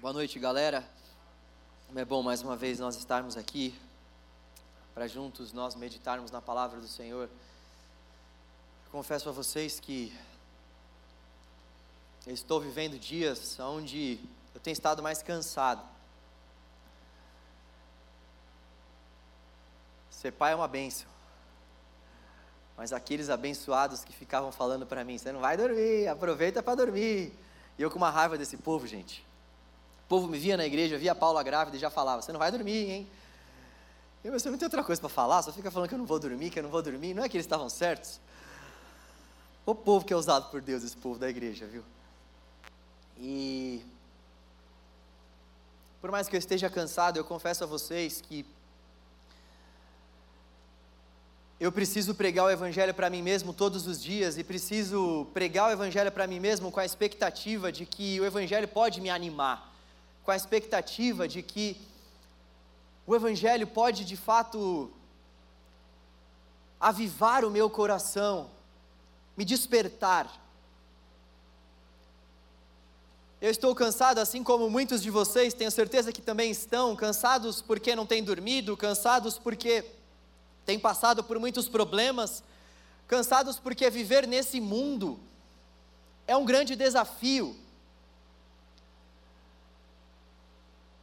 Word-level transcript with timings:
Boa 0.00 0.12
noite, 0.12 0.38
galera. 0.38 0.88
Como 1.88 1.98
é 1.98 2.04
bom 2.04 2.22
mais 2.22 2.40
uma 2.40 2.54
vez 2.54 2.78
nós 2.78 2.94
estarmos 2.94 3.36
aqui 3.36 3.76
para 4.94 5.08
juntos 5.08 5.52
nós 5.52 5.74
meditarmos 5.74 6.30
na 6.30 6.40
palavra 6.40 6.78
do 6.78 6.86
Senhor. 6.86 7.28
Confesso 8.92 9.28
a 9.28 9.32
vocês 9.32 9.80
que 9.80 10.16
eu 12.24 12.32
estou 12.32 12.60
vivendo 12.60 12.96
dias 12.96 13.58
onde 13.58 14.20
eu 14.54 14.60
tenho 14.60 14.72
estado 14.72 15.02
mais 15.02 15.20
cansado. 15.20 15.82
Ser 20.12 20.30
pai 20.30 20.52
é 20.52 20.54
uma 20.54 20.68
benção. 20.68 21.08
Mas 22.76 22.92
aqueles 22.92 23.30
abençoados 23.30 24.04
que 24.04 24.12
ficavam 24.12 24.52
falando 24.52 24.86
para 24.86 25.02
mim, 25.02 25.18
você 25.18 25.32
não 25.32 25.40
vai 25.40 25.56
dormir, 25.56 26.06
aproveita 26.06 26.62
para 26.62 26.76
dormir. 26.76 27.36
E 27.76 27.82
eu 27.82 27.90
com 27.90 27.96
uma 27.96 28.12
raiva 28.12 28.38
desse 28.38 28.56
povo, 28.56 28.86
gente. 28.86 29.26
O 30.08 30.16
povo 30.16 30.26
me 30.26 30.38
via 30.38 30.56
na 30.56 30.64
igreja, 30.64 30.96
via 30.96 31.12
a 31.12 31.14
Paula 31.14 31.42
grávida 31.42 31.76
e 31.76 31.80
já 31.80 31.90
falava: 31.90 32.22
Você 32.22 32.32
não 32.32 32.38
vai 32.38 32.50
dormir, 32.50 32.90
hein? 32.90 33.10
Eu, 34.24 34.32
você 34.32 34.48
não 34.48 34.56
tem 34.56 34.64
outra 34.64 34.82
coisa 34.82 34.98
para 34.98 35.10
falar, 35.10 35.42
só 35.42 35.52
fica 35.52 35.70
falando 35.70 35.86
que 35.86 35.94
eu 35.94 35.98
não 35.98 36.06
vou 36.06 36.18
dormir, 36.18 36.48
que 36.48 36.58
eu 36.58 36.62
não 36.62 36.70
vou 36.70 36.80
dormir. 36.80 37.12
Não 37.12 37.22
é 37.22 37.28
que 37.28 37.36
eles 37.36 37.44
estavam 37.44 37.68
certos? 37.68 38.18
O 39.66 39.74
povo 39.74 40.06
que 40.06 40.12
é 40.14 40.16
usado 40.16 40.50
por 40.50 40.62
Deus, 40.62 40.82
esse 40.82 40.96
povo 40.96 41.18
da 41.18 41.28
igreja, 41.28 41.66
viu? 41.66 41.84
E. 43.18 43.84
Por 46.00 46.10
mais 46.10 46.26
que 46.26 46.34
eu 46.34 46.38
esteja 46.38 46.70
cansado, 46.70 47.18
eu 47.18 47.24
confesso 47.24 47.64
a 47.64 47.66
vocês 47.66 48.22
que 48.22 48.46
eu 51.60 51.70
preciso 51.70 52.14
pregar 52.14 52.46
o 52.46 52.50
Evangelho 52.50 52.94
para 52.94 53.10
mim 53.10 53.20
mesmo 53.20 53.52
todos 53.52 53.86
os 53.86 54.02
dias 54.02 54.38
e 54.38 54.42
preciso 54.42 55.26
pregar 55.34 55.68
o 55.68 55.72
Evangelho 55.72 56.10
para 56.10 56.26
mim 56.26 56.40
mesmo 56.40 56.72
com 56.72 56.80
a 56.80 56.86
expectativa 56.86 57.70
de 57.70 57.84
que 57.84 58.18
o 58.18 58.24
Evangelho 58.24 58.68
pode 58.68 59.02
me 59.02 59.10
animar 59.10 59.76
com 60.28 60.32
a 60.32 60.36
expectativa 60.36 61.26
de 61.26 61.42
que 61.42 61.74
o 63.06 63.16
Evangelho 63.16 63.66
pode 63.66 64.04
de 64.04 64.14
fato 64.14 64.92
avivar 66.78 67.46
o 67.46 67.50
meu 67.50 67.70
coração, 67.70 68.50
me 69.34 69.42
despertar. 69.42 70.30
Eu 73.40 73.50
estou 73.50 73.74
cansado, 73.74 74.18
assim 74.18 74.44
como 74.44 74.68
muitos 74.68 75.00
de 75.00 75.10
vocês, 75.10 75.54
tenho 75.54 75.70
certeza 75.70 76.12
que 76.12 76.20
também 76.20 76.50
estão, 76.50 76.94
cansados 76.94 77.62
porque 77.62 77.96
não 77.96 78.04
têm 78.04 78.22
dormido, 78.22 78.76
cansados 78.76 79.38
porque 79.38 79.82
têm 80.66 80.78
passado 80.78 81.24
por 81.24 81.38
muitos 81.38 81.70
problemas, 81.70 82.44
cansados 83.06 83.58
porque 83.58 83.88
viver 83.88 84.26
nesse 84.26 84.60
mundo 84.60 85.18
é 86.26 86.36
um 86.36 86.44
grande 86.44 86.76
desafio. 86.76 87.56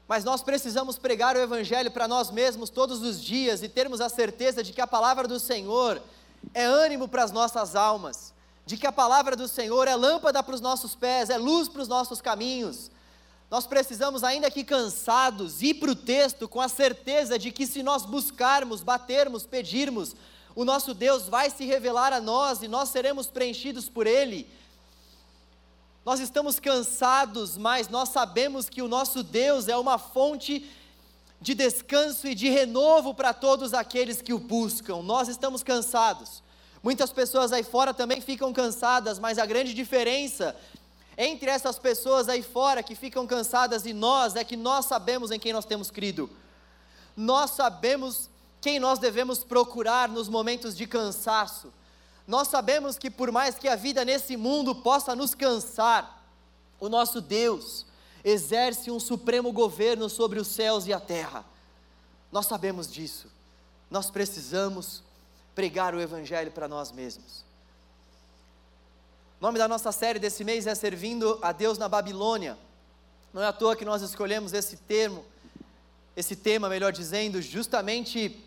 Mas 0.08 0.24
nós 0.24 0.44
precisamos 0.44 0.98
pregar 0.98 1.36
o 1.36 1.40
Evangelho 1.40 1.90
para 1.90 2.08
nós 2.08 2.30
mesmos 2.30 2.70
todos 2.70 3.02
os 3.02 3.22
dias 3.22 3.64
e 3.64 3.70
termos 3.70 4.00
a 4.02 4.10
certeza 4.10 4.64
de 4.64 4.72
que 4.72 4.82
a 4.82 4.88
palavra 4.88 5.28
do 5.28 5.40
Senhor 5.40 6.02
é 6.54 6.64
ânimo 6.64 7.08
para 7.08 7.24
as 7.24 7.32
nossas 7.32 7.76
almas, 7.76 8.34
de 8.66 8.78
que 8.78 8.86
a 8.86 8.92
palavra 8.92 9.36
do 9.36 9.48
Senhor 9.48 9.88
é 9.88 9.96
lâmpada 9.96 10.44
para 10.44 10.54
os 10.54 10.62
nossos 10.62 10.94
pés, 10.94 11.30
é 11.32 11.38
luz 11.38 11.68
para 11.68 11.82
os 11.82 11.88
nossos 11.88 12.22
caminhos. 12.22 12.92
Nós 13.50 13.66
precisamos, 13.66 14.24
ainda 14.24 14.52
que 14.52 14.64
cansados, 14.64 15.62
ir 15.62 15.76
para 15.76 15.92
o 15.92 15.96
texto 15.96 16.48
com 16.48 16.62
a 16.62 16.68
certeza 16.68 17.38
de 17.40 17.52
que 17.52 17.66
se 17.66 17.82
nós 17.82 18.06
buscarmos, 18.06 18.84
batermos, 18.84 19.46
pedirmos, 19.46 20.16
o 20.56 20.64
nosso 20.64 20.94
Deus 20.94 21.28
vai 21.28 21.50
se 21.50 21.66
revelar 21.66 22.14
a 22.14 22.22
nós 22.22 22.62
e 22.62 22.68
nós 22.68 22.90
seremos 22.90 23.28
preenchidos 23.28 23.90
por 23.90 24.08
Ele 24.08 24.48
nós 26.06 26.20
estamos 26.20 26.60
cansados, 26.60 27.58
mas 27.58 27.90
nós 27.90 28.10
sabemos 28.10 28.70
que 28.70 28.82
o 28.82 28.88
nosso 28.88 29.24
Deus 29.24 29.68
é 29.68 29.76
uma 29.76 29.98
fonte 29.98 30.70
de 31.42 31.56
descanso 31.56 32.28
e 32.28 32.36
de 32.36 32.48
renovo 32.48 33.14
para 33.14 33.34
todos 33.34 33.74
aqueles 33.74 34.22
que 34.22 34.32
o 34.32 34.38
buscam. 34.38 35.02
Nós 35.02 35.28
estamos 35.28 35.64
cansados. 35.64 36.44
Muitas 36.84 37.12
pessoas 37.12 37.52
aí 37.52 37.64
fora 37.64 37.92
também 37.92 38.22
ficam 38.22 38.54
cansadas, 38.54 39.18
mas 39.18 39.40
a 39.40 39.46
grande 39.48 39.74
diferença 39.74 40.56
entre 41.18 41.50
essas 41.50 41.80
pessoas 41.80 42.30
aí 42.30 42.44
fora 42.44 42.84
que 42.84 42.94
ficam 42.94 43.26
cansadas 43.26 43.86
e 43.88 43.94
nós 43.94 44.36
é 44.36 44.44
que 44.44 44.56
nós 44.56 44.86
sabemos 44.86 45.32
em 45.32 45.40
quem 45.40 45.54
nós 45.54 45.66
temos 45.66 45.90
crido. 45.90 46.30
Nós 47.18 47.52
sabemos 47.52 48.30
quem 48.62 48.80
nós 48.80 49.00
devemos 49.00 49.44
procurar 49.44 50.08
nos 50.08 50.30
momentos 50.30 50.78
de 50.78 50.86
cansaço. 50.86 51.74
Nós 52.28 52.48
sabemos 52.48 52.98
que 52.98 53.10
por 53.10 53.32
mais 53.32 53.56
que 53.56 53.68
a 53.68 53.76
vida 53.76 54.04
nesse 54.04 54.36
mundo 54.36 54.74
possa 54.74 55.16
nos 55.16 55.36
cansar, 55.36 56.24
o 56.80 56.90
nosso 56.90 57.22
Deus 57.22 57.86
exerce 58.24 58.90
um 58.90 59.00
supremo 59.00 59.52
governo 59.52 60.10
sobre 60.10 60.40
os 60.40 60.48
céus 60.48 60.88
e 60.88 60.94
a 60.94 61.00
terra. 61.00 61.46
Nós 62.32 62.48
sabemos 62.48 62.92
disso. 62.92 63.28
Nós 63.90 64.10
precisamos 64.10 65.04
pregar 65.54 65.94
o 65.94 66.02
Evangelho 66.02 66.52
para 66.52 66.68
nós 66.68 66.92
mesmos. 66.92 67.46
O 69.40 69.44
nome 69.44 69.60
da 69.60 69.68
nossa 69.68 69.92
série 69.92 70.18
desse 70.18 70.44
mês 70.44 70.66
é 70.66 70.74
Servindo 70.74 71.38
a 71.42 71.52
Deus 71.52 71.78
na 71.78 71.88
Babilônia. 71.88 72.58
Não 73.32 73.42
é 73.44 73.48
à 73.48 73.54
toa 73.54 73.76
que 73.76 73.86
nós 73.86 74.02
escolhemos 74.02 74.54
esse 74.54 74.78
termo, 74.78 75.24
esse 76.16 76.36
tema, 76.36 76.68
melhor 76.68 76.92
dizendo, 76.92 77.42
justamente 77.42 78.44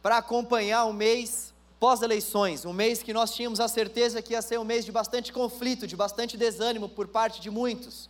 para 0.00 0.18
acompanhar 0.18 0.84
o 0.84 0.92
mês 0.92 1.52
pós-eleições, 1.78 2.64
um 2.64 2.72
mês 2.72 3.02
que 3.02 3.12
nós 3.12 3.34
tínhamos 3.34 3.60
a 3.60 3.68
certeza 3.68 4.22
que 4.22 4.32
ia 4.32 4.42
ser 4.42 4.58
um 4.58 4.64
mês 4.64 4.84
de 4.84 4.92
bastante 4.92 5.32
conflito, 5.32 5.86
de 5.86 5.96
bastante 5.96 6.36
desânimo 6.36 6.88
por 6.88 7.08
parte 7.08 7.40
de 7.40 7.50
muitos. 7.50 8.08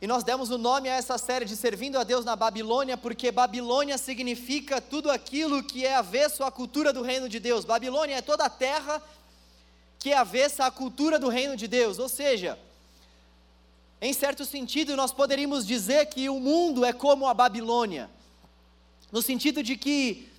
E 0.00 0.06
nós 0.06 0.24
demos 0.24 0.50
o 0.50 0.58
nome 0.58 0.88
a 0.88 0.94
essa 0.94 1.16
série 1.16 1.44
de 1.44 1.54
Servindo 1.54 1.96
a 1.96 2.02
Deus 2.02 2.24
na 2.24 2.34
Babilônia, 2.34 2.96
porque 2.96 3.30
Babilônia 3.30 3.96
significa 3.96 4.80
tudo 4.80 5.10
aquilo 5.10 5.62
que 5.62 5.86
é 5.86 5.94
avesso 5.94 6.42
à 6.42 6.50
cultura 6.50 6.92
do 6.92 7.02
reino 7.02 7.28
de 7.28 7.38
Deus. 7.38 7.64
Babilônia 7.64 8.16
é 8.16 8.22
toda 8.22 8.44
a 8.44 8.50
terra 8.50 9.00
que 10.00 10.10
é 10.10 10.16
avessa 10.16 10.66
à 10.66 10.70
cultura 10.72 11.20
do 11.20 11.28
reino 11.28 11.56
de 11.56 11.68
Deus, 11.68 12.00
ou 12.00 12.08
seja, 12.08 12.58
em 14.00 14.12
certo 14.12 14.44
sentido, 14.44 14.96
nós 14.96 15.12
poderíamos 15.12 15.64
dizer 15.64 16.06
que 16.06 16.28
o 16.28 16.40
mundo 16.40 16.84
é 16.84 16.92
como 16.92 17.28
a 17.28 17.32
Babilônia, 17.32 18.10
no 19.12 19.22
sentido 19.22 19.62
de 19.62 19.76
que 19.76 20.31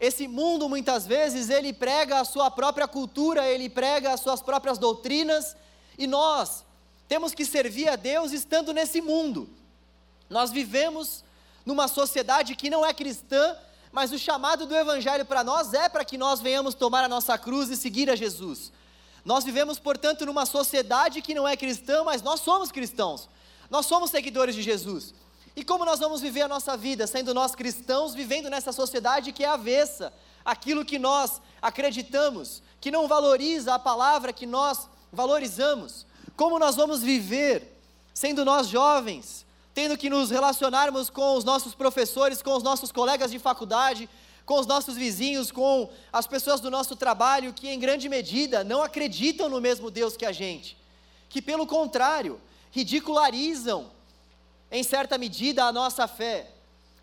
esse 0.00 0.26
mundo 0.28 0.68
muitas 0.68 1.06
vezes 1.06 1.48
ele 1.48 1.72
prega 1.72 2.20
a 2.20 2.24
sua 2.24 2.50
própria 2.50 2.86
cultura, 2.86 3.46
ele 3.46 3.68
prega 3.68 4.12
as 4.12 4.20
suas 4.20 4.42
próprias 4.42 4.78
doutrinas, 4.78 5.56
e 5.96 6.06
nós 6.06 6.64
temos 7.08 7.34
que 7.34 7.44
servir 7.44 7.88
a 7.88 7.96
Deus 7.96 8.32
estando 8.32 8.72
nesse 8.72 9.00
mundo. 9.00 9.48
Nós 10.28 10.50
vivemos 10.50 11.24
numa 11.64 11.88
sociedade 11.88 12.56
que 12.56 12.68
não 12.68 12.84
é 12.84 12.92
cristã, 12.92 13.56
mas 13.92 14.12
o 14.12 14.18
chamado 14.18 14.66
do 14.66 14.74
evangelho 14.74 15.24
para 15.24 15.44
nós 15.44 15.72
é 15.72 15.88
para 15.88 16.04
que 16.04 16.18
nós 16.18 16.40
venhamos 16.40 16.74
tomar 16.74 17.04
a 17.04 17.08
nossa 17.08 17.38
cruz 17.38 17.70
e 17.70 17.76
seguir 17.76 18.10
a 18.10 18.16
Jesus. 18.16 18.72
Nós 19.24 19.44
vivemos, 19.44 19.78
portanto, 19.78 20.26
numa 20.26 20.44
sociedade 20.44 21.22
que 21.22 21.34
não 21.34 21.46
é 21.46 21.56
cristã, 21.56 22.02
mas 22.04 22.20
nós 22.20 22.40
somos 22.40 22.70
cristãos. 22.70 23.28
Nós 23.70 23.86
somos 23.86 24.10
seguidores 24.10 24.54
de 24.54 24.62
Jesus. 24.62 25.14
E 25.56 25.64
como 25.64 25.84
nós 25.84 26.00
vamos 26.00 26.20
viver 26.20 26.42
a 26.42 26.48
nossa 26.48 26.76
vida, 26.76 27.06
sendo 27.06 27.32
nós 27.32 27.54
cristãos, 27.54 28.14
vivendo 28.14 28.50
nessa 28.50 28.72
sociedade 28.72 29.32
que 29.32 29.44
é 29.44 29.48
avessa 29.48 30.12
aquilo 30.44 30.84
que 30.84 30.98
nós 30.98 31.40
acreditamos, 31.62 32.62
que 32.80 32.90
não 32.90 33.06
valoriza 33.06 33.74
a 33.74 33.78
palavra 33.78 34.32
que 34.32 34.46
nós 34.46 34.88
valorizamos? 35.12 36.06
Como 36.36 36.58
nós 36.58 36.74
vamos 36.74 37.02
viver, 37.02 37.80
sendo 38.12 38.44
nós 38.44 38.66
jovens, 38.66 39.46
tendo 39.72 39.96
que 39.96 40.10
nos 40.10 40.30
relacionarmos 40.30 41.08
com 41.08 41.36
os 41.36 41.44
nossos 41.44 41.74
professores, 41.74 42.42
com 42.42 42.56
os 42.56 42.62
nossos 42.62 42.90
colegas 42.90 43.30
de 43.30 43.38
faculdade, 43.38 44.08
com 44.44 44.58
os 44.58 44.66
nossos 44.66 44.96
vizinhos, 44.96 45.52
com 45.52 45.88
as 46.12 46.26
pessoas 46.26 46.60
do 46.60 46.70
nosso 46.70 46.96
trabalho 46.96 47.52
que, 47.52 47.68
em 47.68 47.78
grande 47.78 48.08
medida, 48.08 48.62
não 48.64 48.82
acreditam 48.82 49.48
no 49.48 49.60
mesmo 49.60 49.90
Deus 49.90 50.16
que 50.16 50.26
a 50.26 50.32
gente, 50.32 50.76
que, 51.28 51.40
pelo 51.40 51.66
contrário, 51.66 52.40
ridicularizam 52.70 53.93
em 54.74 54.82
certa 54.82 55.16
medida, 55.16 55.64
a 55.64 55.72
nossa 55.72 56.08
fé. 56.08 56.50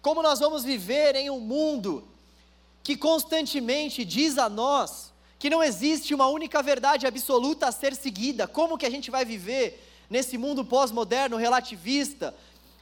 Como 0.01 0.21
nós 0.21 0.39
vamos 0.39 0.61
viver 0.61 1.15
em 1.15 1.29
um 1.29 1.39
mundo 1.39 2.05
que 2.83 2.97
constantemente 2.97 4.03
diz 4.03 4.37
a 4.37 4.49
nós 4.49 5.13
que 5.39 5.49
não 5.49 5.63
existe 5.63 6.13
uma 6.13 6.27
única 6.27 6.61
verdade 6.61 7.07
absoluta 7.07 7.67
a 7.67 7.71
ser 7.71 7.95
seguida? 7.95 8.45
Como 8.45 8.77
que 8.77 8.85
a 8.85 8.89
gente 8.89 9.09
vai 9.09 9.23
viver 9.23 9.87
nesse 10.09 10.37
mundo 10.37 10.65
pós-moderno 10.65 11.37
relativista, 11.37 12.35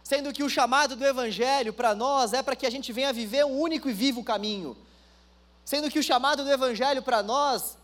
sendo 0.04 0.34
que 0.34 0.44
o 0.44 0.50
chamado 0.50 0.96
do 0.96 1.06
Evangelho 1.06 1.72
para 1.72 1.94
nós 1.94 2.34
é 2.34 2.42
para 2.42 2.56
que 2.56 2.66
a 2.66 2.72
gente 2.72 2.92
venha 2.92 3.14
viver 3.14 3.46
um 3.46 3.60
único 3.60 3.92
e 3.92 3.94
vivo 3.94 4.24
caminho, 4.24 4.76
sendo 5.64 5.92
que 5.92 6.00
o 6.00 6.04
chamado 6.04 6.44
do 6.44 6.52
Evangelho 6.52 7.04
para 7.04 7.22
nós 7.22 7.78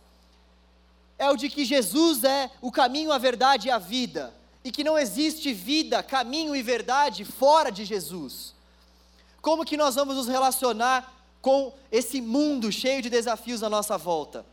é 1.19 1.29
o 1.29 1.35
de 1.35 1.49
que 1.49 1.65
Jesus 1.65 2.23
é 2.23 2.49
o 2.59 2.71
caminho, 2.71 3.11
a 3.11 3.19
verdade 3.19 3.67
e 3.67 3.71
a 3.71 3.77
vida 3.77 4.33
e 4.65 4.71
que 4.71 4.83
não 4.83 4.97
existe 4.97 5.53
vida, 5.53 6.01
caminho 6.01 6.55
e 6.55 6.63
verdade 6.63 7.23
fora 7.23 7.71
de 7.71 7.85
Jesus. 7.85 8.55
Como 9.39 9.63
que 9.63 9.77
nós 9.77 9.93
vamos 9.93 10.15
nos 10.15 10.27
relacionar 10.27 11.13
com 11.39 11.71
esse 11.91 12.19
mundo 12.19 12.71
cheio 12.71 12.99
de 12.99 13.07
desafios 13.07 13.61
à 13.61 13.69
nossa 13.69 13.95
volta? 13.95 14.43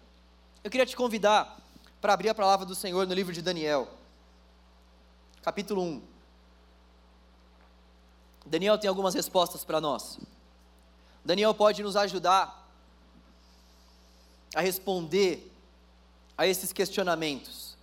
Eu 0.63 0.71
queria 0.71 0.85
te 0.85 0.95
convidar 0.95 1.59
para 1.99 2.13
abrir 2.13 2.29
a 2.29 2.35
palavra 2.35 2.67
do 2.67 2.75
Senhor 2.75 3.07
no 3.07 3.15
livro 3.15 3.33
de 3.33 3.41
Daniel. 3.41 3.89
capítulo 5.41 5.83
1. 5.83 6.03
Daniel 8.45 8.77
tem 8.77 8.89
algumas 8.89 9.15
respostas 9.15 9.65
para 9.65 9.81
nós. 9.81 10.19
Daniel 11.25 11.55
pode 11.55 11.83
nos 11.83 11.97
ajudar 11.97 12.69
a 14.55 14.61
responder 14.61 15.51
a 16.37 16.47
esses 16.47 16.71
questionamentos. 16.71 17.79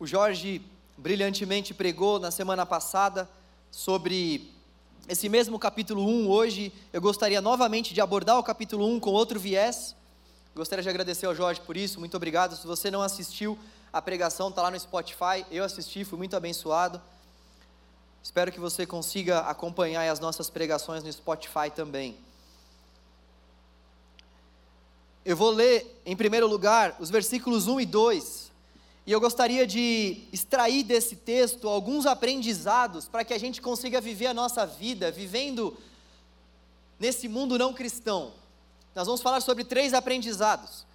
O 0.00 0.06
Jorge 0.06 0.71
brilhantemente 0.96 1.74
pregou 1.74 2.18
na 2.18 2.30
semana 2.30 2.66
passada 2.66 3.28
sobre 3.70 4.50
esse 5.08 5.28
mesmo 5.28 5.58
capítulo 5.58 6.06
1. 6.06 6.28
Hoje 6.28 6.72
eu 6.92 7.00
gostaria 7.00 7.40
novamente 7.40 7.92
de 7.92 8.00
abordar 8.00 8.38
o 8.38 8.42
capítulo 8.42 8.86
1 8.86 9.00
com 9.00 9.10
outro 9.10 9.40
viés. 9.40 9.94
Gostaria 10.54 10.82
de 10.82 10.88
agradecer 10.88 11.26
ao 11.26 11.34
Jorge 11.34 11.60
por 11.60 11.76
isso, 11.76 11.98
muito 11.98 12.16
obrigado. 12.16 12.56
Se 12.56 12.66
você 12.66 12.90
não 12.90 13.02
assistiu 13.02 13.58
a 13.92 14.00
pregação, 14.00 14.48
está 14.48 14.62
lá 14.62 14.70
no 14.70 14.78
Spotify. 14.78 15.44
Eu 15.50 15.64
assisti, 15.64 16.04
fui 16.04 16.18
muito 16.18 16.36
abençoado. 16.36 17.00
Espero 18.22 18.52
que 18.52 18.60
você 18.60 18.86
consiga 18.86 19.40
acompanhar 19.40 20.08
as 20.10 20.20
nossas 20.20 20.48
pregações 20.48 21.02
no 21.02 21.12
Spotify 21.12 21.70
também. 21.74 22.16
Eu 25.24 25.36
vou 25.36 25.50
ler, 25.50 26.00
em 26.04 26.16
primeiro 26.16 26.46
lugar, 26.46 26.96
os 26.98 27.10
versículos 27.10 27.66
1 27.66 27.80
e 27.80 27.86
2. 27.86 28.41
E 29.06 29.10
eu 29.10 29.20
gostaria 29.20 29.66
de 29.66 30.22
extrair 30.32 30.84
desse 30.84 31.16
texto 31.16 31.68
alguns 31.68 32.06
aprendizados 32.06 33.08
para 33.08 33.24
que 33.24 33.34
a 33.34 33.38
gente 33.38 33.60
consiga 33.60 34.00
viver 34.00 34.26
a 34.26 34.34
nossa 34.34 34.64
vida 34.64 35.10
vivendo 35.10 35.76
nesse 37.00 37.26
mundo 37.28 37.58
não 37.58 37.74
cristão. 37.74 38.32
Nós 38.94 39.06
vamos 39.06 39.20
falar 39.20 39.40
sobre 39.40 39.64
três 39.64 39.92
aprendizados. 39.92 40.86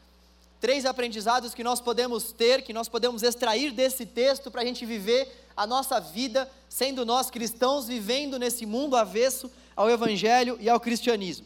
Três 0.62 0.86
aprendizados 0.86 1.54
que 1.54 1.64
nós 1.64 1.82
podemos 1.82 2.32
ter, 2.32 2.62
que 2.62 2.72
nós 2.72 2.88
podemos 2.88 3.24
extrair 3.24 3.72
desse 3.72 4.06
texto 4.06 4.50
para 4.50 4.62
a 4.62 4.66
gente 4.66 4.86
viver 4.86 5.46
a 5.56 5.68
nossa 5.68 6.00
vida, 6.00 6.50
sendo 6.70 7.06
nós 7.06 7.30
cristãos, 7.30 7.88
vivendo 7.88 8.40
nesse 8.40 8.66
mundo 8.66 8.96
avesso 8.96 9.52
ao 9.76 9.90
Evangelho 9.90 10.58
e 10.62 10.70
ao 10.70 10.80
cristianismo. 10.80 11.46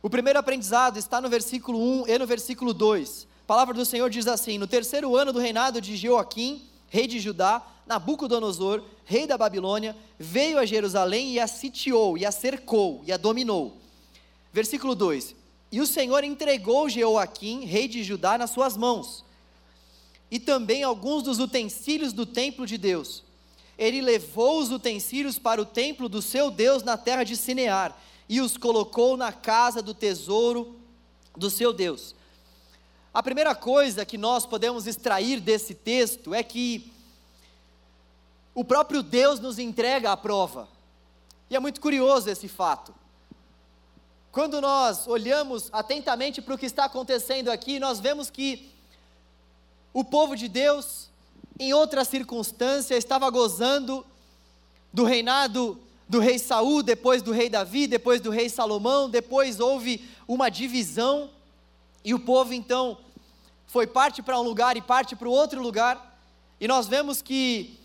O 0.00 0.08
primeiro 0.08 0.38
aprendizado 0.38 0.98
está 0.98 1.20
no 1.20 1.28
versículo 1.28 1.78
1 2.02 2.08
e 2.08 2.18
no 2.18 2.26
versículo 2.26 2.72
2. 2.72 3.31
A 3.42 3.44
palavra 3.46 3.74
do 3.74 3.84
Senhor 3.84 4.08
diz 4.08 4.26
assim: 4.26 4.56
No 4.56 4.66
terceiro 4.66 5.16
ano 5.16 5.32
do 5.32 5.40
reinado 5.40 5.80
de 5.80 5.96
Joaquim, 5.96 6.62
rei 6.88 7.06
de 7.06 7.18
Judá, 7.18 7.60
Nabucodonosor, 7.86 8.82
rei 9.04 9.26
da 9.26 9.36
Babilônia, 9.36 9.96
veio 10.18 10.58
a 10.58 10.64
Jerusalém 10.64 11.32
e 11.32 11.40
a 11.40 11.46
sitiou, 11.46 12.16
e 12.16 12.24
a 12.24 12.30
cercou, 12.30 13.02
e 13.04 13.12
a 13.12 13.16
dominou. 13.16 13.76
Versículo 14.52 14.94
2: 14.94 15.34
E 15.72 15.80
o 15.80 15.86
Senhor 15.86 16.22
entregou 16.22 16.88
Jeoaquim, 16.88 17.64
rei 17.64 17.88
de 17.88 18.04
Judá, 18.04 18.38
nas 18.38 18.50
suas 18.50 18.76
mãos, 18.76 19.24
e 20.30 20.38
também 20.38 20.84
alguns 20.84 21.24
dos 21.24 21.40
utensílios 21.40 22.12
do 22.12 22.24
templo 22.24 22.64
de 22.64 22.78
Deus. 22.78 23.24
Ele 23.76 24.00
levou 24.00 24.60
os 24.60 24.70
utensílios 24.70 25.38
para 25.38 25.60
o 25.60 25.66
templo 25.66 26.08
do 26.08 26.22
seu 26.22 26.50
Deus 26.50 26.84
na 26.84 26.96
terra 26.96 27.24
de 27.24 27.36
Sinear 27.36 27.98
e 28.28 28.40
os 28.40 28.56
colocou 28.56 29.16
na 29.16 29.32
casa 29.32 29.82
do 29.82 29.92
tesouro 29.92 30.76
do 31.36 31.50
seu 31.50 31.72
Deus. 31.72 32.14
A 33.14 33.22
primeira 33.22 33.54
coisa 33.54 34.06
que 34.06 34.16
nós 34.16 34.46
podemos 34.46 34.86
extrair 34.86 35.38
desse 35.38 35.74
texto 35.74 36.32
é 36.32 36.42
que 36.42 36.90
o 38.54 38.64
próprio 38.64 39.02
Deus 39.02 39.38
nos 39.38 39.58
entrega 39.58 40.10
a 40.10 40.16
prova. 40.16 40.66
E 41.50 41.56
é 41.56 41.60
muito 41.60 41.78
curioso 41.78 42.30
esse 42.30 42.48
fato. 42.48 42.94
Quando 44.30 44.62
nós 44.62 45.06
olhamos 45.06 45.68
atentamente 45.74 46.40
para 46.40 46.54
o 46.54 46.58
que 46.58 46.64
está 46.64 46.86
acontecendo 46.86 47.50
aqui, 47.50 47.78
nós 47.78 48.00
vemos 48.00 48.30
que 48.30 48.70
o 49.92 50.02
povo 50.02 50.34
de 50.34 50.48
Deus, 50.48 51.10
em 51.60 51.74
outra 51.74 52.06
circunstância, 52.06 52.94
estava 52.96 53.28
gozando 53.28 54.06
do 54.90 55.04
reinado 55.04 55.78
do 56.08 56.18
rei 56.18 56.38
Saul, 56.38 56.82
depois 56.82 57.20
do 57.20 57.30
rei 57.30 57.50
Davi, 57.50 57.86
depois 57.86 58.22
do 58.22 58.30
rei 58.30 58.48
Salomão, 58.48 59.10
depois 59.10 59.60
houve 59.60 60.08
uma 60.26 60.48
divisão 60.48 61.28
e 62.04 62.14
o 62.14 62.18
povo 62.18 62.52
então 62.52 62.98
foi 63.66 63.86
parte 63.86 64.22
para 64.22 64.38
um 64.38 64.42
lugar 64.42 64.76
e 64.76 64.82
parte 64.82 65.14
para 65.14 65.28
o 65.28 65.32
outro 65.32 65.60
lugar. 65.62 66.18
E 66.60 66.66
nós 66.66 66.86
vemos 66.88 67.22
que 67.22 67.78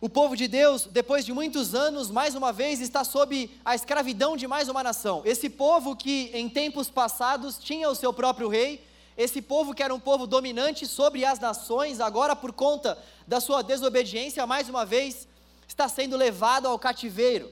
o 0.00 0.08
povo 0.08 0.36
de 0.36 0.46
Deus, 0.46 0.86
depois 0.86 1.24
de 1.24 1.32
muitos 1.32 1.74
anos, 1.74 2.10
mais 2.10 2.34
uma 2.34 2.52
vez 2.52 2.80
está 2.80 3.02
sob 3.02 3.50
a 3.64 3.74
escravidão 3.74 4.36
de 4.36 4.46
mais 4.46 4.68
uma 4.68 4.82
nação. 4.82 5.22
Esse 5.24 5.48
povo 5.48 5.96
que 5.96 6.30
em 6.34 6.48
tempos 6.48 6.90
passados 6.90 7.56
tinha 7.58 7.88
o 7.88 7.94
seu 7.94 8.12
próprio 8.12 8.48
rei, 8.48 8.84
esse 9.16 9.40
povo 9.40 9.74
que 9.74 9.82
era 9.82 9.94
um 9.94 10.00
povo 10.00 10.26
dominante 10.26 10.86
sobre 10.86 11.24
as 11.24 11.38
nações, 11.38 12.00
agora 12.00 12.36
por 12.36 12.52
conta 12.52 12.98
da 13.26 13.40
sua 13.40 13.62
desobediência, 13.62 14.46
mais 14.46 14.68
uma 14.68 14.84
vez 14.84 15.26
está 15.66 15.88
sendo 15.88 16.16
levado 16.16 16.66
ao 16.66 16.78
cativeiro. 16.78 17.50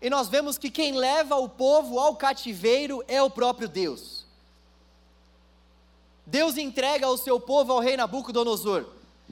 E 0.00 0.10
nós 0.10 0.28
vemos 0.28 0.58
que 0.58 0.70
quem 0.70 0.92
leva 0.92 1.36
o 1.36 1.48
povo 1.48 1.98
ao 1.98 2.14
cativeiro 2.14 3.02
é 3.08 3.22
o 3.22 3.30
próprio 3.30 3.68
Deus. 3.68 4.13
Deus 6.26 6.56
entrega 6.56 7.08
o 7.08 7.16
seu 7.16 7.38
povo 7.38 7.72
ao 7.72 7.80
rei 7.80 7.96
Nabucodonosor. 7.96 8.86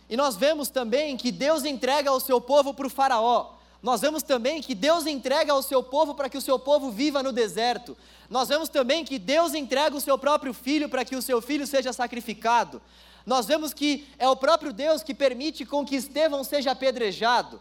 E 0.09 0.17
nós 0.17 0.37
vemos 0.37 0.69
também 0.69 1.17
que 1.17 1.33
Deus 1.33 1.65
entrega 1.65 2.13
o 2.13 2.21
seu 2.21 2.41
povo 2.41 2.75
para 2.75 2.87
o 2.87 2.91
Faraó. 2.91 3.55
Nós 3.83 4.01
vemos 4.01 4.23
também 4.23 4.63
que 4.63 4.75
Deus 4.75 5.07
entrega 5.07 5.55
o 5.55 5.63
seu 5.63 5.83
povo 5.83 6.15
para 6.15 6.29
que 6.29 6.39
o 6.39 6.41
seu 6.41 6.59
povo 6.59 6.91
viva 6.91 7.23
no 7.23 7.33
deserto. 7.33 7.97
Nós 8.31 8.49
vemos 8.49 8.69
também 8.69 9.05
que 9.05 9.19
Deus 9.19 9.55
entrega 9.55 9.97
o 9.97 10.01
seu 10.01 10.17
próprio 10.17 10.55
filho 10.55 10.89
para 10.89 11.05
que 11.05 11.17
o 11.17 11.23
seu 11.23 11.43
filho 11.43 11.67
seja 11.67 11.93
sacrificado. 11.93 12.81
Nós 13.27 13.47
vemos 13.47 13.73
que 13.73 14.07
é 14.19 14.29
o 14.29 14.37
próprio 14.37 14.73
Deus 14.73 15.03
que 15.03 15.15
permite 15.15 15.65
com 15.65 15.85
que 15.85 15.97
Estevão 15.97 16.45
seja 16.45 16.73
apedrejado. 16.73 17.61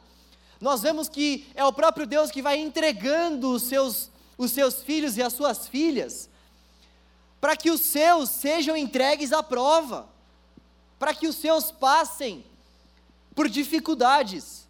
Nós 0.60 0.82
vemos 0.82 1.10
que 1.10 1.48
é 1.56 1.66
o 1.66 1.74
próprio 1.74 2.06
Deus 2.06 2.30
que 2.30 2.42
vai 2.42 2.60
entregando 2.60 3.52
os 3.52 3.64
seus, 3.64 4.12
os 4.38 4.52
seus 4.52 4.84
filhos 4.84 5.18
e 5.18 5.24
as 5.24 5.34
suas 5.34 5.68
filhas, 5.68 6.30
para 7.42 7.58
que 7.58 7.72
os 7.72 7.82
seus 7.82 8.30
sejam 8.30 8.78
entregues 8.78 9.34
à 9.34 9.42
prova, 9.42 10.08
para 11.00 11.12
que 11.12 11.28
os 11.28 11.36
seus 11.36 11.72
passem 11.72 12.46
por 13.34 13.50
dificuldades, 13.50 14.68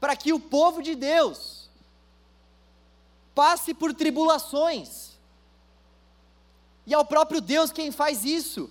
para 0.00 0.16
que 0.16 0.32
o 0.32 0.40
povo 0.40 0.82
de 0.82 0.94
Deus 0.94 1.68
passe 3.34 3.74
por 3.74 3.92
tribulações. 3.92 5.12
E 6.86 6.94
é 6.94 6.98
o 6.98 7.04
próprio 7.04 7.42
Deus 7.42 7.70
quem 7.70 7.92
faz 7.92 8.24
isso. 8.24 8.70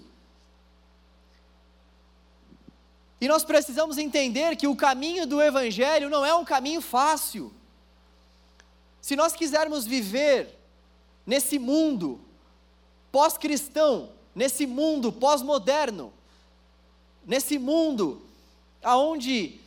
E 3.21 3.27
nós 3.27 3.43
precisamos 3.43 3.97
entender 3.99 4.55
que 4.55 4.67
o 4.67 4.75
caminho 4.75 5.27
do 5.27 5.41
Evangelho 5.41 6.09
não 6.09 6.25
é 6.25 6.33
um 6.33 6.43
caminho 6.43 6.81
fácil. 6.81 7.53
Se 8.99 9.15
nós 9.15 9.33
quisermos 9.33 9.85
viver 9.85 10.62
nesse 11.25 11.57
mundo 11.59 12.19
pós-cristão, 13.11 14.09
nesse 14.35 14.65
mundo 14.65 15.11
pós-moderno, 15.11 16.11
nesse 17.25 17.57
mundo 17.57 18.21
aonde 18.81 19.59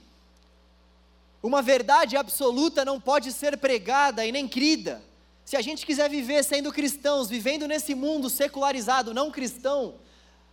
uma 1.42 1.62
verdade 1.62 2.16
absoluta 2.16 2.84
não 2.84 3.00
pode 3.00 3.32
ser 3.32 3.56
pregada 3.56 4.26
e 4.26 4.32
nem 4.32 4.48
crida. 4.48 5.02
Se 5.44 5.56
a 5.56 5.62
gente 5.62 5.86
quiser 5.86 6.10
viver 6.10 6.42
sendo 6.42 6.72
cristãos, 6.72 7.28
vivendo 7.28 7.68
nesse 7.68 7.94
mundo 7.94 8.28
secularizado, 8.28 9.14
não 9.14 9.30
cristão, 9.30 9.94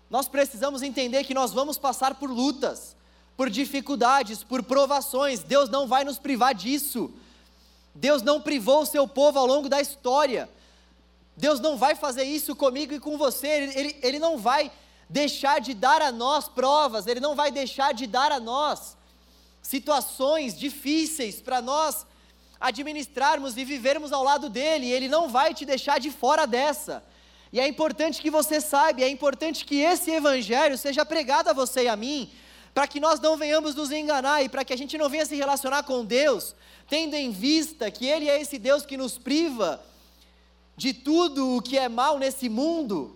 nós 0.09 0.27
precisamos 0.27 0.83
entender 0.83 1.23
que 1.23 1.33
nós 1.33 1.51
vamos 1.51 1.79
passar 1.79 2.13
por 2.13 2.29
lutas, 2.29 2.95
por 3.35 3.49
dificuldades, 3.49 4.43
por 4.43 4.61
provações. 4.61 5.39
Deus 5.39 5.67
não 5.67 5.87
vai 5.87 6.03
nos 6.03 6.19
privar 6.19 6.53
disso. 6.53 7.11
Deus 7.95 8.21
não 8.21 8.39
privou 8.39 8.83
o 8.83 8.85
seu 8.85 9.07
povo 9.07 9.39
ao 9.39 9.47
longo 9.47 9.67
da 9.67 9.81
história. 9.81 10.47
Deus 11.35 11.59
não 11.59 11.77
vai 11.77 11.95
fazer 11.95 12.23
isso 12.23 12.55
comigo 12.55 12.93
e 12.93 12.99
com 12.99 13.17
você. 13.17 13.47
Ele, 13.47 13.79
ele, 13.79 13.97
ele 14.01 14.19
não 14.19 14.37
vai 14.37 14.71
deixar 15.09 15.59
de 15.59 15.73
dar 15.73 16.01
a 16.01 16.11
nós 16.11 16.47
provas, 16.47 17.07
Ele 17.07 17.19
não 17.19 17.35
vai 17.35 17.51
deixar 17.51 17.93
de 17.93 18.07
dar 18.07 18.31
a 18.31 18.39
nós 18.39 18.97
situações 19.61 20.57
difíceis 20.57 21.41
para 21.41 21.61
nós 21.61 22.05
administrarmos 22.59 23.55
e 23.57 23.63
vivermos 23.63 24.11
ao 24.11 24.23
lado 24.23 24.49
dele. 24.49 24.91
Ele 24.91 25.07
não 25.07 25.29
vai 25.29 25.53
te 25.53 25.65
deixar 25.65 25.99
de 25.99 26.11
fora 26.11 26.45
dessa. 26.45 27.03
E 27.51 27.59
é 27.59 27.67
importante 27.67 28.21
que 28.21 28.31
você 28.31 28.59
saiba, 28.59 29.01
é 29.01 29.09
importante 29.09 29.63
que 29.63 29.77
esse 29.77 30.11
evangelho 30.11 30.77
seja 30.77 31.05
pregado 31.05 31.49
a 31.49 31.53
você 31.53 31.83
e 31.83 31.87
a 31.87 31.95
mim, 31.95 32.31
para 32.73 32.87
que 32.87 32.99
nós 32.99 33.19
não 33.19 33.37
venhamos 33.37 33.75
nos 33.75 33.91
enganar 33.91 34.43
e 34.43 34.49
para 34.49 34.65
que 34.65 34.73
a 34.73 34.77
gente 34.77 34.97
não 34.97 35.07
venha 35.07 35.25
se 35.25 35.35
relacionar 35.35 35.83
com 35.83 36.03
Deus, 36.03 36.55
tendo 36.89 37.13
em 37.15 37.29
vista 37.29 37.91
que 37.91 38.07
Ele 38.07 38.27
é 38.27 38.41
esse 38.41 38.57
Deus 38.57 38.85
que 38.85 38.97
nos 38.97 39.17
priva 39.17 39.79
de 40.75 40.93
tudo 40.93 41.55
o 41.55 41.61
que 41.61 41.77
é 41.77 41.87
mal 41.87 42.17
nesse 42.17 42.49
mundo. 42.49 43.15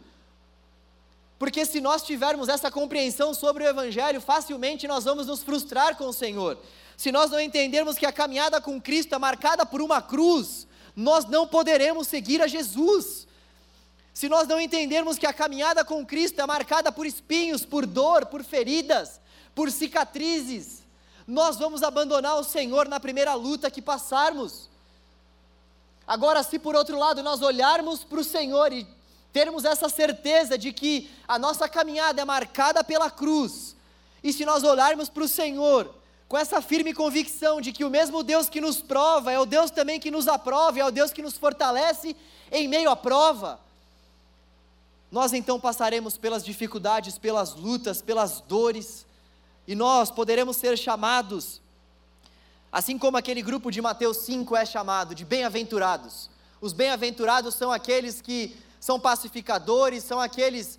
Porque 1.39 1.65
se 1.65 1.79
nós 1.79 2.03
tivermos 2.03 2.49
essa 2.49 2.71
compreensão 2.71 3.33
sobre 3.33 3.63
o 3.63 3.67
Evangelho, 3.67 4.19
facilmente 4.19 4.87
nós 4.87 5.03
vamos 5.03 5.27
nos 5.27 5.43
frustrar 5.43 5.95
com 5.95 6.07
o 6.07 6.13
Senhor. 6.13 6.57
Se 6.95 7.11
nós 7.11 7.29
não 7.29 7.39
entendermos 7.39 7.97
que 7.97 8.05
a 8.05 8.11
caminhada 8.11 8.59
com 8.59 8.81
Cristo 8.81 9.13
é 9.13 9.19
marcada 9.19 9.65
por 9.65 9.81
uma 9.81 10.01
cruz, 10.01 10.67
nós 10.95 11.25
não 11.25 11.47
poderemos 11.47 12.07
seguir 12.07 12.41
a 12.41 12.47
Jesus 12.47 13.27
se 14.17 14.27
nós 14.27 14.47
não 14.47 14.59
entendermos 14.59 15.19
que 15.19 15.27
a 15.27 15.31
caminhada 15.31 15.85
com 15.85 16.03
Cristo 16.03 16.41
é 16.41 16.45
marcada 16.47 16.91
por 16.91 17.05
espinhos, 17.05 17.63
por 17.63 17.85
dor, 17.85 18.25
por 18.25 18.43
feridas, 18.43 19.21
por 19.53 19.71
cicatrizes. 19.71 20.81
Nós 21.27 21.57
vamos 21.59 21.83
abandonar 21.83 22.35
o 22.39 22.43
Senhor 22.43 22.87
na 22.87 22.99
primeira 22.99 23.35
luta 23.35 23.69
que 23.69 23.79
passarmos. 23.79 24.71
Agora, 26.07 26.41
se 26.41 26.57
por 26.57 26.75
outro 26.75 26.97
lado 26.97 27.21
nós 27.21 27.41
olharmos 27.41 28.03
para 28.03 28.19
o 28.19 28.23
Senhor 28.23 28.71
e 28.71 28.87
termos 29.33 29.65
essa 29.65 29.89
certeza 29.89 30.57
de 30.57 30.71
que 30.71 31.11
a 31.27 31.37
nossa 31.37 31.67
caminhada 31.67 32.21
é 32.21 32.25
marcada 32.25 32.83
pela 32.83 33.11
cruz, 33.11 33.75
e 34.23 34.31
se 34.31 34.45
nós 34.45 34.63
olharmos 34.63 35.09
para 35.09 35.23
o 35.23 35.27
Senhor 35.27 35.93
com 36.27 36.37
essa 36.37 36.61
firme 36.61 36.93
convicção 36.93 37.61
de 37.61 37.71
que 37.71 37.85
o 37.85 37.89
mesmo 37.89 38.23
Deus 38.23 38.49
que 38.49 38.59
nos 38.59 38.81
prova 38.81 39.31
é 39.31 39.39
o 39.39 39.45
Deus 39.45 39.69
também 39.69 39.99
que 39.99 40.09
nos 40.09 40.27
aprova, 40.27 40.79
é 40.79 40.85
o 40.85 40.91
Deus 40.91 41.11
que 41.11 41.21
nos 41.21 41.37
fortalece 41.37 42.15
em 42.51 42.67
meio 42.67 42.89
à 42.89 42.95
prova, 42.95 43.59
nós 45.11 45.31
então 45.31 45.59
passaremos 45.59 46.17
pelas 46.17 46.43
dificuldades, 46.43 47.17
pelas 47.17 47.55
lutas, 47.55 48.01
pelas 48.01 48.41
dores, 48.41 49.05
e 49.65 49.73
nós 49.73 50.11
poderemos 50.11 50.57
ser 50.57 50.77
chamados, 50.77 51.61
assim 52.77 52.95
como 52.95 53.17
aquele 53.17 53.41
grupo 53.41 53.71
de 53.71 53.81
Mateus 53.81 54.17
5 54.17 54.55
é 54.55 54.63
chamado, 54.63 55.15
de 55.15 55.25
bem-aventurados. 55.25 56.29
Os 56.61 56.73
bem-aventurados 56.73 57.55
são 57.55 57.71
aqueles 57.71 58.21
que 58.21 58.55
são 58.79 58.99
pacificadores, 58.99 60.03
são 60.03 60.19
aqueles 60.19 60.77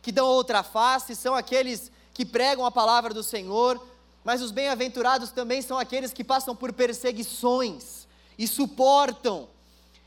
que 0.00 0.12
dão 0.12 0.28
outra 0.28 0.62
face, 0.62 1.16
são 1.16 1.34
aqueles 1.34 1.90
que 2.14 2.24
pregam 2.24 2.64
a 2.64 2.70
palavra 2.70 3.12
do 3.12 3.24
Senhor, 3.24 3.84
mas 4.22 4.40
os 4.40 4.52
bem-aventurados 4.52 5.32
também 5.32 5.60
são 5.60 5.76
aqueles 5.76 6.12
que 6.12 6.22
passam 6.22 6.54
por 6.54 6.72
perseguições 6.72 8.06
e 8.38 8.46
suportam 8.46 9.48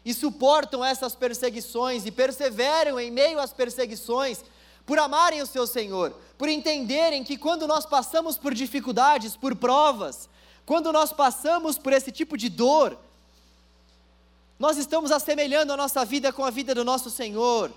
e 0.06 0.13
suportam 0.13 0.86
essas 0.86 1.15
perseguições 1.15 2.06
e 2.06 2.12
perseveram 2.12 2.98
em 2.98 3.12
meio 3.12 3.42
às 3.42 3.51
perseguições, 3.51 4.42
por 4.86 4.98
amarem 5.00 5.42
o 5.42 5.48
seu 5.48 5.68
Senhor, 5.68 6.15
por 6.38 6.48
entenderem 6.48 7.25
que 7.25 7.36
quando 7.36 7.68
nós 7.68 7.86
passamos 7.86 8.38
por 8.38 8.54
dificuldades, 8.54 9.36
por 9.36 9.54
provas, 9.54 10.30
quando 10.66 10.92
nós 10.92 11.14
passamos 11.14 11.78
por 11.78 11.94
esse 11.94 12.12
tipo 12.12 12.36
de 12.36 12.50
dor, 12.50 12.98
nós 14.58 14.78
estamos 14.78 15.12
assemelhando 15.12 15.74
a 15.74 15.78
nossa 15.78 16.04
vida 16.04 16.34
com 16.34 16.44
a 16.44 16.50
vida 16.50 16.74
do 16.74 16.84
nosso 16.84 17.12
Senhor. 17.12 17.72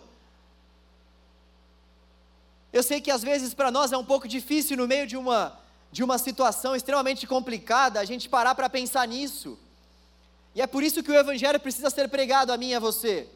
Eu 2.73 2.83
sei 2.83 3.01
que 3.01 3.11
às 3.11 3.23
vezes 3.23 3.53
para 3.53 3.71
nós 3.71 3.93
é 3.93 3.97
um 3.97 4.05
pouco 4.05 4.29
difícil, 4.29 4.77
no 4.77 4.87
meio 4.87 5.07
de 5.07 5.17
uma, 5.17 5.59
de 5.91 6.03
uma 6.03 6.17
situação 6.17 6.75
extremamente 6.77 7.27
complicada, 7.27 8.01
a 8.01 8.05
gente 8.05 8.29
parar 8.29 8.55
para 8.55 8.71
pensar 8.71 9.07
nisso. 9.07 9.59
E 10.55 10.63
é 10.63 10.67
por 10.67 10.83
isso 10.83 11.03
que 11.03 11.11
o 11.11 11.15
Evangelho 11.15 11.61
precisa 11.61 11.91
ser 11.91 12.09
pregado 12.09 12.53
a 12.53 12.57
mim 12.57 12.71
e 12.71 12.75
a 12.75 12.81
você. 12.81 13.29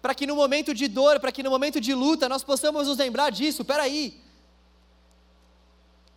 Para 0.00 0.14
que 0.14 0.26
no 0.26 0.36
momento 0.36 0.72
de 0.72 0.86
dor, 0.86 1.18
para 1.20 1.32
que 1.32 1.42
no 1.42 1.50
momento 1.50 1.80
de 1.80 1.92
luta, 1.92 2.28
nós 2.28 2.44
possamos 2.44 2.86
nos 2.86 2.98
lembrar 2.98 3.30
disso. 3.30 3.64
Peraí. 3.64 4.20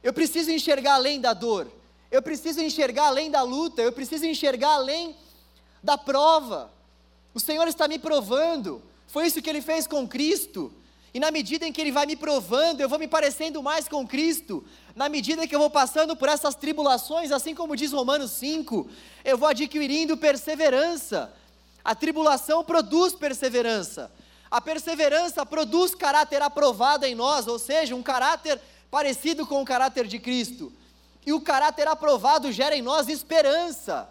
Eu 0.03 0.13
preciso 0.13 0.51
enxergar 0.51 0.95
além 0.95 1.19
da 1.19 1.33
dor. 1.33 1.80
Eu 2.11 2.21
preciso 2.21 2.61
enxergar 2.61 3.07
além 3.07 3.31
da 3.31 3.41
luta. 3.41 3.81
Eu 3.81 3.91
preciso 3.91 4.25
enxergar 4.25 4.73
além 4.73 5.15
da 5.81 5.97
prova. 5.97 6.69
O 7.33 7.39
Senhor 7.39 7.67
está 7.67 7.87
me 7.87 7.97
provando. 7.97 8.81
Foi 9.07 9.25
isso 9.25 9.41
que 9.41 9.49
Ele 9.49 9.61
fez 9.61 9.87
com 9.87 10.07
Cristo. 10.07 10.71
E 11.13 11.19
na 11.19 11.31
medida 11.31 11.65
em 11.65 11.73
que 11.73 11.79
Ele 11.79 11.91
vai 11.91 12.05
me 12.05 12.15
provando, 12.15 12.81
eu 12.81 12.89
vou 12.89 12.99
me 12.99 13.07
parecendo 13.07 13.63
mais 13.63 13.87
com 13.87 14.05
Cristo. 14.05 14.63
Na 14.95 15.07
medida 15.07 15.47
que 15.47 15.55
eu 15.55 15.59
vou 15.59 15.69
passando 15.69 16.15
por 16.15 16.27
essas 16.29 16.55
tribulações, 16.55 17.31
assim 17.31 17.55
como 17.55 17.75
diz 17.75 17.91
Romanos 17.91 18.31
5, 18.31 18.89
eu 19.23 19.37
vou 19.37 19.47
adquirindo 19.47 20.17
perseverança. 20.17 21.33
A 21.83 21.95
tribulação 21.95 22.63
produz 22.63 23.13
perseverança. 23.13 24.11
A 24.49 24.59
perseverança 24.59 25.45
produz 25.45 25.95
caráter 25.95 26.41
aprovado 26.41 27.05
em 27.05 27.15
nós, 27.15 27.47
ou 27.47 27.57
seja, 27.57 27.95
um 27.95 28.03
caráter 28.03 28.59
parecido 28.89 29.47
com 29.47 29.61
o 29.61 29.65
caráter 29.65 30.07
de 30.07 30.19
Cristo. 30.19 30.71
E 31.25 31.33
o 31.33 31.41
caráter 31.41 31.87
aprovado 31.87 32.51
gera 32.51 32.75
em 32.75 32.81
nós 32.81 33.07
esperança. 33.07 34.09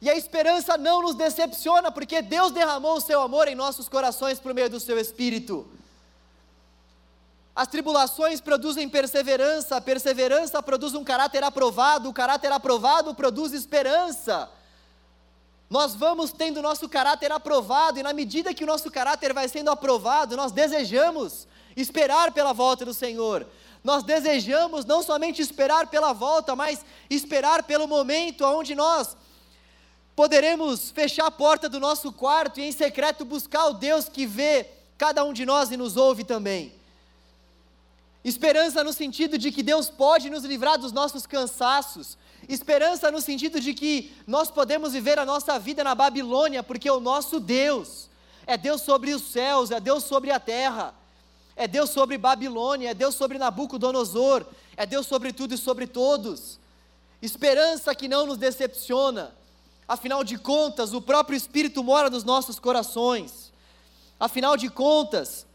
E 0.00 0.10
a 0.10 0.14
esperança 0.14 0.76
não 0.76 1.00
nos 1.00 1.14
decepciona, 1.14 1.90
porque 1.90 2.20
Deus 2.20 2.52
derramou 2.52 2.96
o 2.96 3.00
seu 3.00 3.22
amor 3.22 3.48
em 3.48 3.54
nossos 3.54 3.88
corações 3.88 4.38
por 4.38 4.52
meio 4.52 4.68
do 4.68 4.78
seu 4.78 4.98
Espírito. 4.98 5.66
As 7.56 7.68
tribulações 7.68 8.40
produzem 8.40 8.88
perseverança, 8.88 9.76
a 9.76 9.80
perseverança 9.80 10.62
produz 10.62 10.92
um 10.94 11.04
caráter 11.04 11.42
aprovado, 11.44 12.08
o 12.08 12.12
caráter 12.12 12.50
aprovado 12.50 13.14
produz 13.14 13.52
esperança. 13.52 14.50
Nós 15.70 15.94
vamos 15.94 16.32
tendo 16.32 16.60
nosso 16.60 16.88
caráter 16.88 17.30
aprovado, 17.32 17.98
e 17.98 18.02
na 18.02 18.12
medida 18.12 18.52
que 18.52 18.64
o 18.64 18.66
nosso 18.66 18.90
caráter 18.90 19.32
vai 19.32 19.48
sendo 19.48 19.70
aprovado, 19.70 20.36
nós 20.36 20.52
desejamos 20.52 21.46
esperar 21.76 22.32
pela 22.32 22.52
volta 22.52 22.84
do 22.84 22.92
Senhor. 22.92 23.46
Nós 23.84 24.02
desejamos 24.02 24.86
não 24.86 25.02
somente 25.02 25.42
esperar 25.42 25.88
pela 25.88 26.14
volta, 26.14 26.56
mas 26.56 26.82
esperar 27.10 27.62
pelo 27.64 27.86
momento 27.86 28.42
onde 28.42 28.74
nós 28.74 29.14
poderemos 30.16 30.90
fechar 30.90 31.26
a 31.26 31.30
porta 31.30 31.68
do 31.68 31.78
nosso 31.78 32.10
quarto 32.10 32.58
e 32.58 32.64
em 32.64 32.72
secreto 32.72 33.26
buscar 33.26 33.66
o 33.66 33.74
Deus 33.74 34.08
que 34.08 34.24
vê 34.24 34.66
cada 34.96 35.22
um 35.22 35.34
de 35.34 35.44
nós 35.44 35.70
e 35.70 35.76
nos 35.76 35.98
ouve 35.98 36.24
também. 36.24 36.72
Esperança 38.24 38.82
no 38.82 38.92
sentido 38.92 39.36
de 39.36 39.52
que 39.52 39.62
Deus 39.62 39.90
pode 39.90 40.30
nos 40.30 40.44
livrar 40.44 40.78
dos 40.78 40.92
nossos 40.92 41.26
cansaços. 41.26 42.16
Esperança 42.48 43.10
no 43.10 43.20
sentido 43.20 43.60
de 43.60 43.74
que 43.74 44.16
nós 44.26 44.50
podemos 44.50 44.94
viver 44.94 45.18
a 45.18 45.26
nossa 45.26 45.58
vida 45.58 45.84
na 45.84 45.94
Babilônia, 45.94 46.62
porque 46.62 46.90
o 46.90 47.00
nosso 47.00 47.38
Deus 47.38 48.08
é 48.46 48.56
Deus 48.56 48.80
sobre 48.80 49.12
os 49.12 49.24
céus, 49.24 49.70
é 49.70 49.78
Deus 49.78 50.04
sobre 50.04 50.30
a 50.30 50.40
terra, 50.40 50.94
é 51.56 51.68
Deus 51.68 51.90
sobre 51.90 52.18
Babilônia, 52.18 52.90
é 52.90 52.94
Deus 52.94 53.14
sobre 53.14 53.38
Nabucodonosor, 53.38 54.44
é 54.76 54.84
Deus 54.84 55.06
sobre 55.06 55.32
tudo 55.32 55.54
e 55.54 55.58
sobre 55.58 55.86
todos. 55.86 56.58
Esperança 57.22 57.94
que 57.94 58.08
não 58.08 58.26
nos 58.26 58.38
decepciona, 58.38 59.32
Afinal 59.86 60.24
de 60.24 60.38
contas, 60.38 60.94
o 60.94 61.02
próprio 61.02 61.36
Espírito 61.36 61.84
mora 61.84 62.08
nos 62.08 62.24
nossos 62.24 62.58
corações. 62.58 63.52
Afinal 64.18 64.56
de 64.56 64.70
contas, 64.70 65.46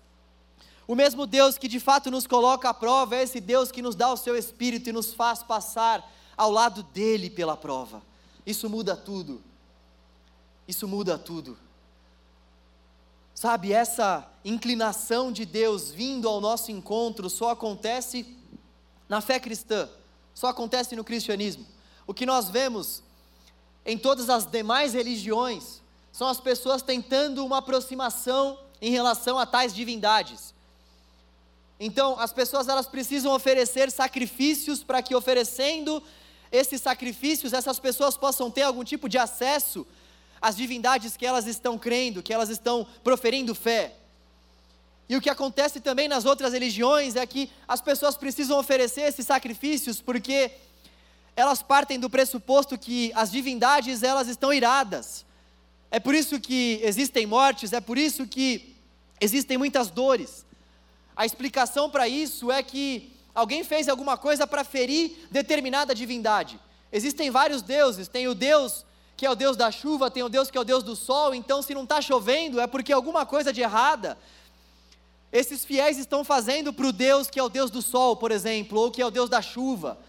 o 0.87 0.93
mesmo 0.93 1.25
Deus 1.25 1.57
que 1.57 1.67
de 1.67 1.79
fato 1.79 2.11
nos 2.11 2.27
coloca 2.27 2.69
à 2.69 2.73
prova 2.73 3.15
é 3.15 3.23
esse 3.23 3.39
Deus 3.39 3.71
que 3.71 3.81
nos 3.81 3.95
dá 3.95 4.11
o 4.11 4.17
seu 4.17 4.35
Espírito 4.37 4.89
e 4.89 4.93
nos 4.93 5.13
faz 5.13 5.41
passar 5.41 6.07
ao 6.37 6.51
lado 6.51 6.83
dele 6.83 7.29
pela 7.29 7.57
prova. 7.57 8.03
Isso 8.45 8.69
muda 8.69 8.95
tudo. 8.95 9.41
Isso 10.67 10.87
muda 10.87 11.17
tudo. 11.17 11.57
Sabe, 13.33 13.73
essa 13.73 14.28
inclinação 14.43 15.31
de 15.31 15.45
Deus 15.45 15.91
vindo 15.91 16.27
ao 16.27 16.39
nosso 16.39 16.71
encontro 16.71 17.29
só 17.29 17.49
acontece 17.51 18.25
na 19.07 19.21
fé 19.21 19.39
cristã, 19.39 19.89
só 20.33 20.47
acontece 20.47 20.95
no 20.95 21.03
cristianismo. 21.03 21.65
O 22.05 22.13
que 22.13 22.25
nós 22.25 22.49
vemos 22.49 23.03
em 23.85 23.97
todas 23.97 24.29
as 24.29 24.45
demais 24.45 24.93
religiões 24.93 25.81
são 26.11 26.27
as 26.27 26.39
pessoas 26.39 26.81
tentando 26.81 27.45
uma 27.45 27.57
aproximação 27.57 28.59
em 28.81 28.91
relação 28.91 29.37
a 29.37 29.45
tais 29.45 29.73
divindades. 29.73 30.53
Então, 31.79 32.19
as 32.19 32.33
pessoas 32.33 32.67
elas 32.67 32.87
precisam 32.87 33.33
oferecer 33.33 33.89
sacrifícios 33.91 34.83
para 34.83 35.01
que 35.01 35.15
oferecendo 35.15 36.03
esses 36.51 36.81
sacrifícios 36.81 37.53
essas 37.53 37.79
pessoas 37.79 38.17
possam 38.17 38.49
ter 38.51 38.63
algum 38.63 38.83
tipo 38.83 39.07
de 39.07 39.17
acesso 39.17 39.85
às 40.41 40.55
divindades 40.55 41.15
que 41.15 41.25
elas 41.25 41.47
estão 41.47 41.77
crendo, 41.77 42.23
que 42.23 42.33
elas 42.33 42.49
estão 42.49 42.85
proferindo 43.03 43.53
fé. 43.55 43.95
E 45.09 45.15
o 45.15 45.21
que 45.21 45.29
acontece 45.29 45.79
também 45.79 46.07
nas 46.07 46.23
outras 46.23 46.53
religiões 46.53 47.15
é 47.15 47.25
que 47.25 47.49
as 47.67 47.81
pessoas 47.81 48.15
precisam 48.15 48.59
oferecer 48.59 49.01
esses 49.01 49.25
sacrifícios 49.25 49.99
porque 49.99 50.51
elas 51.35 51.63
partem 51.63 51.99
do 51.99 52.11
pressuposto 52.11 52.77
que 52.77 53.11
as 53.15 53.31
divindades 53.31 54.03
elas 54.03 54.27
estão 54.27 54.53
iradas. 54.53 55.25
É 55.89 55.99
por 55.99 56.13
isso 56.13 56.39
que 56.39 56.79
existem 56.83 57.25
mortes, 57.25 57.73
é 57.73 57.81
por 57.81 57.97
isso 57.97 58.27
que 58.27 58.75
existem 59.19 59.57
muitas 59.57 59.89
dores. 59.89 60.45
A 61.15 61.25
explicação 61.25 61.89
para 61.89 62.07
isso 62.07 62.51
é 62.51 62.61
que 62.61 63.11
alguém 63.33 63.63
fez 63.63 63.89
alguma 63.89 64.15
coisa 64.15 64.45
para 64.45 64.63
ferir 64.63 65.27
determinada 65.31 65.95
divindade. 65.95 66.59
Existem 66.91 67.31
vários 67.31 67.63
deuses, 67.63 68.07
tem 68.07 68.27
o 68.27 68.35
Deus 68.35 68.85
que 69.17 69.25
é 69.25 69.29
o 69.29 69.35
Deus 69.35 69.57
da 69.57 69.69
chuva, 69.69 70.09
tem 70.09 70.23
o 70.23 70.29
Deus 70.29 70.49
que 70.49 70.57
é 70.57 70.61
o 70.61 70.63
Deus 70.63 70.81
do 70.81 70.95
sol, 70.95 71.35
então 71.35 71.61
se 71.61 71.73
não 71.73 71.83
está 71.83 72.01
chovendo 72.01 72.61
é 72.61 72.67
porque 72.67 72.93
alguma 72.93 73.25
coisa 73.25 73.51
de 73.51 73.59
errada 73.59 74.17
esses 75.31 75.63
fiéis 75.63 75.97
estão 75.97 76.23
fazendo 76.23 76.73
para 76.73 76.87
o 76.87 76.91
Deus 76.91 77.29
que 77.29 77.39
é 77.39 77.43
o 77.43 77.49
Deus 77.49 77.69
do 77.69 77.81
sol, 77.81 78.15
por 78.15 78.31
exemplo, 78.31 78.79
ou 78.79 78.91
que 78.91 79.01
é 79.01 79.05
o 79.05 79.11
Deus 79.11 79.29
da 79.29 79.41
chuva. 79.41 79.99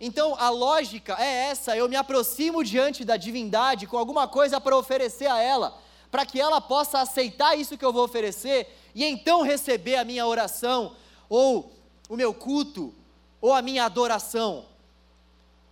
Então 0.00 0.36
a 0.38 0.50
lógica 0.50 1.16
é 1.18 1.48
essa: 1.48 1.76
eu 1.76 1.88
me 1.88 1.96
aproximo 1.96 2.62
diante 2.62 3.04
da 3.04 3.16
divindade 3.16 3.86
com 3.86 3.96
alguma 3.98 4.28
coisa 4.28 4.60
para 4.60 4.76
oferecer 4.76 5.26
a 5.26 5.40
ela, 5.40 5.76
para 6.10 6.24
que 6.24 6.40
ela 6.40 6.60
possa 6.60 7.00
aceitar 7.00 7.58
isso 7.58 7.76
que 7.76 7.84
eu 7.84 7.92
vou 7.92 8.04
oferecer 8.04 8.68
e 8.94 9.04
então 9.04 9.42
receber 9.42 9.96
a 9.96 10.04
minha 10.04 10.26
oração, 10.26 10.94
ou 11.28 11.72
o 12.08 12.16
meu 12.16 12.32
culto, 12.32 12.94
ou 13.40 13.52
a 13.52 13.60
minha 13.60 13.84
adoração. 13.84 14.64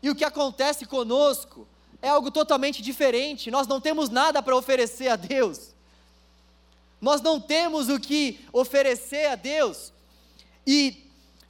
E 0.03 0.11
o 0.11 0.15
que 0.15 0.25
acontece 0.25 0.85
conosco 0.85 1.67
é 2.03 2.09
algo 2.09 2.31
totalmente 2.31 2.83
diferente, 2.83 3.51
nós 3.51 3.67
não 3.67 3.81
temos 3.81 4.11
nada 4.11 4.43
para 4.43 4.55
oferecer 4.55 5.09
a 5.09 5.17
Deus, 5.17 5.74
nós 7.05 7.21
não 7.21 7.41
temos 7.41 7.89
o 7.89 8.01
que 8.01 8.41
oferecer 8.53 9.27
a 9.27 9.37
Deus, 9.37 9.93
e 10.67 11.05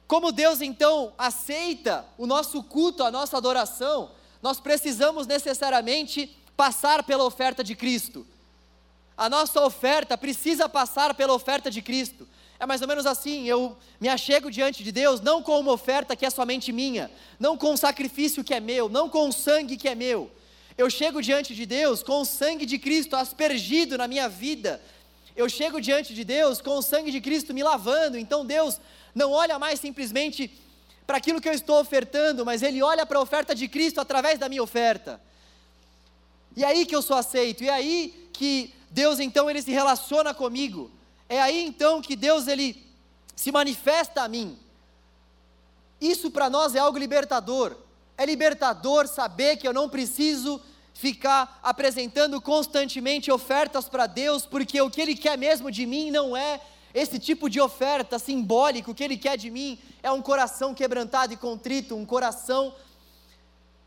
Como 0.07 0.31
Deus 0.31 0.61
então 0.61 1.13
aceita 1.17 2.05
o 2.17 2.27
nosso 2.27 2.61
culto, 2.63 3.03
a 3.03 3.09
nossa 3.09 3.37
adoração, 3.37 4.11
nós 4.41 4.59
precisamos 4.59 5.25
necessariamente 5.25 6.35
passar 6.55 7.03
pela 7.03 7.23
oferta 7.23 7.63
de 7.63 7.75
Cristo. 7.75 8.25
A 9.17 9.27
nossa 9.29 9.61
oferta 9.65 10.17
precisa 10.17 10.69
passar 10.69 11.15
pela 11.15 11.33
oferta 11.33 11.71
de 11.71 11.81
Cristo. 11.81 12.27
É 12.59 12.65
mais 12.65 12.81
ou 12.81 12.87
menos 12.87 13.05
assim, 13.05 13.47
eu 13.47 13.75
me 13.99 14.07
achego 14.07 14.51
diante 14.51 14.83
de 14.83 14.91
Deus 14.91 15.21
não 15.21 15.41
com 15.41 15.59
uma 15.59 15.71
oferta 15.71 16.15
que 16.15 16.25
é 16.25 16.29
somente 16.29 16.71
minha, 16.71 17.09
não 17.39 17.57
com 17.57 17.73
um 17.73 17.77
sacrifício 17.77 18.43
que 18.43 18.53
é 18.53 18.59
meu, 18.59 18.87
não 18.87 19.09
com 19.09 19.27
o 19.27 19.33
sangue 19.33 19.75
que 19.75 19.87
é 19.87 19.95
meu. 19.95 20.29
Eu 20.77 20.89
chego 20.89 21.21
diante 21.21 21.55
de 21.55 21.65
Deus 21.65 22.03
com 22.03 22.21
o 22.21 22.25
sangue 22.25 22.65
de 22.65 22.77
Cristo 22.77 23.15
aspergido 23.15 23.97
na 23.97 24.07
minha 24.07 24.29
vida. 24.29 24.81
Eu 25.35 25.49
chego 25.49 25.81
diante 25.81 26.13
de 26.13 26.23
Deus 26.23 26.61
com 26.61 26.77
o 26.77 26.81
sangue 26.81 27.11
de 27.11 27.19
Cristo 27.19 27.53
me 27.53 27.61
lavando. 27.61 28.17
Então 28.17 28.45
Deus 28.45 28.79
não 29.13 29.31
olha 29.31 29.59
mais 29.59 29.79
simplesmente 29.79 30.51
para 31.05 31.17
aquilo 31.17 31.41
que 31.41 31.49
eu 31.49 31.53
estou 31.53 31.79
ofertando, 31.79 32.45
mas 32.45 32.63
Ele 32.63 32.81
olha 32.81 33.05
para 33.05 33.19
a 33.19 33.21
oferta 33.21 33.53
de 33.53 33.67
Cristo 33.67 33.99
através 33.99 34.39
da 34.39 34.47
minha 34.47 34.63
oferta. 34.63 35.21
E 36.55 36.63
é 36.63 36.67
aí 36.67 36.85
que 36.85 36.95
eu 36.95 37.01
sou 37.01 37.17
aceito, 37.17 37.63
e 37.63 37.69
é 37.69 37.73
aí 37.73 38.29
que 38.31 38.73
Deus 38.89 39.19
então 39.19 39.49
ele 39.49 39.61
se 39.61 39.71
relaciona 39.71 40.33
comigo. 40.33 40.89
É 41.27 41.41
aí 41.41 41.65
então 41.65 42.01
que 42.01 42.15
Deus 42.15 42.47
ele 42.47 42.81
se 43.35 43.51
manifesta 43.51 44.21
a 44.21 44.27
mim. 44.27 44.57
Isso 45.99 46.31
para 46.31 46.49
nós 46.49 46.75
é 46.75 46.79
algo 46.79 46.97
libertador. 46.97 47.75
É 48.17 48.25
libertador 48.25 49.05
saber 49.07 49.57
que 49.57 49.67
eu 49.67 49.73
não 49.73 49.89
preciso 49.89 50.61
ficar 50.95 51.59
apresentando 51.61 52.41
constantemente 52.41 53.29
ofertas 53.29 53.89
para 53.89 54.07
Deus, 54.07 54.45
porque 54.45 54.81
o 54.81 54.89
que 54.89 55.01
Ele 55.01 55.15
quer 55.15 55.37
mesmo 55.37 55.69
de 55.69 55.85
mim 55.85 56.09
não 56.09 56.35
é 56.35 56.61
esse 56.93 57.19
tipo 57.19 57.49
de 57.49 57.59
oferta 57.59 58.17
simbólica, 58.17 58.89
o 58.89 58.95
que 58.95 59.03
Ele 59.03 59.17
quer 59.17 59.37
de 59.37 59.51
mim 59.51 59.77
é 60.01 60.09
um 60.09 60.21
coração 60.21 60.73
quebrantado 60.73 61.33
e 61.33 61.37
contrito, 61.37 61.95
um 61.95 62.05
coração 62.05 62.73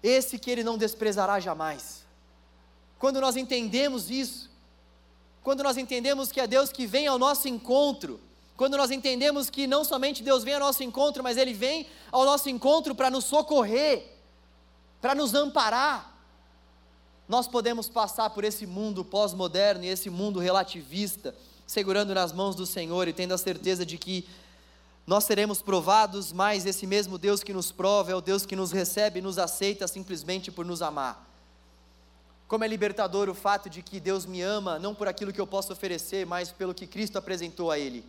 esse 0.03 0.39
que 0.39 0.51
Ele 0.51 0.63
não 0.63 0.77
desprezará 0.77 1.41
jamais. 1.41 2.05
Quando 2.99 3.23
nós 3.23 3.37
entendemos 3.37 4.11
isso, 4.11 4.51
quando 5.43 5.63
nós 5.63 5.79
entendemos 5.79 6.31
que 6.31 6.41
é 6.41 6.47
Deus 6.47 6.71
que 6.71 6.87
vem 6.87 7.07
ao 7.07 7.19
nosso 7.19 7.49
encontro, 7.49 8.21
quando 8.55 8.77
nós 8.77 8.91
entendemos 8.91 9.49
que 9.49 9.67
não 9.67 9.83
somente 9.83 10.23
Deus 10.23 10.45
vem 10.45 10.55
ao 10.55 10.61
nosso 10.61 10.83
encontro, 10.83 11.23
mas 11.23 11.39
Ele 11.39 11.55
vem 11.55 11.87
ao 12.13 12.27
nosso 12.27 12.51
encontro 12.51 12.95
para 12.95 13.09
nos 13.09 13.25
socorrer, 13.25 14.05
para 15.01 15.15
nos 15.15 15.35
amparar, 15.35 16.18
nós 17.29 17.47
podemos 17.47 17.89
passar 17.89 18.31
por 18.31 18.43
esse 18.43 18.67
mundo 18.67 19.05
pós-moderno 19.05 19.85
e 19.85 19.89
esse 19.89 20.09
mundo 20.09 20.41
relativista, 20.41 21.35
segurando 21.67 22.15
nas 22.15 22.33
mãos 22.33 22.55
do 22.57 22.65
Senhor 22.65 23.07
e 23.07 23.13
tendo 23.13 23.35
a 23.35 23.39
certeza 23.39 23.85
de 23.85 23.99
que 23.99 24.27
nós 25.07 25.25
seremos 25.25 25.61
provados, 25.61 26.33
mas 26.33 26.67
esse 26.67 26.87
mesmo 26.87 27.19
Deus 27.19 27.43
que 27.43 27.53
nos 27.53 27.71
prova 27.71 28.13
é 28.13 28.15
o 28.15 28.21
Deus 28.21 28.47
que 28.47 28.57
nos 28.57 28.73
recebe 28.73 29.19
e 29.19 29.23
nos 29.23 29.39
aceita 29.39 29.87
simplesmente 29.87 30.51
por 30.51 30.65
nos 30.65 30.83
amar. 30.83 31.27
Como 32.47 32.65
é 32.65 32.69
libertador 32.69 33.29
o 33.29 33.35
fato 33.35 33.69
de 33.69 33.83
que 33.83 34.01
Deus 34.01 34.25
me 34.25 34.41
ama, 34.41 34.79
não 34.79 34.95
por 34.95 35.07
aquilo 35.07 35.33
que 35.33 35.41
eu 35.41 35.47
posso 35.47 35.73
oferecer, 35.73 36.27
mas 36.27 36.51
pelo 36.51 36.75
que 36.75 36.87
Cristo 36.87 37.19
apresentou 37.19 37.71
a 37.71 37.79
Ele. 37.79 38.05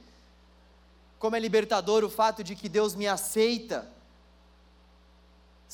Como 1.18 1.36
é 1.36 1.40
libertador 1.40 2.06
o 2.06 2.10
fato 2.10 2.42
de 2.42 2.56
que 2.56 2.70
Deus 2.70 2.96
me 2.96 3.06
aceita, 3.06 3.86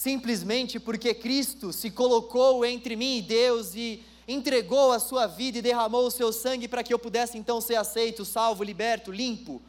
simplesmente 0.05 0.79
porque 0.79 1.15
Cristo 1.15 1.73
se 1.73 1.89
colocou 1.89 2.63
entre 2.63 2.95
mim 2.95 3.17
e 3.17 3.21
Deus 3.23 3.73
e 3.73 4.05
entregou 4.27 4.91
a 4.91 4.99
sua 4.99 5.25
vida 5.25 5.57
e 5.57 5.63
derramou 5.63 6.05
o 6.05 6.11
seu 6.11 6.31
sangue 6.31 6.67
para 6.67 6.83
que 6.83 6.93
eu 6.93 6.99
pudesse 6.99 7.39
então 7.39 7.59
ser 7.59 7.73
aceito, 7.73 8.23
salvo, 8.23 8.63
liberto, 8.63 9.11
limpo. 9.11 9.59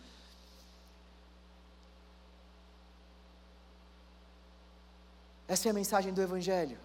Essa 5.49 5.69
é 5.69 5.71
a 5.71 5.75
mensagem 5.75 6.13
do 6.13 6.21
Evangelho. 6.21 6.79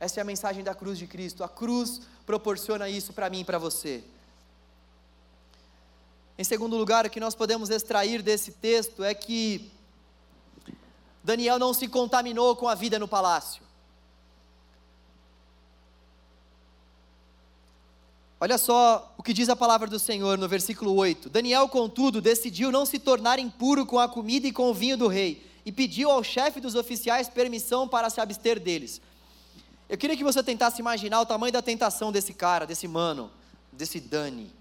Essa 0.00 0.20
é 0.20 0.22
a 0.22 0.24
mensagem 0.24 0.64
da 0.64 0.74
cruz 0.74 0.96
de 0.98 1.06
Cristo. 1.06 1.44
A 1.44 1.48
cruz 1.48 2.00
proporciona 2.24 2.88
isso 2.88 3.12
para 3.12 3.28
mim 3.28 3.40
e 3.40 3.44
para 3.44 3.58
você. 3.58 4.02
Em 6.38 6.44
segundo 6.44 6.74
lugar, 6.74 7.04
o 7.04 7.10
que 7.10 7.20
nós 7.20 7.34
podemos 7.34 7.68
extrair 7.68 8.22
desse 8.22 8.52
texto 8.52 9.04
é 9.04 9.12
que 9.12 9.70
Daniel 11.24 11.58
não 11.58 11.72
se 11.72 11.88
contaminou 11.88 12.54
com 12.54 12.68
a 12.68 12.74
vida 12.74 12.98
no 12.98 13.08
palácio. 13.08 13.64
Olha 18.38 18.58
só 18.58 19.14
o 19.16 19.22
que 19.22 19.32
diz 19.32 19.48
a 19.48 19.56
palavra 19.56 19.88
do 19.88 19.98
Senhor 19.98 20.36
no 20.36 20.46
versículo 20.46 20.94
8: 20.94 21.30
Daniel, 21.30 21.66
contudo, 21.66 22.20
decidiu 22.20 22.70
não 22.70 22.84
se 22.84 22.98
tornar 22.98 23.38
impuro 23.38 23.86
com 23.86 23.98
a 23.98 24.06
comida 24.06 24.46
e 24.46 24.52
com 24.52 24.68
o 24.68 24.74
vinho 24.74 24.98
do 24.98 25.08
rei, 25.08 25.50
e 25.64 25.72
pediu 25.72 26.10
ao 26.10 26.22
chefe 26.22 26.60
dos 26.60 26.74
oficiais 26.74 27.26
permissão 27.26 27.88
para 27.88 28.10
se 28.10 28.20
abster 28.20 28.60
deles. 28.60 29.00
Eu 29.88 29.96
queria 29.96 30.16
que 30.16 30.24
você 30.24 30.42
tentasse 30.42 30.78
imaginar 30.78 31.22
o 31.22 31.26
tamanho 31.26 31.54
da 31.54 31.62
tentação 31.62 32.12
desse 32.12 32.34
cara, 32.34 32.66
desse 32.66 32.86
mano, 32.86 33.30
desse 33.72 33.98
Dani. 33.98 34.52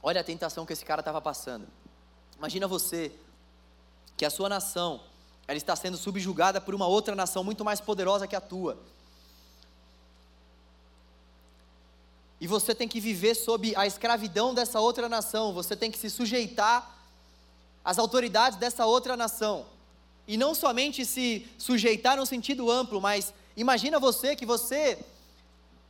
Olha 0.00 0.20
a 0.20 0.24
tentação 0.24 0.64
que 0.64 0.72
esse 0.72 0.84
cara 0.84 1.00
estava 1.00 1.20
passando. 1.20 1.66
Imagina 2.40 2.66
você 2.66 3.12
que 4.16 4.24
a 4.24 4.30
sua 4.30 4.48
nação 4.48 5.02
ela 5.46 5.58
está 5.58 5.76
sendo 5.76 5.98
subjugada 5.98 6.58
por 6.58 6.74
uma 6.74 6.86
outra 6.86 7.14
nação 7.14 7.44
muito 7.44 7.62
mais 7.62 7.82
poderosa 7.82 8.26
que 8.26 8.34
a 8.34 8.40
tua. 8.40 8.78
E 12.40 12.46
você 12.46 12.74
tem 12.74 12.88
que 12.88 12.98
viver 12.98 13.34
sob 13.34 13.76
a 13.76 13.86
escravidão 13.86 14.54
dessa 14.54 14.80
outra 14.80 15.06
nação, 15.06 15.52
você 15.52 15.76
tem 15.76 15.90
que 15.90 15.98
se 15.98 16.08
sujeitar 16.08 16.90
às 17.84 17.98
autoridades 17.98 18.58
dessa 18.58 18.86
outra 18.86 19.18
nação 19.18 19.66
e 20.26 20.38
não 20.38 20.54
somente 20.54 21.04
se 21.04 21.46
sujeitar 21.58 22.16
no 22.16 22.24
sentido 22.24 22.70
amplo, 22.70 23.02
mas 23.02 23.34
imagina 23.54 24.00
você 24.00 24.34
que 24.34 24.46
você 24.46 24.98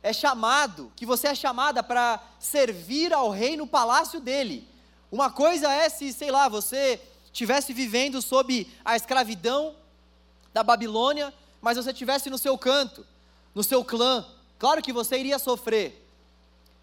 é 0.03 0.11
chamado, 0.11 0.91
que 0.97 1.05
você 1.05 1.27
é 1.27 1.35
chamada 1.35 1.81
para 1.81 2.21
servir 2.41 3.13
ao 3.13 3.29
rei 3.29 3.55
no 3.55 3.65
palácio 3.65 4.19
dele. 4.19 4.69
Uma 5.11 5.29
coisa 5.29 5.71
é 5.71 5.89
se, 5.89 6.13
sei 6.13 6.31
lá, 6.31 6.47
você 6.47 6.99
estivesse 7.25 7.73
vivendo 7.73 8.21
sob 8.21 8.65
a 8.83 8.95
escravidão 8.95 9.75
da 10.53 10.63
Babilônia, 10.63 11.33
mas 11.61 11.77
você 11.77 11.91
estivesse 11.91 12.29
no 12.29 12.37
seu 12.37 12.57
canto, 12.57 13.05
no 13.53 13.63
seu 13.63 13.83
clã. 13.83 14.25
Claro 14.57 14.81
que 14.81 14.93
você 14.93 15.19
iria 15.19 15.37
sofrer. 15.37 16.01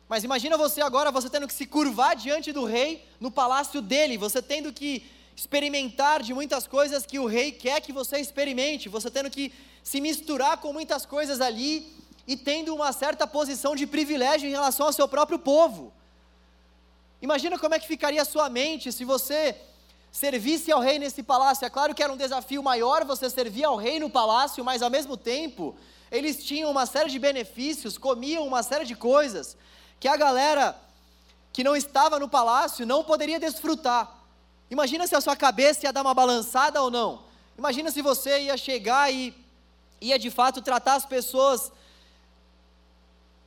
Mas 0.09 0.25
imagina 0.25 0.59
você 0.59 0.81
agora, 0.81 1.11
você 1.11 1.31
tendo 1.31 1.47
que 1.47 1.55
se 1.55 1.67
curvar 1.67 2.17
diante 2.17 2.53
do 2.53 2.65
rei 2.65 3.05
no 3.19 3.31
palácio 3.31 3.81
dele, 3.81 4.19
você 4.19 4.43
tendo 4.43 4.73
que 4.73 5.07
experimentar 5.35 6.23
de 6.23 6.35
muitas 6.35 6.67
coisas 6.67 7.07
que 7.07 7.19
o 7.19 7.27
rei 7.27 7.53
quer 7.53 7.81
que 7.81 7.93
você 7.93 8.19
experimente, 8.19 8.89
você 8.89 9.11
tendo 9.11 9.31
que 9.31 9.53
se 9.83 10.01
misturar 10.01 10.59
com 10.59 10.73
muitas 10.73 11.07
coisas 11.07 11.41
ali 11.41 11.95
e 12.27 12.37
tendo 12.37 12.75
uma 12.75 12.93
certa 12.93 13.27
posição 13.27 13.75
de 13.75 13.87
privilégio 13.87 14.49
em 14.49 14.53
relação 14.53 14.87
ao 14.87 14.93
seu 14.93 15.09
próprio 15.09 15.39
povo. 15.39 15.93
Imagina 17.21 17.59
como 17.59 17.75
é 17.75 17.79
que 17.79 17.87
ficaria 17.87 18.23
a 18.23 18.25
sua 18.25 18.49
mente 18.49 18.93
se 18.93 19.05
você 19.05 19.57
servisse 20.11 20.71
ao 20.71 20.81
rei 20.81 20.99
nesse 20.99 21.23
palácio. 21.23 21.65
É 21.65 21.71
claro 21.71 21.95
que 21.95 22.03
era 22.03 22.13
um 22.13 22.17
desafio 22.17 22.63
maior 22.63 23.05
você 23.05 23.29
servir 23.29 23.65
ao 23.65 23.77
rei 23.77 23.99
no 23.99 24.09
palácio, 24.09 24.65
mas 24.65 24.83
ao 24.83 24.91
mesmo 24.91 25.17
tempo, 25.17 25.77
eles 26.11 26.45
tinham 26.45 26.71
uma 26.71 26.87
série 26.87 27.11
de 27.11 27.19
benefícios, 27.19 27.99
comiam 27.99 28.47
uma 28.47 28.63
série 28.63 28.85
de 28.85 28.95
coisas 28.95 29.57
que 29.99 30.09
a 30.09 30.17
galera 30.17 30.77
que 31.53 31.65
não 31.65 31.75
estava 31.75 32.19
no 32.19 32.29
palácio 32.29 32.87
não 32.87 33.03
poderia 33.03 33.41
desfrutar. 33.41 34.17
Imagina 34.71 35.07
se 35.07 35.17
a 35.17 35.21
sua 35.21 35.35
cabeça 35.35 35.87
ia 35.87 35.93
dar 35.93 36.03
uma 36.03 36.15
balançada 36.15 36.81
ou 36.81 36.91
não. 36.91 37.25
Imagina 37.57 37.91
se 37.91 38.01
você 38.01 38.43
ia 38.43 38.57
chegar 38.57 39.13
e 39.13 39.35
ia 40.01 40.19
de 40.19 40.31
fato 40.31 40.63
tratar 40.63 40.95
as 40.95 41.05
pessoas 41.05 41.73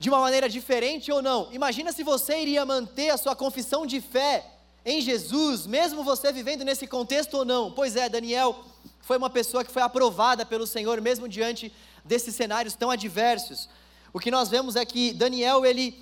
de 0.02 0.10
uma 0.10 0.20
maneira 0.20 0.50
diferente 0.50 1.12
ou 1.12 1.22
não. 1.22 1.48
Imagina 1.54 1.92
se 1.92 2.04
você 2.04 2.42
iria 2.42 2.66
manter 2.66 3.12
a 3.12 3.18
sua 3.18 3.36
confissão 3.36 3.86
de 3.86 4.02
fé 4.02 4.44
em 4.84 5.00
Jesus, 5.00 5.68
mesmo 5.68 6.04
você 6.04 6.32
vivendo 6.32 6.66
nesse 6.66 6.88
contexto 6.88 7.36
ou 7.36 7.46
não. 7.46 7.72
Pois 7.72 7.96
é, 7.96 8.10
Daniel 8.10 8.66
foi 9.02 9.16
uma 9.16 9.30
pessoa 9.30 9.64
que 9.64 9.70
foi 9.70 9.84
aprovada 9.84 10.44
pelo 10.44 10.66
Senhor, 10.66 11.00
mesmo 11.00 11.30
diante 11.30 11.72
desses 12.04 12.34
cenários 12.34 12.74
tão 12.74 12.90
adversos. 12.90 13.70
O 14.12 14.20
que 14.20 14.32
nós 14.32 14.50
vemos 14.50 14.76
é 14.76 14.84
que 14.84 15.14
Daniel, 15.14 15.64
ele, 15.64 15.96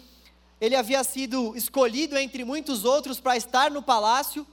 ele 0.61 0.77
havia 0.77 1.03
sido 1.03 1.53
escolhido 1.57 2.17
entre 2.17 2.45
muitos 2.45 2.85
outros 2.85 3.19
para 3.19 3.35
estar 3.35 3.69
no 3.69 3.83
palácio, 3.83 4.47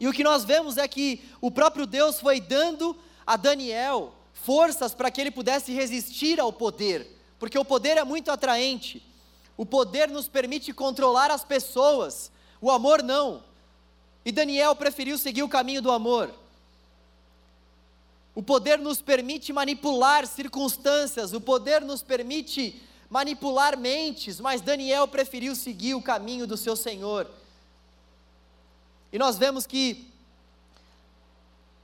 e 0.00 0.08
o 0.08 0.12
que 0.12 0.24
nós 0.24 0.44
vemos 0.44 0.76
é 0.78 0.88
que 0.88 1.22
o 1.40 1.48
próprio 1.48 1.86
Deus 1.86 2.18
foi 2.18 2.40
dando 2.40 2.96
a 3.24 3.36
Daniel 3.36 4.14
forças 4.32 4.96
para 4.96 5.12
que 5.12 5.20
ele 5.20 5.30
pudesse 5.30 5.72
resistir 5.72 6.40
ao 6.40 6.52
poder, 6.52 7.17
porque 7.38 7.58
o 7.58 7.64
poder 7.64 7.96
é 7.96 8.04
muito 8.04 8.30
atraente. 8.30 9.02
O 9.56 9.66
poder 9.66 10.08
nos 10.08 10.28
permite 10.28 10.72
controlar 10.72 11.30
as 11.30 11.44
pessoas, 11.44 12.30
o 12.60 12.70
amor 12.70 13.02
não. 13.02 13.42
E 14.24 14.32
Daniel 14.32 14.74
preferiu 14.76 15.16
seguir 15.18 15.42
o 15.42 15.48
caminho 15.48 15.82
do 15.82 15.90
amor. 15.90 16.32
O 18.34 18.42
poder 18.42 18.78
nos 18.78 19.02
permite 19.02 19.52
manipular 19.52 20.26
circunstâncias, 20.26 21.32
o 21.32 21.40
poder 21.40 21.80
nos 21.80 22.02
permite 22.02 22.80
manipular 23.10 23.76
mentes, 23.76 24.38
mas 24.38 24.60
Daniel 24.60 25.08
preferiu 25.08 25.56
seguir 25.56 25.94
o 25.94 26.02
caminho 26.02 26.46
do 26.46 26.56
seu 26.56 26.76
Senhor. 26.76 27.28
E 29.12 29.18
nós 29.18 29.38
vemos 29.38 29.66
que 29.66 30.07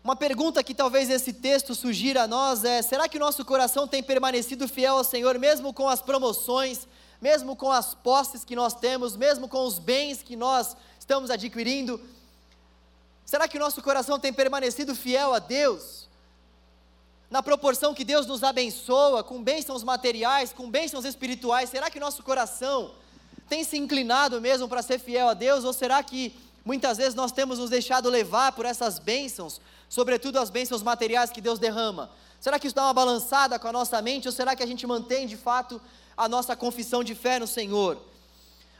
uma 0.04 0.14
pergunta 0.14 0.62
que 0.62 0.74
talvez 0.74 1.08
esse 1.08 1.32
texto 1.32 1.74
sugira 1.74 2.24
a 2.24 2.28
nós 2.28 2.62
é: 2.62 2.82
será 2.82 3.08
que 3.08 3.16
o 3.16 3.20
nosso 3.20 3.42
coração 3.42 3.88
tem 3.88 4.02
permanecido 4.02 4.68
fiel 4.68 4.98
ao 4.98 5.02
Senhor, 5.02 5.38
mesmo 5.38 5.72
com 5.72 5.88
as 5.88 6.02
promoções, 6.02 6.86
mesmo 7.22 7.56
com 7.56 7.72
as 7.72 7.94
posses 7.94 8.44
que 8.44 8.54
nós 8.54 8.74
temos, 8.74 9.16
mesmo 9.16 9.48
com 9.48 9.64
os 9.64 9.78
bens 9.78 10.22
que 10.22 10.36
nós 10.36 10.76
estamos 11.00 11.30
adquirindo? 11.30 11.98
Será 13.24 13.48
que 13.48 13.56
o 13.56 13.60
nosso 13.60 13.82
coração 13.82 14.20
tem 14.20 14.30
permanecido 14.30 14.94
fiel 14.94 15.32
a 15.32 15.38
Deus? 15.38 16.06
Na 17.30 17.42
proporção 17.42 17.94
que 17.94 18.04
Deus 18.04 18.26
nos 18.26 18.44
abençoa, 18.44 19.24
com 19.24 19.42
bênçãos 19.42 19.82
materiais, 19.82 20.52
com 20.52 20.70
bênçãos 20.70 21.06
espirituais, 21.06 21.70
será 21.70 21.88
que 21.88 21.96
o 21.96 22.00
nosso 22.02 22.22
coração 22.22 22.92
tem 23.48 23.64
se 23.64 23.78
inclinado 23.78 24.38
mesmo 24.38 24.68
para 24.68 24.82
ser 24.82 24.98
fiel 24.98 25.30
a 25.30 25.34
Deus? 25.34 25.64
Ou 25.64 25.72
será 25.72 26.02
que 26.02 26.36
muitas 26.64 26.96
vezes 26.98 27.14
nós 27.14 27.32
temos 27.32 27.58
nos 27.58 27.70
deixado 27.70 28.08
levar 28.08 28.52
por 28.52 28.64
essas 28.64 28.98
bênçãos, 28.98 29.60
sobretudo 29.88 30.38
as 30.38 30.50
bênçãos 30.50 30.82
materiais 30.82 31.30
que 31.30 31.40
Deus 31.40 31.58
derrama? 31.58 32.10
Será 32.40 32.58
que 32.58 32.66
isso 32.66 32.76
dá 32.76 32.84
uma 32.84 32.92
balançada 32.92 33.58
com 33.58 33.68
a 33.68 33.72
nossa 33.72 34.00
mente? 34.02 34.28
Ou 34.28 34.32
será 34.32 34.54
que 34.54 34.62
a 34.62 34.66
gente 34.66 34.86
mantém 34.86 35.26
de 35.26 35.36
fato 35.36 35.80
a 36.16 36.28
nossa 36.28 36.54
confissão 36.54 37.02
de 37.02 37.14
fé 37.14 37.38
no 37.38 37.46
Senhor? 37.46 37.98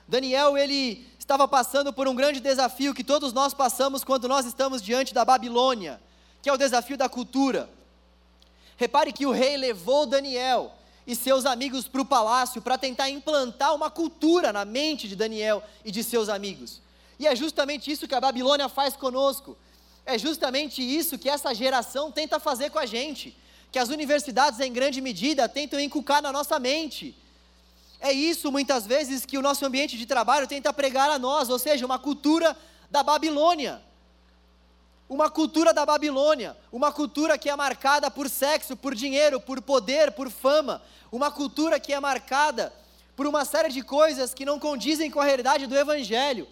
Daniel, 0.06 0.58
ele 0.58 1.06
estava 1.18 1.48
passando 1.48 1.92
por 1.92 2.06
um 2.06 2.14
grande 2.14 2.40
desafio 2.40 2.94
que 2.94 3.02
todos 3.02 3.32
nós 3.32 3.54
passamos 3.54 4.04
quando 4.04 4.28
nós 4.28 4.44
estamos 4.44 4.82
diante 4.82 5.14
da 5.14 5.24
Babilônia, 5.24 6.00
que 6.42 6.50
é 6.50 6.52
o 6.52 6.58
desafio 6.58 6.98
da 6.98 7.08
cultura. 7.08 7.70
Repare 8.76 9.12
que 9.12 9.24
o 9.24 9.32
rei 9.32 9.56
levou 9.56 10.04
Daniel 10.04 10.74
e 11.06 11.14
seus 11.16 11.46
amigos 11.46 11.88
para 11.88 12.02
o 12.02 12.04
palácio 12.04 12.60
para 12.60 12.76
tentar 12.76 13.08
implantar 13.08 13.74
uma 13.74 13.90
cultura 13.90 14.52
na 14.52 14.64
mente 14.64 15.08
de 15.08 15.16
Daniel 15.16 15.62
e 15.84 15.90
de 15.90 16.02
seus 16.04 16.28
amigos. 16.28 16.82
E 17.18 17.26
é 17.26 17.34
justamente 17.34 17.90
isso 17.90 18.08
que 18.08 18.14
a 18.14 18.20
Babilônia 18.20 18.68
faz 18.68 18.96
conosco. 18.96 19.56
É 20.06 20.18
justamente 20.18 20.82
isso 20.82 21.18
que 21.18 21.28
essa 21.28 21.54
geração 21.54 22.10
tenta 22.10 22.38
fazer 22.38 22.70
com 22.70 22.78
a 22.78 22.86
gente, 22.86 23.36
que 23.72 23.78
as 23.78 23.88
universidades, 23.88 24.60
em 24.60 24.72
grande 24.72 25.00
medida, 25.00 25.48
tentam 25.48 25.80
inculcar 25.80 26.20
na 26.20 26.32
nossa 26.32 26.58
mente. 26.58 27.16
É 28.00 28.12
isso, 28.12 28.52
muitas 28.52 28.86
vezes, 28.86 29.24
que 29.24 29.38
o 29.38 29.42
nosso 29.42 29.64
ambiente 29.64 29.96
de 29.96 30.04
trabalho 30.04 30.46
tenta 30.46 30.72
pregar 30.72 31.08
a 31.08 31.18
nós, 31.18 31.48
ou 31.48 31.58
seja, 31.58 31.86
uma 31.86 31.98
cultura 31.98 32.56
da 32.90 33.02
Babilônia. 33.02 33.80
Uma 35.08 35.30
cultura 35.30 35.72
da 35.72 35.86
Babilônia, 35.86 36.56
uma 36.72 36.92
cultura 36.92 37.38
que 37.38 37.48
é 37.48 37.56
marcada 37.56 38.10
por 38.10 38.28
sexo, 38.28 38.76
por 38.76 38.94
dinheiro, 38.94 39.40
por 39.40 39.60
poder, 39.62 40.12
por 40.12 40.30
fama, 40.30 40.82
uma 41.12 41.30
cultura 41.30 41.78
que 41.78 41.92
é 41.92 42.00
marcada 42.00 42.72
por 43.14 43.26
uma 43.26 43.44
série 43.44 43.68
de 43.68 43.82
coisas 43.82 44.34
que 44.34 44.44
não 44.44 44.58
condizem 44.58 45.10
com 45.10 45.20
a 45.20 45.24
realidade 45.24 45.66
do 45.66 45.76
Evangelho, 45.76 46.48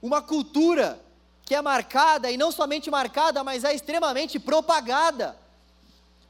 uma 0.00 0.20
cultura 0.22 1.00
que 1.44 1.54
é 1.54 1.62
marcada, 1.62 2.30
e 2.30 2.36
não 2.36 2.50
somente 2.50 2.90
marcada, 2.90 3.44
mas 3.44 3.62
é 3.62 3.72
extremamente 3.74 4.38
propagada. 4.38 5.36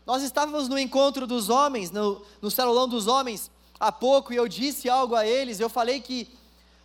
Nós 0.04 0.22
estávamos 0.22 0.68
no 0.68 0.78
encontro 0.78 1.26
dos 1.26 1.48
homens, 1.48 1.90
no, 1.90 2.22
no 2.40 2.86
dos 2.86 3.06
homens, 3.06 3.50
há 3.80 3.90
pouco, 3.90 4.32
e 4.32 4.36
eu 4.36 4.46
disse 4.46 4.88
algo 4.88 5.14
a 5.14 5.26
eles, 5.26 5.58
eu 5.58 5.68
falei 5.68 6.00
que 6.00 6.28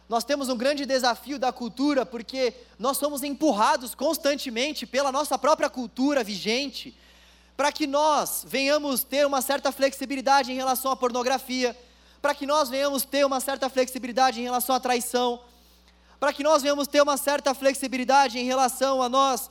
nós 0.07 0.23
temos 0.23 0.49
um 0.49 0.57
grande 0.57 0.85
desafio 0.85 1.37
da 1.37 1.51
cultura, 1.51 2.05
porque 2.05 2.53
nós 2.79 2.97
somos 2.97 3.21
empurrados 3.21 3.95
constantemente 3.95 4.85
pela 4.85 5.11
nossa 5.11 5.37
própria 5.37 5.69
cultura 5.69 6.23
vigente, 6.23 6.97
para 7.55 7.71
que 7.71 7.85
nós 7.85 8.43
venhamos 8.47 9.03
ter 9.03 9.25
uma 9.27 9.41
certa 9.41 9.71
flexibilidade 9.71 10.51
em 10.51 10.55
relação 10.55 10.91
à 10.91 10.95
pornografia, 10.95 11.77
para 12.21 12.33
que 12.33 12.45
nós 12.45 12.69
venhamos 12.69 13.03
ter 13.03 13.25
uma 13.25 13.39
certa 13.39 13.69
flexibilidade 13.69 14.39
em 14.39 14.43
relação 14.43 14.75
à 14.75 14.79
traição, 14.79 15.39
para 16.21 16.31
que 16.31 16.43
nós 16.43 16.61
venhamos 16.61 16.87
ter 16.87 17.01
uma 17.01 17.17
certa 17.17 17.51
flexibilidade 17.55 18.37
em 18.37 18.45
relação 18.45 19.01
a 19.01 19.09
nós 19.09 19.49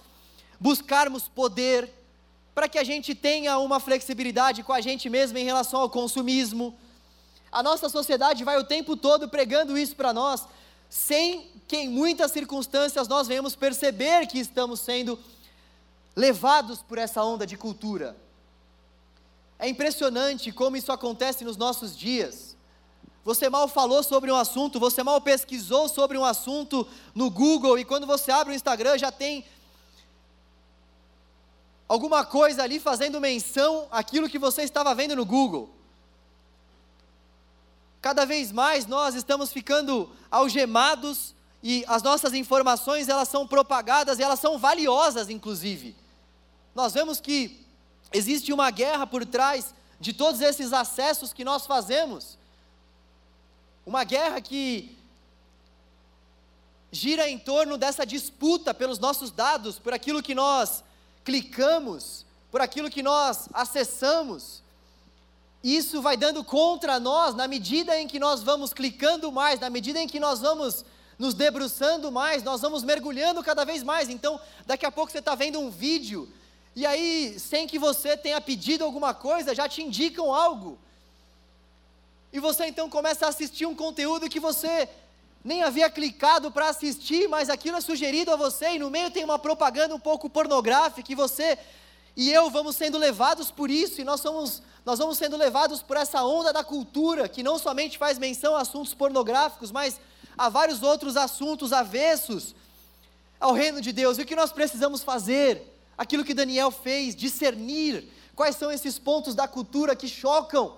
buscarmos 0.60 1.26
poder, 1.26 1.92
para 2.54 2.68
que 2.68 2.78
a 2.78 2.84
gente 2.84 3.12
tenha 3.12 3.58
uma 3.58 3.80
flexibilidade 3.80 4.62
com 4.62 4.72
a 4.72 4.80
gente 4.80 5.10
mesmo 5.10 5.36
em 5.36 5.44
relação 5.44 5.80
ao 5.80 5.90
consumismo. 5.90 6.78
A 7.50 7.60
nossa 7.60 7.88
sociedade 7.88 8.44
vai 8.44 8.56
o 8.56 8.62
tempo 8.62 8.96
todo 8.96 9.28
pregando 9.28 9.76
isso 9.76 9.96
para 9.96 10.12
nós, 10.12 10.46
sem 10.88 11.50
que 11.66 11.76
em 11.76 11.88
muitas 11.88 12.30
circunstâncias 12.30 13.08
nós 13.08 13.26
venhamos 13.26 13.56
perceber 13.56 14.28
que 14.28 14.38
estamos 14.38 14.78
sendo 14.78 15.18
levados 16.14 16.80
por 16.82 16.98
essa 16.98 17.24
onda 17.24 17.44
de 17.44 17.56
cultura. 17.56 18.16
É 19.58 19.68
impressionante 19.68 20.52
como 20.52 20.76
isso 20.76 20.92
acontece 20.92 21.42
nos 21.42 21.56
nossos 21.56 21.98
dias. 21.98 22.49
Você 23.24 23.50
mal 23.50 23.68
falou 23.68 24.02
sobre 24.02 24.30
um 24.32 24.36
assunto, 24.36 24.80
você 24.80 25.02
mal 25.02 25.20
pesquisou 25.20 25.88
sobre 25.88 26.16
um 26.16 26.24
assunto 26.24 26.86
no 27.14 27.30
Google 27.30 27.78
e 27.78 27.84
quando 27.84 28.06
você 28.06 28.32
abre 28.32 28.52
o 28.52 28.56
Instagram 28.56 28.96
já 28.96 29.12
tem 29.12 29.44
alguma 31.86 32.24
coisa 32.24 32.62
ali 32.62 32.80
fazendo 32.80 33.20
menção 33.20 33.86
àquilo 33.90 34.28
que 34.28 34.38
você 34.38 34.62
estava 34.62 34.94
vendo 34.94 35.14
no 35.14 35.26
Google. 35.26 35.68
Cada 38.00 38.24
vez 38.24 38.50
mais 38.50 38.86
nós 38.86 39.14
estamos 39.14 39.52
ficando 39.52 40.10
algemados 40.30 41.34
e 41.62 41.84
as 41.86 42.02
nossas 42.02 42.32
informações 42.32 43.06
elas 43.06 43.28
são 43.28 43.46
propagadas 43.46 44.18
e 44.18 44.22
elas 44.22 44.40
são 44.40 44.58
valiosas 44.58 45.28
inclusive. 45.28 45.94
Nós 46.74 46.94
vemos 46.94 47.20
que 47.20 47.66
existe 48.10 48.50
uma 48.50 48.70
guerra 48.70 49.06
por 49.06 49.26
trás 49.26 49.74
de 50.00 50.14
todos 50.14 50.40
esses 50.40 50.72
acessos 50.72 51.34
que 51.34 51.44
nós 51.44 51.66
fazemos. 51.66 52.39
Uma 53.84 54.04
guerra 54.04 54.40
que 54.40 54.96
gira 56.92 57.28
em 57.28 57.38
torno 57.38 57.78
dessa 57.78 58.04
disputa 58.04 58.74
pelos 58.74 58.98
nossos 58.98 59.30
dados, 59.30 59.78
por 59.78 59.92
aquilo 59.92 60.22
que 60.22 60.34
nós 60.34 60.82
clicamos, 61.24 62.26
por 62.50 62.60
aquilo 62.60 62.90
que 62.90 63.02
nós 63.02 63.48
acessamos. 63.52 64.62
Isso 65.62 66.00
vai 66.00 66.16
dando 66.16 66.42
contra 66.42 66.98
nós 66.98 67.34
na 67.34 67.46
medida 67.46 67.98
em 67.98 68.08
que 68.08 68.18
nós 68.18 68.42
vamos 68.42 68.72
clicando 68.72 69.30
mais, 69.30 69.60
na 69.60 69.70
medida 69.70 70.00
em 70.00 70.08
que 70.08 70.18
nós 70.18 70.40
vamos 70.40 70.84
nos 71.18 71.34
debruçando 71.34 72.10
mais, 72.10 72.42
nós 72.42 72.62
vamos 72.62 72.82
mergulhando 72.82 73.42
cada 73.44 73.64
vez 73.64 73.82
mais. 73.82 74.08
Então, 74.08 74.40
daqui 74.66 74.86
a 74.86 74.90
pouco 74.90 75.12
você 75.12 75.18
está 75.18 75.34
vendo 75.34 75.60
um 75.60 75.70
vídeo, 75.70 76.28
e 76.74 76.86
aí, 76.86 77.38
sem 77.38 77.66
que 77.66 77.78
você 77.78 78.16
tenha 78.16 78.40
pedido 78.40 78.84
alguma 78.84 79.12
coisa, 79.12 79.54
já 79.54 79.68
te 79.68 79.82
indicam 79.82 80.32
algo. 80.32 80.78
E 82.32 82.38
você 82.38 82.66
então 82.66 82.88
começa 82.88 83.26
a 83.26 83.28
assistir 83.28 83.66
um 83.66 83.74
conteúdo 83.74 84.28
que 84.28 84.38
você 84.38 84.88
nem 85.44 85.62
havia 85.62 85.90
clicado 85.90 86.50
para 86.50 86.68
assistir, 86.68 87.28
mas 87.28 87.48
aquilo 87.48 87.76
é 87.76 87.80
sugerido 87.80 88.30
a 88.30 88.36
você, 88.36 88.74
e 88.74 88.78
no 88.78 88.90
meio 88.90 89.10
tem 89.10 89.24
uma 89.24 89.38
propaganda 89.38 89.94
um 89.94 90.00
pouco 90.00 90.28
pornográfica, 90.28 91.10
e 91.10 91.14
você 91.14 91.58
e 92.16 92.30
eu 92.30 92.50
vamos 92.50 92.76
sendo 92.76 92.98
levados 92.98 93.50
por 93.50 93.70
isso, 93.70 94.00
e 94.00 94.04
nós 94.04 94.20
somos 94.20 94.62
nós 94.84 94.98
vamos 94.98 95.18
sendo 95.18 95.36
levados 95.36 95.82
por 95.82 95.96
essa 95.96 96.24
onda 96.24 96.52
da 96.52 96.64
cultura, 96.64 97.28
que 97.28 97.42
não 97.42 97.58
somente 97.58 97.98
faz 97.98 98.18
menção 98.18 98.56
a 98.56 98.62
assuntos 98.62 98.94
pornográficos, 98.94 99.70
mas 99.70 100.00
a 100.38 100.48
vários 100.48 100.82
outros 100.82 101.16
assuntos 101.16 101.72
avessos 101.72 102.54
ao 103.38 103.52
reino 103.52 103.80
de 103.80 103.92
Deus. 103.92 104.18
E 104.18 104.22
o 104.22 104.26
que 104.26 104.34
nós 104.34 104.50
precisamos 104.50 105.02
fazer? 105.02 105.62
Aquilo 105.98 106.24
que 106.24 106.32
Daniel 106.32 106.70
fez, 106.70 107.14
discernir 107.14 108.10
quais 108.34 108.56
são 108.56 108.72
esses 108.72 108.98
pontos 108.98 109.34
da 109.34 109.46
cultura 109.46 109.94
que 109.94 110.08
chocam 110.08 110.76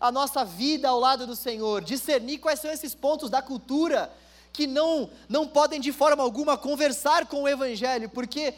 a 0.00 0.12
nossa 0.12 0.44
vida 0.44 0.88
ao 0.88 0.98
lado 0.98 1.26
do 1.26 1.36
Senhor, 1.36 1.82
discernir 1.82 2.38
quais 2.38 2.60
são 2.60 2.70
esses 2.70 2.94
pontos 2.94 3.30
da 3.30 3.40
cultura 3.40 4.12
que 4.52 4.66
não 4.66 5.10
não 5.28 5.48
podem 5.48 5.80
de 5.80 5.92
forma 5.92 6.22
alguma 6.22 6.56
conversar 6.56 7.26
com 7.26 7.42
o 7.42 7.48
evangelho, 7.48 8.08
porque 8.08 8.54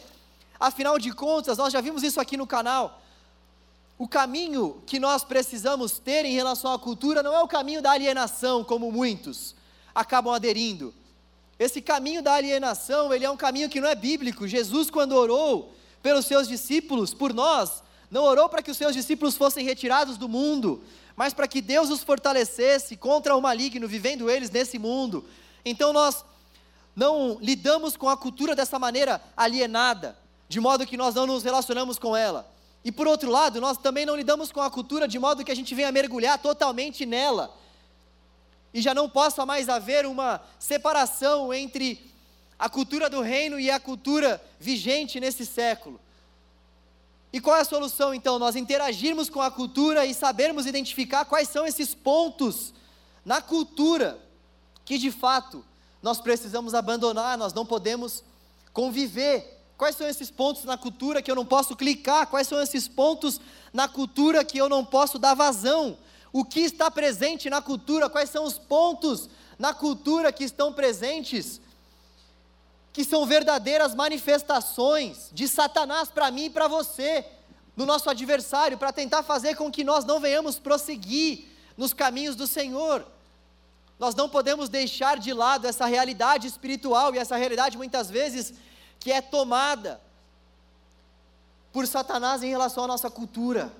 afinal 0.59 0.99
de 0.99 1.13
contas, 1.13 1.59
nós 1.59 1.73
já 1.73 1.81
vimos 1.81 2.03
isso 2.03 2.21
aqui 2.21 2.37
no 2.37 2.47
canal. 2.47 3.01
O 3.99 4.07
caminho 4.07 4.83
que 4.87 5.01
nós 5.01 5.25
precisamos 5.25 5.99
ter 5.99 6.25
em 6.25 6.35
relação 6.35 6.73
à 6.73 6.79
cultura 6.79 7.23
não 7.23 7.35
é 7.35 7.41
o 7.41 7.49
caminho 7.49 7.81
da 7.81 7.93
alienação, 7.93 8.63
como 8.63 8.93
muitos 8.93 9.55
acabam 9.95 10.35
aderindo. 10.35 10.93
Esse 11.59 11.81
caminho 11.81 12.23
da 12.23 12.35
alienação, 12.35 13.13
ele 13.15 13.25
é 13.25 13.31
um 13.31 13.37
caminho 13.37 13.71
que 13.71 13.81
não 13.81 13.89
é 13.89 13.95
bíblico. 13.95 14.47
Jesus, 14.47 14.91
quando 14.91 15.13
orou 15.13 15.73
pelos 16.03 16.27
seus 16.27 16.47
discípulos, 16.47 17.15
por 17.15 17.33
nós, 17.33 17.83
não 18.11 18.23
orou 18.25 18.49
para 18.49 18.63
que 18.63 18.71
os 18.71 18.77
seus 18.77 18.95
discípulos 18.95 19.35
fossem 19.35 19.65
retirados 19.65 20.19
do 20.19 20.29
mundo, 20.29 20.83
mas 21.17 21.33
para 21.33 21.49
que 21.49 21.63
Deus 21.63 21.89
os 21.89 22.03
fortalecesse 22.03 22.97
contra 22.97 23.35
o 23.35 23.41
maligno, 23.41 23.89
vivendo 23.89 24.31
eles 24.31 24.51
nesse 24.51 24.79
mundo. 24.79 25.25
Então 25.65 25.93
nós 25.93 26.23
não 26.95 27.39
lidamos 27.41 27.97
com 27.97 28.09
a 28.09 28.17
cultura 28.17 28.55
dessa 28.55 28.79
maneira 28.79 29.21
alienada, 29.35 30.17
de 30.49 30.61
modo 30.61 30.87
que 30.87 30.97
nós 30.97 31.15
não 31.15 31.27
nos 31.27 31.43
relacionamos 31.43 31.99
com 31.99 32.15
ela. 32.15 32.49
E 32.85 32.93
por 32.93 33.09
outro 33.09 33.31
lado, 33.31 33.61
nós 33.61 33.79
também 33.79 34.07
não 34.07 34.15
lidamos 34.15 34.53
com 34.53 34.61
a 34.61 34.71
cultura 34.71 35.09
de 35.09 35.19
modo 35.19 35.45
que 35.45 35.51
a 35.51 35.57
gente 35.57 35.75
venha 35.75 35.91
mergulhar 35.91 36.39
totalmente 36.39 37.05
nela. 37.05 37.53
E 38.73 38.81
já 38.81 38.95
não 38.95 39.09
possa 39.09 39.45
mais 39.47 39.69
haver 39.69 40.07
uma 40.07 40.41
separação 40.59 41.53
entre 41.53 42.15
a 42.59 42.69
cultura 42.69 43.11
do 43.11 43.23
reino 43.23 43.59
e 43.59 43.71
a 43.71 43.81
cultura 43.81 44.41
vigente 44.61 45.19
nesse 45.19 45.45
século. 45.45 45.99
E 47.37 47.41
qual 47.41 47.55
é 47.55 47.61
a 47.61 47.67
solução 47.67 48.15
então? 48.15 48.39
Nós 48.39 48.57
interagirmos 48.57 49.29
com 49.29 49.43
a 49.43 49.51
cultura 49.51 50.07
e 50.07 50.15
sabermos 50.15 50.65
identificar 50.65 51.27
quais 51.27 51.51
são 51.51 51.67
esses 51.67 51.95
pontos 51.95 52.73
na 53.23 53.43
cultura 53.43 54.19
que 54.87 54.97
de 54.97 55.11
fato 55.11 55.63
nós 56.03 56.19
precisamos 56.19 56.73
abandonar, 56.73 57.37
nós 57.37 57.53
não 57.53 57.67
podemos 57.67 58.25
conviver. 58.73 59.63
Quais 59.77 59.97
são 59.97 60.09
esses 60.09 60.31
pontos 60.31 60.65
na 60.65 60.79
cultura 60.79 61.21
que 61.21 61.31
eu 61.31 61.35
não 61.35 61.45
posso 61.45 61.77
clicar? 61.77 62.27
Quais 62.27 62.49
são 62.49 62.59
esses 62.59 62.89
pontos 62.89 63.39
na 63.71 63.87
cultura 63.87 64.43
que 64.43 64.57
eu 64.57 64.67
não 64.67 64.83
posso 64.83 65.19
dar 65.19 65.35
vazão? 65.35 65.99
O 66.33 66.43
que 66.43 66.61
está 66.61 66.91
presente 66.91 67.51
na 67.51 67.61
cultura? 67.61 68.09
Quais 68.09 68.31
são 68.31 68.45
os 68.45 68.59
pontos 68.59 69.29
na 69.59 69.75
cultura 69.75 70.33
que 70.33 70.45
estão 70.45 70.73
presentes? 70.73 71.61
Que 72.97 73.05
são 73.05 73.27
verdadeiras 73.27 73.95
manifestações 73.95 75.29
de 75.31 75.47
Satanás 75.47 76.09
para 76.09 76.31
mim 76.31 76.47
e 76.47 76.51
para 76.51 76.67
você, 76.67 77.27
no 77.77 77.85
nosso 77.85 78.09
adversário, 78.09 78.79
para 78.79 78.91
tentar 78.91 79.23
fazer 79.23 79.55
com 79.55 79.71
que 79.71 79.85
nós 79.85 80.07
não 80.07 80.19
venhamos 80.19 80.59
prosseguir 80.59 81.45
nos 81.77 81.93
caminhos 81.93 82.35
do 82.35 82.47
Senhor. 82.47 83.07
Nós 83.99 84.15
não 84.15 84.31
podemos 84.31 84.71
deixar 84.71 85.19
de 85.19 85.31
lado 85.35 85.67
essa 85.67 85.85
realidade 85.85 86.47
espiritual 86.47 87.15
e 87.15 87.19
essa 87.19 87.37
realidade 87.37 87.77
muitas 87.77 88.11
vezes 88.11 88.55
que 88.99 89.13
é 89.13 89.21
tomada 89.21 90.01
por 91.75 91.87
Satanás 91.87 92.43
em 92.43 92.49
relação 92.49 92.85
à 92.85 92.87
nossa 92.87 93.11
cultura. 93.11 93.71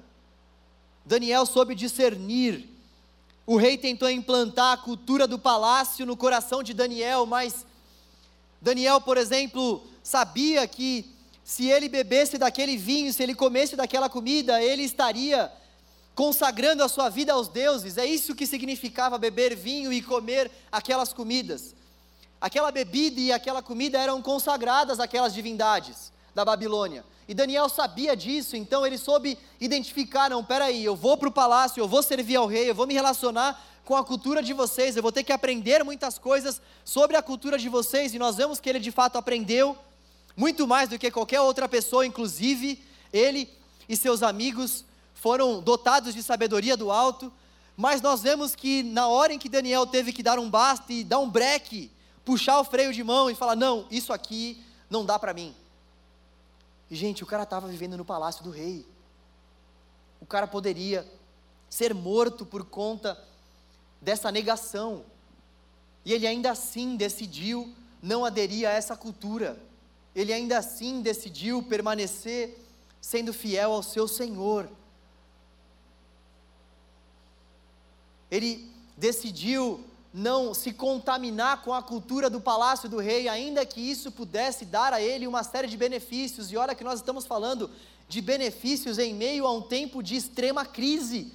Daniel 1.07 1.47
soube 1.47 1.75
discernir. 1.75 2.69
O 3.47 3.57
rei 3.57 3.79
tentou 3.79 4.11
implantar 4.11 4.75
a 4.75 4.77
cultura 4.77 5.27
do 5.27 5.39
palácio 5.39 6.05
no 6.05 6.19
coração 6.19 6.63
de 6.63 6.75
Daniel, 6.75 7.25
mas 7.25 7.65
Daniel, 8.67 9.01
por 9.01 9.17
exemplo, 9.17 9.87
sabia 10.03 10.67
que 10.67 11.09
se 11.45 11.71
ele 11.71 11.89
bebesse 11.89 12.37
daquele 12.37 12.77
vinho, 12.77 13.13
se 13.13 13.23
ele 13.23 13.33
comesse 13.33 13.77
daquela 13.77 14.09
comida, 14.09 14.61
ele 14.61 14.83
estaria 14.83 15.53
consagrando 16.17 16.83
a 16.83 16.89
sua 16.89 17.09
vida 17.09 17.33
aos 17.33 17.47
deuses. 17.47 17.97
É 17.97 18.05
isso 18.05 18.35
que 18.35 18.45
significava 18.45 19.19
beber 19.19 19.55
vinho 19.55 19.93
e 19.93 20.03
comer 20.03 20.51
aquelas 20.73 21.13
comidas. 21.13 21.77
Aquela 22.41 22.73
bebida 22.73 23.21
e 23.21 23.31
aquela 23.31 23.63
comida 23.63 24.01
eram 24.01 24.21
consagradas 24.21 24.99
àquelas 24.99 25.33
divindades 25.33 26.11
da 26.35 26.45
Babilônia. 26.45 27.05
E 27.29 27.35
Daniel 27.35 27.69
sabia 27.69 28.17
disso, 28.17 28.57
então 28.57 28.85
ele 28.85 28.99
soube 28.99 29.39
identificar: 29.61 30.29
não, 30.29 30.43
peraí, 30.43 30.85
eu 30.85 30.97
vou 30.97 31.17
para 31.17 31.29
o 31.29 31.33
palácio, 31.33 31.81
eu 31.81 31.87
vou 31.87 32.03
servir 32.03 32.35
ao 32.35 32.49
rei, 32.49 32.69
eu 32.69 32.75
vou 32.75 32.89
me 32.89 32.95
relacionar 32.95 33.65
com 33.87 33.95
a 33.95 34.05
cultura 34.05 34.43
de 34.43 34.53
vocês, 34.53 34.97
eu 34.97 35.03
vou 35.03 35.13
ter 35.13 35.23
que 35.23 35.33
aprender 35.33 35.85
muitas 35.85 36.19
coisas 36.19 36.61
sobre 36.85 37.17
a 37.17 37.23
cultura 37.23 37.57
de 37.57 37.69
vocês, 37.69 38.13
e 38.13 38.19
nós 38.19 38.35
vemos 38.35 38.59
que 38.59 38.69
ele 38.69 38.81
de 38.81 38.91
fato 38.91 39.17
aprendeu 39.17 39.79
muito 40.37 40.67
mais 40.67 40.89
do 40.89 40.99
que 40.99 41.09
qualquer 41.09 41.41
outra 41.41 41.69
pessoa, 41.69 42.05
inclusive 42.05 42.83
ele 43.13 43.49
e 43.89 43.97
seus 43.97 44.25
amigos 44.25 44.85
foram 45.15 45.63
dotados 45.63 46.13
de 46.13 46.21
sabedoria 46.21 46.77
do 46.77 46.91
alto, 46.91 47.33
mas 47.77 48.03
nós 48.03 48.23
vemos 48.23 48.57
que 48.57 48.83
na 48.83 49.07
hora 49.07 49.33
em 49.33 49.39
que 49.39 49.49
Daniel 49.49 49.87
teve 49.87 50.13
que 50.13 50.23
dar 50.23 50.37
um 50.37 50.51
basta 50.51 50.93
e 50.93 51.05
dar 51.05 51.21
um 51.21 51.31
breque, 51.31 51.89
puxar 52.25 52.59
o 52.59 52.65
freio 52.65 52.93
de 52.93 53.05
mão 53.05 53.31
e 53.31 53.37
falar: 53.37 53.55
não, 53.55 53.87
isso 53.89 54.13
aqui 54.13 54.61
não 54.91 55.07
dá 55.07 55.17
para 55.17 55.33
mim. 55.33 55.55
E, 56.91 56.97
gente, 56.97 57.23
o 57.23 57.27
cara 57.27 57.45
estava 57.45 57.69
vivendo 57.69 57.97
no 57.97 58.05
palácio 58.05 58.43
do 58.43 58.51
rei. 58.51 58.85
O 60.21 60.27
cara 60.27 60.49
poderia 60.49 61.07
ser 61.71 61.95
morto 61.95 62.45
por 62.45 62.65
conta 62.65 63.17
dessa 64.01 64.31
negação. 64.31 65.05
E 66.05 66.13
ele 66.13 66.27
ainda 66.27 66.51
assim 66.51 66.97
decidiu 66.97 67.73
não 68.03 68.25
aderir 68.25 68.69
a 68.69 68.73
essa 68.73 68.97
cultura. 68.97 69.59
Ele 70.15 70.33
ainda 70.33 70.59
assim 70.59 71.03
decidiu 71.03 71.63
permanecer 71.63 72.59
sendo 73.01 73.33
fiel 73.33 73.73
ao 73.73 73.83
seu 73.83 74.07
Senhor. 74.09 74.69
ele 78.31 78.71
decidiu 78.97 79.85
não 80.13 80.55
se 80.55 80.73
contaminar 80.73 81.63
com 81.63 81.75
a 81.75 81.83
cultura 81.83 82.31
do 82.31 82.41
palácio 82.41 82.89
do 82.89 82.99
rei, 82.99 83.29
ainda 83.29 83.67
que 83.67 83.81
isso 83.81 84.11
pudesse 84.11 84.65
dar 84.65 84.93
a 84.93 85.01
ele 85.01 85.27
uma 85.27 85.43
série 85.43 85.69
de 85.69 85.77
benefícios. 85.77 86.51
E 86.51 86.57
olha 86.57 86.75
que 86.75 86.85
nós 86.85 87.01
estamos 87.01 87.27
falando 87.27 87.71
de 88.09 88.23
benefícios 88.23 88.99
em 88.99 89.15
meio 89.15 89.47
a 89.47 89.53
um 89.53 89.61
tempo 89.61 90.03
de 90.03 90.17
extrema 90.17 90.65
crise. 90.65 91.33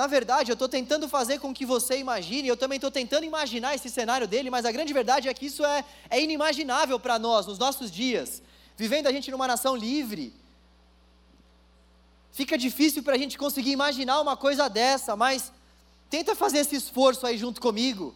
Na 0.00 0.06
verdade, 0.06 0.50
eu 0.50 0.54
estou 0.54 0.68
tentando 0.68 1.08
fazer 1.08 1.38
com 1.38 1.52
que 1.52 1.66
você 1.66 1.98
imagine, 1.98 2.48
eu 2.48 2.56
também 2.56 2.76
estou 2.76 2.90
tentando 2.90 3.24
imaginar 3.24 3.74
esse 3.74 3.88
cenário 3.88 4.26
dele, 4.26 4.50
mas 4.50 4.64
a 4.64 4.72
grande 4.72 4.92
verdade 4.92 5.28
é 5.28 5.34
que 5.34 5.46
isso 5.46 5.64
é, 5.64 5.84
é 6.08 6.22
inimaginável 6.22 6.98
para 6.98 7.18
nós, 7.18 7.46
nos 7.46 7.58
nossos 7.58 7.90
dias. 7.90 8.42
Vivendo 8.76 9.06
a 9.08 9.12
gente 9.12 9.30
numa 9.30 9.46
nação 9.46 9.76
livre, 9.76 10.32
fica 12.32 12.56
difícil 12.56 13.02
para 13.02 13.14
a 13.14 13.18
gente 13.18 13.36
conseguir 13.36 13.72
imaginar 13.72 14.20
uma 14.20 14.36
coisa 14.36 14.68
dessa, 14.68 15.14
mas 15.14 15.52
Tenta 16.10 16.34
fazer 16.34 16.58
esse 16.58 16.74
esforço 16.74 17.24
aí 17.24 17.38
junto 17.38 17.60
comigo. 17.60 18.12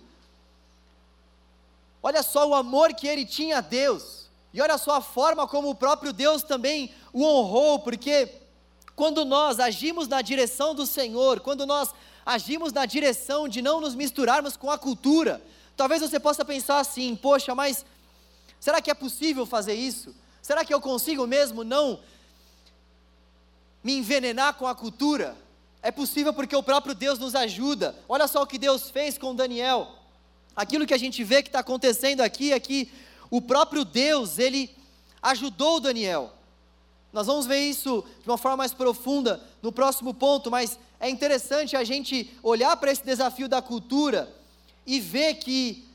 Olha 2.02 2.24
só 2.24 2.46
o 2.48 2.54
amor 2.54 2.92
que 2.92 3.06
ele 3.06 3.24
tinha 3.24 3.58
a 3.58 3.60
Deus. 3.60 4.24
E 4.52 4.60
olha 4.60 4.76
só 4.76 4.96
a 4.96 5.00
forma 5.00 5.46
como 5.46 5.70
o 5.70 5.74
próprio 5.76 6.12
Deus 6.12 6.42
também 6.42 6.92
o 7.12 7.24
honrou, 7.24 7.78
porque 7.78 8.28
quando 8.96 9.24
nós 9.24 9.58
agimos 9.58 10.06
na 10.06 10.22
direção 10.22 10.74
do 10.74 10.86
Senhor, 10.86 11.40
quando 11.40 11.66
nós 11.66 11.92
agimos 12.24 12.72
na 12.72 12.86
direção 12.86 13.48
de 13.48 13.60
não 13.60 13.80
nos 13.80 13.94
misturarmos 13.94 14.56
com 14.56 14.70
a 14.70 14.78
cultura, 14.78 15.42
talvez 15.76 16.00
você 16.00 16.20
possa 16.20 16.44
pensar 16.44 16.78
assim: 16.78 17.16
poxa, 17.16 17.54
mas 17.54 17.84
será 18.60 18.80
que 18.80 18.90
é 18.90 18.94
possível 18.94 19.44
fazer 19.44 19.74
isso? 19.74 20.14
Será 20.40 20.64
que 20.64 20.72
eu 20.72 20.80
consigo 20.80 21.26
mesmo 21.26 21.64
não 21.64 21.98
me 23.82 23.94
envenenar 23.94 24.54
com 24.54 24.66
a 24.66 24.74
cultura? 24.74 25.36
É 25.82 25.90
possível 25.90 26.32
porque 26.32 26.56
o 26.56 26.62
próprio 26.62 26.94
Deus 26.94 27.18
nos 27.18 27.34
ajuda. 27.34 27.94
Olha 28.08 28.26
só 28.26 28.42
o 28.42 28.46
que 28.46 28.58
Deus 28.58 28.90
fez 28.90 29.18
com 29.18 29.34
Daniel. 29.34 29.88
Aquilo 30.56 30.86
que 30.86 30.94
a 30.94 30.98
gente 30.98 31.22
vê 31.24 31.42
que 31.42 31.48
está 31.48 31.58
acontecendo 31.58 32.20
aqui 32.20 32.52
é 32.52 32.60
que 32.60 32.90
o 33.28 33.42
próprio 33.42 33.84
Deus, 33.84 34.38
ele 34.38 34.74
ajudou 35.20 35.80
Daniel. 35.80 36.32
Nós 37.14 37.28
vamos 37.28 37.46
ver 37.46 37.60
isso 37.60 38.04
de 38.22 38.28
uma 38.28 38.36
forma 38.36 38.56
mais 38.58 38.74
profunda 38.74 39.40
no 39.62 39.70
próximo 39.70 40.12
ponto, 40.12 40.50
mas 40.50 40.78
é 40.98 41.08
interessante 41.08 41.76
a 41.76 41.84
gente 41.84 42.30
olhar 42.42 42.76
para 42.76 42.90
esse 42.90 43.04
desafio 43.04 43.48
da 43.48 43.62
cultura 43.62 44.34
e 44.84 44.98
ver 44.98 45.34
que 45.36 45.86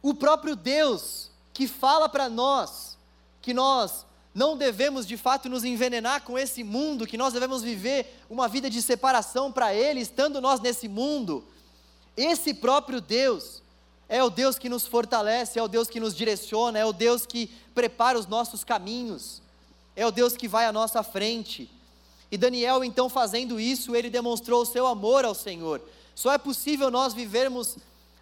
o 0.00 0.14
próprio 0.14 0.54
Deus 0.54 1.28
que 1.52 1.66
fala 1.66 2.08
para 2.08 2.28
nós 2.28 2.96
que 3.42 3.52
nós 3.52 4.06
não 4.32 4.56
devemos 4.56 5.06
de 5.06 5.16
fato 5.16 5.48
nos 5.48 5.64
envenenar 5.64 6.22
com 6.22 6.38
esse 6.38 6.62
mundo, 6.62 7.06
que 7.06 7.16
nós 7.16 7.32
devemos 7.32 7.62
viver 7.62 8.22
uma 8.30 8.46
vida 8.46 8.70
de 8.70 8.80
separação 8.80 9.50
para 9.50 9.74
Ele, 9.74 10.00
estando 10.00 10.40
nós 10.40 10.60
nesse 10.60 10.86
mundo. 10.86 11.44
Esse 12.16 12.54
próprio 12.54 13.00
Deus 13.00 13.60
é 14.08 14.22
o 14.22 14.30
Deus 14.30 14.56
que 14.56 14.68
nos 14.68 14.86
fortalece, 14.86 15.58
é 15.58 15.62
o 15.62 15.68
Deus 15.68 15.88
que 15.88 15.98
nos 15.98 16.14
direciona, 16.14 16.78
é 16.78 16.84
o 16.84 16.92
Deus 16.92 17.26
que 17.26 17.50
prepara 17.74 18.18
os 18.18 18.26
nossos 18.26 18.62
caminhos, 18.62 19.39
é 20.00 20.06
o 20.06 20.10
Deus 20.10 20.36
que 20.36 20.48
vai 20.48 20.66
à 20.66 20.72
nossa 20.72 21.02
frente. 21.02 21.70
E 22.30 22.38
Daniel, 22.38 22.82
então, 22.84 23.08
fazendo 23.08 23.58
isso, 23.58 23.94
ele 23.94 24.08
demonstrou 24.08 24.62
o 24.62 24.66
seu 24.66 24.86
amor 24.86 25.24
ao 25.24 25.34
Senhor. 25.34 25.80
Só 26.14 26.32
é 26.32 26.38
possível 26.38 26.90
nós 26.90 27.12
vivermos 27.12 27.76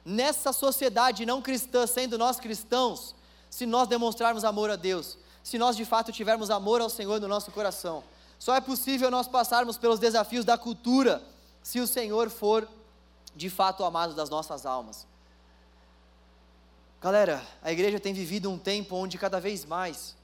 nessa 0.05 0.53
sociedade 0.53 1.27
não 1.27 1.43
cristã, 1.43 1.87
sendo 1.87 2.17
nós 2.17 2.41
cristãos, 2.41 3.15
se 3.51 3.67
nós 3.67 3.89
demonstrarmos 3.89 4.45
amor 4.45 4.71
a 4.71 4.77
Deus 4.77 5.19
se 5.49 5.57
nós 5.57 5.75
de 5.77 5.85
fato 5.87 6.13
tivermos 6.13 6.51
amor 6.51 6.83
ao 6.83 6.91
Senhor 6.91 7.19
no 7.19 7.27
nosso 7.27 7.51
coração. 7.51 8.05
Só 8.39 8.55
é 8.55 8.61
possível 8.61 9.11
nós 9.11 9.27
passarmos 9.27 9.79
pelos 9.79 9.99
desafios 9.99 10.45
da 10.45 10.59
cultura 10.59 11.23
se 11.63 11.81
o 11.81 11.87
Senhor 11.87 12.29
for 12.29 12.69
de 13.35 13.49
fato 13.49 13.83
amado 13.83 14.15
das 14.15 14.29
nossas 14.29 14.67
almas. 14.67 15.07
Galera, 17.01 17.43
a 17.63 17.73
igreja 17.73 17.99
tem 17.99 18.13
vivido 18.13 18.51
um 18.51 18.59
tempo 18.59 18.95
onde 18.95 19.17
cada 19.17 19.41
vez 19.41 19.65
mais 19.65 20.15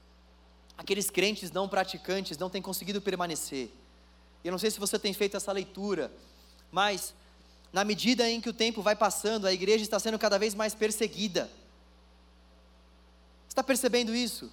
aqueles 0.77 1.09
crentes 1.09 1.51
não 1.51 1.67
praticantes 1.67 2.37
não 2.37 2.49
têm 2.49 2.61
conseguido 2.61 3.01
permanecer. 3.01 3.69
Eu 4.43 4.51
não 4.51 4.59
sei 4.59 4.69
se 4.69 4.79
você 4.79 4.99
tem 4.99 5.13
feito 5.13 5.35
essa 5.37 5.51
leitura, 5.51 6.11
mas 6.71 7.13
na 7.73 7.83
medida 7.83 8.29
em 8.29 8.39
que 8.39 8.49
o 8.49 8.53
tempo 8.53 8.81
vai 8.81 8.95
passando, 8.95 9.47
a 9.47 9.53
igreja 9.53 9.83
está 9.83 9.99
sendo 9.99 10.19
cada 10.19 10.37
vez 10.37 10.53
mais 10.53 10.73
perseguida. 10.75 11.49
Está 13.47 13.63
percebendo 13.63 14.13
isso? 14.13 14.51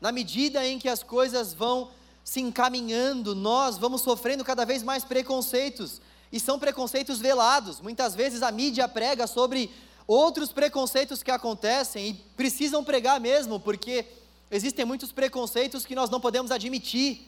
Na 0.00 0.12
medida 0.12 0.66
em 0.66 0.78
que 0.78 0.88
as 0.88 1.02
coisas 1.02 1.54
vão 1.54 1.90
se 2.22 2.40
encaminhando, 2.40 3.34
nós 3.34 3.78
vamos 3.78 4.02
sofrendo 4.02 4.44
cada 4.44 4.64
vez 4.64 4.82
mais 4.82 5.04
preconceitos, 5.04 6.00
e 6.32 6.40
são 6.40 6.58
preconceitos 6.58 7.18
velados. 7.18 7.80
Muitas 7.80 8.14
vezes 8.14 8.42
a 8.42 8.50
mídia 8.50 8.88
prega 8.88 9.26
sobre 9.26 9.70
outros 10.06 10.52
preconceitos 10.52 11.22
que 11.22 11.30
acontecem 11.30 12.08
e 12.08 12.14
precisam 12.36 12.84
pregar 12.84 13.20
mesmo, 13.20 13.58
porque 13.58 14.04
existem 14.50 14.84
muitos 14.84 15.12
preconceitos 15.12 15.84
que 15.84 15.94
nós 15.94 16.10
não 16.10 16.20
podemos 16.20 16.50
admitir. 16.50 17.26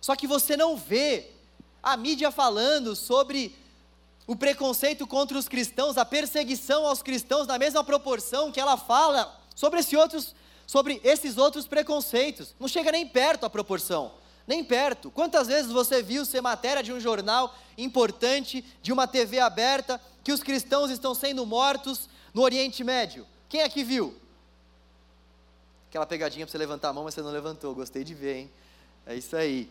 Só 0.00 0.16
que 0.16 0.26
você 0.26 0.56
não 0.56 0.76
vê 0.76 1.30
a 1.82 1.96
mídia 1.96 2.30
falando 2.30 2.94
sobre 2.96 3.54
o 4.26 4.36
preconceito 4.36 5.06
contra 5.06 5.38
os 5.38 5.48
cristãos, 5.48 5.98
a 5.98 6.04
perseguição 6.04 6.86
aos 6.86 7.02
cristãos 7.02 7.46
na 7.46 7.58
mesma 7.58 7.82
proporção 7.82 8.52
que 8.52 8.60
ela 8.60 8.76
fala 8.76 9.40
sobre 9.54 9.80
esses 9.80 9.92
outros 9.92 10.34
sobre 10.66 11.00
esses 11.04 11.36
outros 11.36 11.66
preconceitos. 11.66 12.54
Não 12.58 12.66
chega 12.66 12.92
nem 12.92 13.06
perto 13.06 13.44
a 13.44 13.50
proporção, 13.50 14.12
nem 14.46 14.64
perto. 14.64 15.10
Quantas 15.10 15.48
vezes 15.48 15.70
você 15.70 16.02
viu 16.02 16.24
ser 16.24 16.40
matéria 16.40 16.82
de 16.82 16.92
um 16.92 16.98
jornal 16.98 17.54
importante, 17.76 18.64
de 18.80 18.90
uma 18.90 19.06
TV 19.06 19.38
aberta, 19.38 20.00
que 20.24 20.32
os 20.32 20.42
cristãos 20.42 20.90
estão 20.90 21.14
sendo 21.14 21.44
mortos 21.44 22.08
no 22.32 22.40
Oriente 22.40 22.82
Médio? 22.82 23.26
Quem 23.50 23.60
aqui 23.60 23.84
viu? 23.84 24.16
Aquela 25.92 26.06
pegadinha 26.06 26.46
para 26.46 26.50
você 26.50 26.56
levantar 26.56 26.88
a 26.88 26.92
mão, 26.94 27.04
mas 27.04 27.12
você 27.12 27.20
não 27.20 27.30
levantou. 27.30 27.74
Gostei 27.74 28.02
de 28.02 28.14
ver, 28.14 28.34
hein? 28.34 28.50
É 29.06 29.14
isso 29.14 29.36
aí. 29.36 29.68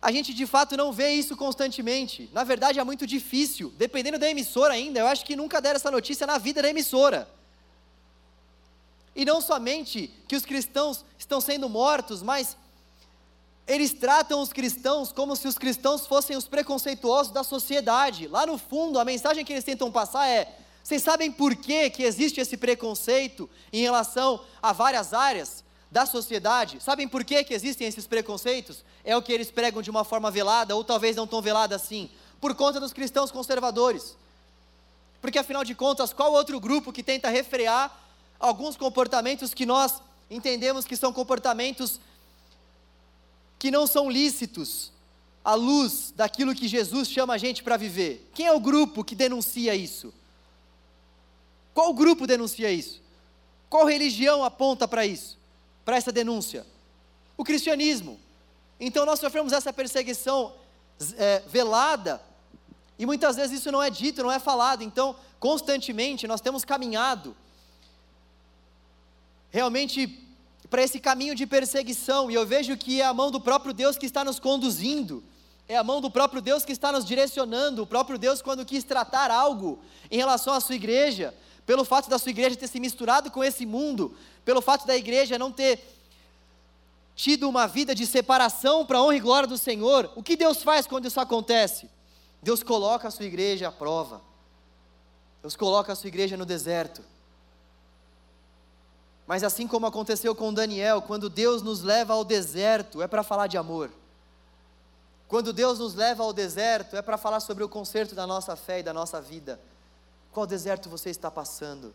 A 0.00 0.12
gente 0.12 0.32
de 0.32 0.46
fato 0.46 0.76
não 0.76 0.92
vê 0.92 1.10
isso 1.10 1.36
constantemente. 1.36 2.30
Na 2.32 2.44
verdade, 2.44 2.78
é 2.78 2.84
muito 2.84 3.04
difícil. 3.04 3.74
Dependendo 3.76 4.16
da 4.16 4.30
emissora 4.30 4.74
ainda, 4.74 5.00
eu 5.00 5.08
acho 5.08 5.24
que 5.24 5.34
nunca 5.34 5.60
deram 5.60 5.74
essa 5.74 5.90
notícia 5.90 6.24
na 6.24 6.38
vida 6.38 6.62
da 6.62 6.70
emissora. 6.70 7.28
E 9.12 9.24
não 9.24 9.40
somente 9.40 10.08
que 10.28 10.36
os 10.36 10.44
cristãos 10.44 11.04
estão 11.18 11.40
sendo 11.40 11.68
mortos, 11.68 12.22
mas 12.22 12.56
eles 13.66 13.92
tratam 13.92 14.40
os 14.40 14.52
cristãos 14.52 15.10
como 15.10 15.34
se 15.34 15.48
os 15.48 15.58
cristãos 15.58 16.06
fossem 16.06 16.36
os 16.36 16.46
preconceituosos 16.46 17.32
da 17.32 17.42
sociedade. 17.42 18.28
Lá 18.28 18.46
no 18.46 18.56
fundo, 18.56 19.00
a 19.00 19.04
mensagem 19.04 19.44
que 19.44 19.52
eles 19.52 19.64
tentam 19.64 19.90
passar 19.90 20.28
é: 20.28 20.56
vocês 20.86 21.02
sabem 21.02 21.32
por 21.32 21.56
que, 21.56 21.90
que 21.90 22.04
existe 22.04 22.40
esse 22.40 22.56
preconceito 22.56 23.50
em 23.72 23.82
relação 23.82 24.40
a 24.62 24.72
várias 24.72 25.12
áreas 25.12 25.64
da 25.90 26.06
sociedade? 26.06 26.80
Sabem 26.80 27.08
por 27.08 27.24
que, 27.24 27.42
que 27.42 27.52
existem 27.52 27.88
esses 27.88 28.06
preconceitos? 28.06 28.84
É 29.02 29.16
o 29.16 29.20
que 29.20 29.32
eles 29.32 29.50
pregam 29.50 29.82
de 29.82 29.90
uma 29.90 30.04
forma 30.04 30.30
velada, 30.30 30.76
ou 30.76 30.84
talvez 30.84 31.16
não 31.16 31.26
tão 31.26 31.42
velada 31.42 31.74
assim, 31.74 32.08
por 32.40 32.54
conta 32.54 32.78
dos 32.78 32.92
cristãos 32.92 33.32
conservadores. 33.32 34.16
Porque 35.20 35.40
afinal 35.40 35.64
de 35.64 35.74
contas, 35.74 36.12
qual 36.12 36.32
outro 36.32 36.60
grupo 36.60 36.92
que 36.92 37.02
tenta 37.02 37.28
refrear 37.30 37.92
alguns 38.38 38.76
comportamentos 38.76 39.52
que 39.52 39.66
nós 39.66 40.00
entendemos 40.30 40.84
que 40.84 40.96
são 40.96 41.12
comportamentos 41.12 41.98
que 43.58 43.72
não 43.72 43.88
são 43.88 44.08
lícitos 44.08 44.92
à 45.44 45.54
luz 45.54 46.12
daquilo 46.14 46.54
que 46.54 46.68
Jesus 46.68 47.10
chama 47.10 47.34
a 47.34 47.38
gente 47.38 47.64
para 47.64 47.76
viver? 47.76 48.30
Quem 48.32 48.46
é 48.46 48.52
o 48.52 48.60
grupo 48.60 49.02
que 49.02 49.16
denuncia 49.16 49.74
isso? 49.74 50.14
Qual 51.76 51.92
grupo 51.92 52.26
denuncia 52.26 52.72
isso? 52.72 53.02
Qual 53.68 53.84
religião 53.84 54.42
aponta 54.42 54.88
para 54.88 55.04
isso? 55.04 55.36
Para 55.84 55.98
essa 55.98 56.10
denúncia? 56.10 56.66
O 57.36 57.44
cristianismo. 57.44 58.18
Então 58.80 59.04
nós 59.04 59.20
sofremos 59.20 59.52
essa 59.52 59.70
perseguição 59.74 60.54
é, 61.18 61.40
velada 61.40 62.18
e 62.98 63.04
muitas 63.04 63.36
vezes 63.36 63.60
isso 63.60 63.70
não 63.70 63.82
é 63.82 63.90
dito, 63.90 64.22
não 64.22 64.32
é 64.32 64.38
falado. 64.38 64.80
Então, 64.80 65.16
constantemente 65.38 66.26
nós 66.26 66.40
temos 66.40 66.64
caminhado 66.64 67.36
realmente 69.50 70.26
para 70.70 70.82
esse 70.82 70.98
caminho 70.98 71.34
de 71.34 71.46
perseguição, 71.46 72.30
e 72.30 72.34
eu 72.34 72.46
vejo 72.46 72.74
que 72.78 73.02
é 73.02 73.04
a 73.04 73.12
mão 73.12 73.30
do 73.30 73.38
próprio 73.38 73.74
Deus 73.74 73.98
que 73.98 74.06
está 74.06 74.24
nos 74.24 74.40
conduzindo, 74.40 75.22
é 75.68 75.76
a 75.76 75.84
mão 75.84 76.00
do 76.00 76.10
próprio 76.10 76.40
Deus 76.40 76.64
que 76.64 76.72
está 76.72 76.90
nos 76.90 77.04
direcionando, 77.04 77.82
o 77.82 77.86
próprio 77.86 78.18
Deus, 78.18 78.40
quando 78.40 78.64
quis 78.64 78.82
tratar 78.82 79.30
algo 79.30 79.78
em 80.10 80.16
relação 80.16 80.54
à 80.54 80.60
sua 80.60 80.74
igreja, 80.74 81.34
pelo 81.66 81.84
fato 81.84 82.08
da 82.08 82.18
sua 82.18 82.30
igreja 82.30 82.56
ter 82.56 82.68
se 82.68 82.78
misturado 82.78 83.30
com 83.30 83.42
esse 83.42 83.66
mundo, 83.66 84.16
pelo 84.44 84.62
fato 84.62 84.86
da 84.86 84.96
igreja 84.96 85.36
não 85.36 85.50
ter 85.50 85.80
tido 87.16 87.48
uma 87.48 87.66
vida 87.66 87.94
de 87.94 88.06
separação 88.06 88.86
para 88.86 88.98
a 88.98 89.02
honra 89.02 89.16
e 89.16 89.20
glória 89.20 89.48
do 89.48 89.58
Senhor, 89.58 90.10
o 90.14 90.22
que 90.22 90.36
Deus 90.36 90.62
faz 90.62 90.86
quando 90.86 91.06
isso 91.06 91.18
acontece? 91.18 91.90
Deus 92.40 92.62
coloca 92.62 93.08
a 93.08 93.10
sua 93.10 93.24
igreja 93.24 93.68
à 93.68 93.72
prova, 93.72 94.22
Deus 95.42 95.56
coloca 95.56 95.92
a 95.92 95.96
sua 95.96 96.08
igreja 96.08 96.36
no 96.36 96.46
deserto. 96.46 97.02
Mas 99.26 99.42
assim 99.42 99.66
como 99.66 99.86
aconteceu 99.86 100.36
com 100.36 100.54
Daniel, 100.54 101.02
quando 101.02 101.28
Deus 101.28 101.62
nos 101.62 101.82
leva 101.82 102.14
ao 102.14 102.24
deserto, 102.24 103.02
é 103.02 103.08
para 103.08 103.24
falar 103.24 103.48
de 103.48 103.58
amor. 103.58 103.90
Quando 105.26 105.52
Deus 105.52 105.80
nos 105.80 105.94
leva 105.96 106.22
ao 106.22 106.32
deserto, 106.32 106.94
é 106.94 107.02
para 107.02 107.18
falar 107.18 107.40
sobre 107.40 107.64
o 107.64 107.68
conserto 107.68 108.14
da 108.14 108.24
nossa 108.24 108.54
fé 108.54 108.78
e 108.78 108.82
da 108.84 108.92
nossa 108.92 109.20
vida. 109.20 109.58
Qual 110.36 110.46
deserto 110.46 110.90
você 110.90 111.08
está 111.08 111.30
passando? 111.30 111.94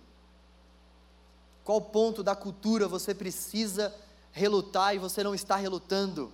Qual 1.64 1.80
ponto 1.80 2.24
da 2.24 2.36
cultura 2.36 2.88
você 2.88 3.14
precisa 3.14 3.94
relutar 4.32 4.96
e 4.96 4.98
você 4.98 5.24
não 5.24 5.36
está 5.36 5.56
relutando? 5.56 6.34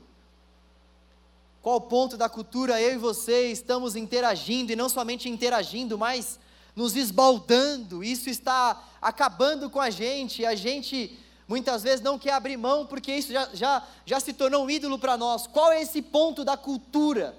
Qual 1.61 1.81
ponto 1.81 2.15
da 2.15 2.29
cultura 2.29 2.81
eu 2.81 2.93
e 2.93 2.97
você 2.97 3.51
estamos 3.51 3.97
interagindo 3.97 4.71
e 4.71 4.75
não 4.77 4.87
somente 4.87 5.27
interagindo, 5.27 5.97
mas 5.97 6.39
nos 6.73 6.95
esbaldando, 6.95 8.01
isso 8.01 8.29
está 8.29 8.81
acabando 9.01 9.69
com 9.69 9.81
a 9.81 9.89
gente, 9.89 10.45
a 10.45 10.55
gente 10.55 11.19
muitas 11.45 11.83
vezes 11.83 11.99
não 11.99 12.17
quer 12.17 12.35
abrir 12.35 12.55
mão 12.55 12.85
porque 12.85 13.13
isso 13.13 13.33
já, 13.33 13.49
já, 13.53 13.85
já 14.05 14.19
se 14.21 14.31
tornou 14.31 14.63
um 14.63 14.69
ídolo 14.69 14.97
para 14.97 15.17
nós. 15.17 15.45
Qual 15.45 15.73
é 15.73 15.81
esse 15.81 16.01
ponto 16.01 16.45
da 16.45 16.55
cultura 16.55 17.35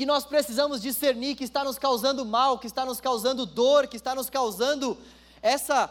que 0.00 0.06
nós 0.06 0.24
precisamos 0.24 0.80
discernir 0.80 1.34
que 1.34 1.44
está 1.44 1.62
nos 1.62 1.78
causando 1.78 2.24
mal, 2.24 2.58
que 2.58 2.66
está 2.66 2.86
nos 2.86 3.02
causando 3.02 3.44
dor, 3.44 3.86
que 3.86 3.98
está 3.98 4.14
nos 4.14 4.30
causando 4.30 4.96
essa, 5.42 5.90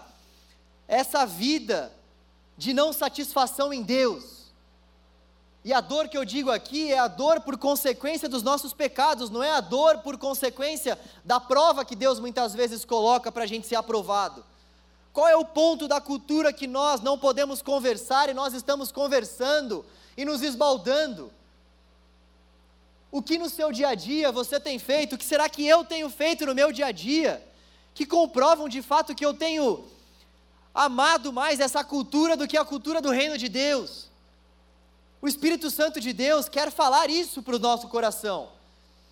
essa 0.88 1.28
vida 1.28 1.94
de 2.58 2.74
não 2.74 2.92
satisfação 2.92 3.72
em 3.72 3.84
Deus? 3.84 4.50
E 5.64 5.72
a 5.72 5.80
dor 5.80 6.08
que 6.08 6.18
eu 6.18 6.26
digo 6.26 6.50
aqui 6.50 6.92
é 6.92 6.98
a 6.98 7.08
dor 7.08 7.42
por 7.42 7.56
consequência 7.56 8.28
dos 8.28 8.42
nossos 8.42 8.74
pecados, 8.74 9.30
não 9.30 9.44
é 9.44 9.52
a 9.52 9.62
dor 9.62 10.00
por 10.00 10.18
consequência 10.18 10.98
da 11.24 11.40
prova 11.40 11.86
que 11.86 11.96
Deus 11.96 12.20
muitas 12.20 12.56
vezes 12.56 12.84
coloca 12.84 13.32
para 13.32 13.44
a 13.44 13.48
gente 13.48 13.68
ser 13.68 13.76
aprovado. 13.76 14.44
Qual 15.14 15.28
é 15.28 15.38
o 15.38 15.46
ponto 15.46 15.88
da 15.88 16.02
cultura 16.02 16.52
que 16.52 16.66
nós 16.66 17.00
não 17.00 17.16
podemos 17.16 17.62
conversar 17.62 18.28
e 18.28 18.34
nós 18.34 18.56
estamos 18.56 18.92
conversando 18.92 19.86
e 20.18 20.26
nos 20.26 20.42
esbaldando? 20.42 21.32
O 23.12 23.22
que 23.22 23.38
no 23.38 23.50
seu 23.50 23.72
dia 23.72 23.90
a 23.90 23.96
dia 23.96 24.32
você 24.32 24.60
tem 24.60 24.78
feito? 24.78 25.16
O 25.16 25.18
que 25.18 25.26
será 25.26 25.50
que 25.50 25.66
eu 25.66 25.84
tenho 25.84 26.10
feito 26.10 26.46
no 26.46 26.54
meu 26.54 26.72
dia 26.72 26.88
a 26.88 26.92
dia? 26.92 27.44
Que 27.94 28.06
comprovam 28.06 28.70
de 28.70 28.82
fato 28.82 29.16
que 29.16 29.26
eu 29.26 29.34
tenho 29.34 29.88
amado 30.74 31.34
mais 31.34 31.60
essa 31.60 31.84
cultura 31.84 32.38
do 32.38 32.48
que 32.48 32.58
a 32.58 32.64
cultura 32.64 33.02
do 33.02 33.10
reino 33.10 33.38
de 33.38 33.50
Deus. 33.50 34.08
O 35.22 35.28
Espírito 35.28 35.70
Santo 35.70 36.00
de 36.00 36.14
Deus 36.14 36.48
quer 36.48 36.72
falar 36.72 37.10
isso 37.10 37.42
para 37.42 37.56
o 37.56 37.60
nosso 37.60 37.88
coração. 37.88 38.50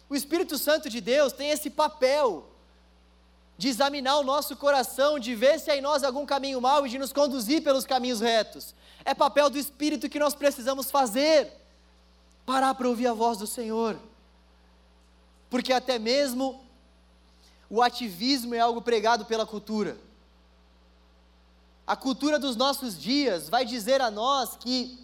O 0.10 0.16
Espírito 0.16 0.58
Santo 0.58 0.90
de 0.90 1.02
Deus 1.02 1.34
tem 1.34 1.50
esse 1.50 1.70
papel 1.70 2.48
de 3.58 3.68
examinar 3.68 4.20
o 4.20 4.24
nosso 4.24 4.56
coração, 4.56 5.18
de 5.18 5.34
ver 5.34 5.60
se 5.60 5.72
há 5.72 5.76
em 5.76 5.82
nós 5.82 6.04
algum 6.04 6.26
caminho 6.26 6.62
mau 6.62 6.86
e 6.86 6.90
de 6.90 7.00
nos 7.00 7.12
conduzir 7.12 7.64
pelos 7.64 7.86
caminhos 7.86 8.22
retos. 8.22 8.74
É 9.04 9.14
papel 9.14 9.50
do 9.50 9.58
Espírito 9.58 10.08
que 10.08 10.20
nós 10.20 10.36
precisamos 10.36 10.92
fazer. 10.92 11.52
Parar 12.48 12.74
para 12.76 12.88
ouvir 12.88 13.08
a 13.08 13.14
voz 13.14 13.38
do 13.38 13.46
Senhor. 13.46 14.00
Porque 15.50 15.74
até 15.74 16.00
mesmo 16.00 16.64
o 17.70 17.82
ativismo 17.82 18.56
é 18.56 18.60
algo 18.60 18.82
pregado 18.82 19.26
pela 19.26 19.46
cultura. 19.46 19.98
A 21.86 21.94
cultura 21.98 22.40
dos 22.40 22.56
nossos 22.56 22.98
dias 22.98 23.50
vai 23.50 23.66
dizer 23.66 24.00
a 24.00 24.10
nós 24.10 24.56
que 24.56 24.98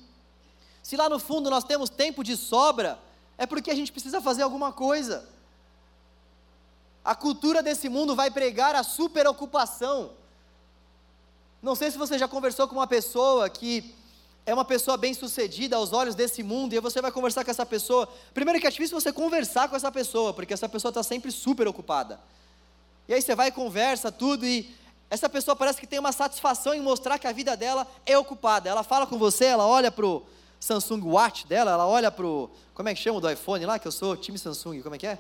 se 0.82 0.95
lá 0.95 1.10
no 1.10 1.19
fundo 1.19 1.49
nós 1.49 1.65
temos 1.65 1.89
tempo 1.89 2.23
de 2.23 2.38
sobra, 2.38 2.97
é 3.38 3.45
porque 3.45 3.69
a 3.69 3.75
gente 3.75 3.91
precisa 3.91 4.21
fazer 4.21 4.43
alguma 4.43 4.71
coisa. 4.71 5.27
A 7.03 7.13
cultura 7.13 7.62
desse 7.62 7.89
mundo 7.89 8.15
vai 8.15 8.32
pregar 8.32 8.73
a 8.73 8.84
superocupação. 8.84 10.12
Não 11.62 11.75
sei 11.75 11.91
se 11.91 11.97
você 11.97 12.17
já 12.17 12.25
conversou 12.29 12.69
com 12.69 12.75
uma 12.75 12.88
pessoa 12.88 13.49
que 13.49 13.93
é 14.45 14.53
uma 14.53 14.65
pessoa 14.65 14.97
bem-sucedida 14.97 15.75
aos 15.75 15.93
olhos 15.93 16.15
desse 16.15 16.43
mundo, 16.43 16.73
e 16.73 16.75
aí 16.75 16.82
você 16.82 17.01
vai 17.01 17.12
conversar 17.12 17.45
com 17.45 17.51
essa 17.51 17.65
pessoa. 17.65 18.08
Primeiro 18.34 18.60
que 18.60 18.67
é 18.67 18.69
difícil 18.69 18.99
você 18.99 19.12
conversar 19.12 19.69
com 19.69 19.75
essa 19.75 19.91
pessoa, 19.91 20.34
porque 20.34 20.53
essa 20.53 20.67
pessoa 20.67 20.89
está 20.89 21.01
sempre 21.01 21.32
super 21.32 21.67
ocupada. 21.67 22.19
E 23.08 23.13
aí 23.13 23.21
você 23.21 23.36
vai 23.36 23.47
e 23.47 23.51
conversa 23.51 24.12
tudo, 24.12 24.45
e 24.45 24.75
essa 25.10 25.29
pessoa 25.29 25.56
parece 25.56 25.79
que 25.79 25.88
tem 25.88 25.99
uma 25.99 26.12
satisfação 26.12 26.73
em 26.73 26.82
mostrar 26.82 27.17
que 27.19 27.27
a 27.27 27.32
vida 27.32 27.56
dela 27.56 27.88
é 28.06 28.17
ocupada. 28.17 28.69
Ela 28.69 28.84
fala 28.84 29.08
com 29.08 29.17
você, 29.17 29.45
ela 29.45 29.65
olha 29.65 29.91
para 29.91 30.06
o 30.06 30.23
Samsung 30.60 31.01
Watch 31.03 31.47
dela, 31.47 31.71
ela 31.71 31.88
olha 31.88 32.12
pro, 32.12 32.49
como 32.73 32.89
é 32.89 32.93
que 32.93 32.99
chama 32.99 33.21
do 33.21 33.29
iPhone 33.29 33.65
lá, 33.65 33.79
que 33.79 33.87
eu 33.87 33.91
sou 33.91 34.17
time 34.17 34.37
Samsung, 34.37 34.81
como 34.81 34.96
é 34.96 34.98
que 34.98 35.08
é? 35.08 35.19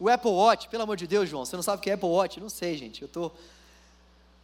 O 0.00 0.08
Apple 0.08 0.30
Watch, 0.30 0.68
pelo 0.68 0.82
amor 0.82 0.96
de 0.96 1.06
Deus, 1.06 1.28
João, 1.28 1.44
você 1.44 1.56
não 1.56 1.62
sabe 1.62 1.78
o 1.78 1.80
que 1.80 1.90
é 1.90 1.94
Apple 1.94 2.08
Watch? 2.08 2.40
Não 2.40 2.48
sei, 2.48 2.76
gente, 2.76 3.02
eu 3.02 3.08
tô, 3.08 3.30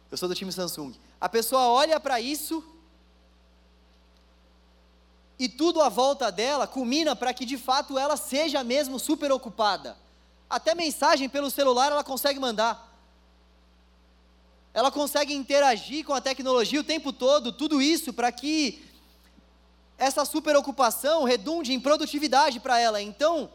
eu 0.09 0.17
sou 0.17 0.29
do 0.29 0.35
time 0.35 0.51
Samsung. 0.51 0.93
A 1.19 1.27
pessoa 1.27 1.67
olha 1.67 1.99
para 1.99 2.19
isso 2.19 2.63
e 5.37 5.49
tudo 5.49 5.81
à 5.81 5.89
volta 5.89 6.31
dela 6.31 6.67
culmina 6.67 7.15
para 7.15 7.33
que 7.33 7.45
de 7.45 7.57
fato 7.57 7.97
ela 7.97 8.15
seja 8.15 8.63
mesmo 8.63 8.99
super 8.99 9.31
ocupada. 9.31 9.97
Até 10.49 10.75
mensagem 10.75 11.27
pelo 11.27 11.49
celular 11.49 11.91
ela 11.91 12.03
consegue 12.03 12.39
mandar. 12.39 12.91
Ela 14.73 14.91
consegue 14.91 15.33
interagir 15.33 16.05
com 16.05 16.13
a 16.13 16.21
tecnologia 16.21 16.79
o 16.79 16.83
tempo 16.83 17.13
todo, 17.13 17.51
tudo 17.51 17.81
isso 17.81 18.11
para 18.13 18.31
que 18.31 18.83
essa 19.97 20.25
superocupação 20.25 21.23
redunde 21.23 21.73
em 21.73 21.79
produtividade 21.79 22.59
para 22.59 22.79
ela. 22.79 23.01
Então, 23.01 23.49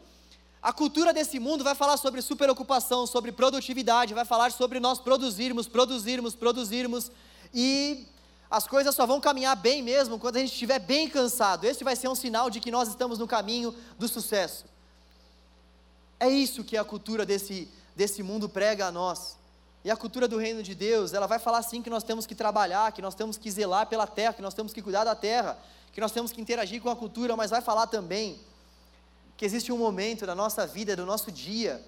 a 0.61 0.73
cultura 0.73 1.13
desse 1.13 1.39
mundo 1.39 1.63
vai 1.63 1.75
falar 1.75 1.97
sobre 1.97 2.21
superocupação, 2.21 3.07
sobre 3.07 3.31
produtividade, 3.31 4.13
vai 4.13 4.25
falar 4.25 4.51
sobre 4.51 4.79
nós 4.79 4.99
produzirmos, 4.99 5.67
produzirmos, 5.67 6.35
produzirmos, 6.35 7.11
e 7.53 8.05
as 8.49 8.67
coisas 8.67 8.95
só 8.95 9.05
vão 9.05 9.21
caminhar 9.21 9.55
bem 9.55 9.83
mesmo 9.83 10.17
quando 10.17 10.37
a 10.37 10.39
gente 10.39 10.53
estiver 10.53 10.79
bem 10.79 11.07
cansado. 11.07 11.65
Esse 11.65 11.83
vai 11.83 11.95
ser 11.95 12.07
um 12.07 12.15
sinal 12.15 12.49
de 12.49 12.59
que 12.59 12.71
nós 12.71 12.89
estamos 12.89 13.19
no 13.19 13.27
caminho 13.27 13.75
do 13.97 14.07
sucesso. 14.07 14.65
É 16.19 16.27
isso 16.27 16.63
que 16.63 16.75
a 16.75 16.83
cultura 16.83 17.25
desse, 17.25 17.69
desse 17.95 18.23
mundo 18.23 18.49
prega 18.49 18.87
a 18.87 18.91
nós. 18.91 19.37
E 19.83 19.91
a 19.91 19.95
cultura 19.95 20.27
do 20.27 20.37
reino 20.37 20.63
de 20.63 20.73
Deus, 20.73 21.13
ela 21.13 21.27
vai 21.27 21.39
falar 21.39 21.61
sim 21.61 21.81
que 21.81 21.89
nós 21.89 22.03
temos 22.03 22.25
que 22.25 22.35
trabalhar, 22.35 22.91
que 22.91 23.01
nós 23.01 23.15
temos 23.15 23.37
que 23.37 23.49
zelar 23.49 23.85
pela 23.85 24.07
terra, 24.07 24.33
que 24.33 24.41
nós 24.41 24.53
temos 24.53 24.73
que 24.73 24.81
cuidar 24.81 25.03
da 25.03 25.15
terra, 25.15 25.57
que 25.93 26.01
nós 26.01 26.11
temos 26.11 26.31
que 26.31 26.41
interagir 26.41 26.81
com 26.81 26.89
a 26.89 26.95
cultura, 26.95 27.35
mas 27.35 27.51
vai 27.51 27.61
falar 27.61 27.87
também 27.87 28.39
que 29.37 29.45
existe 29.45 29.71
um 29.71 29.77
momento 29.77 30.25
na 30.25 30.35
nossa 30.35 30.67
vida, 30.67 30.95
do 30.95 31.05
nosso 31.05 31.31
dia, 31.31 31.81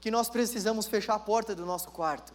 que 0.00 0.10
nós 0.10 0.28
precisamos 0.28 0.86
fechar 0.86 1.14
a 1.14 1.18
porta 1.18 1.54
do 1.54 1.64
nosso 1.64 1.90
quarto. 1.90 2.34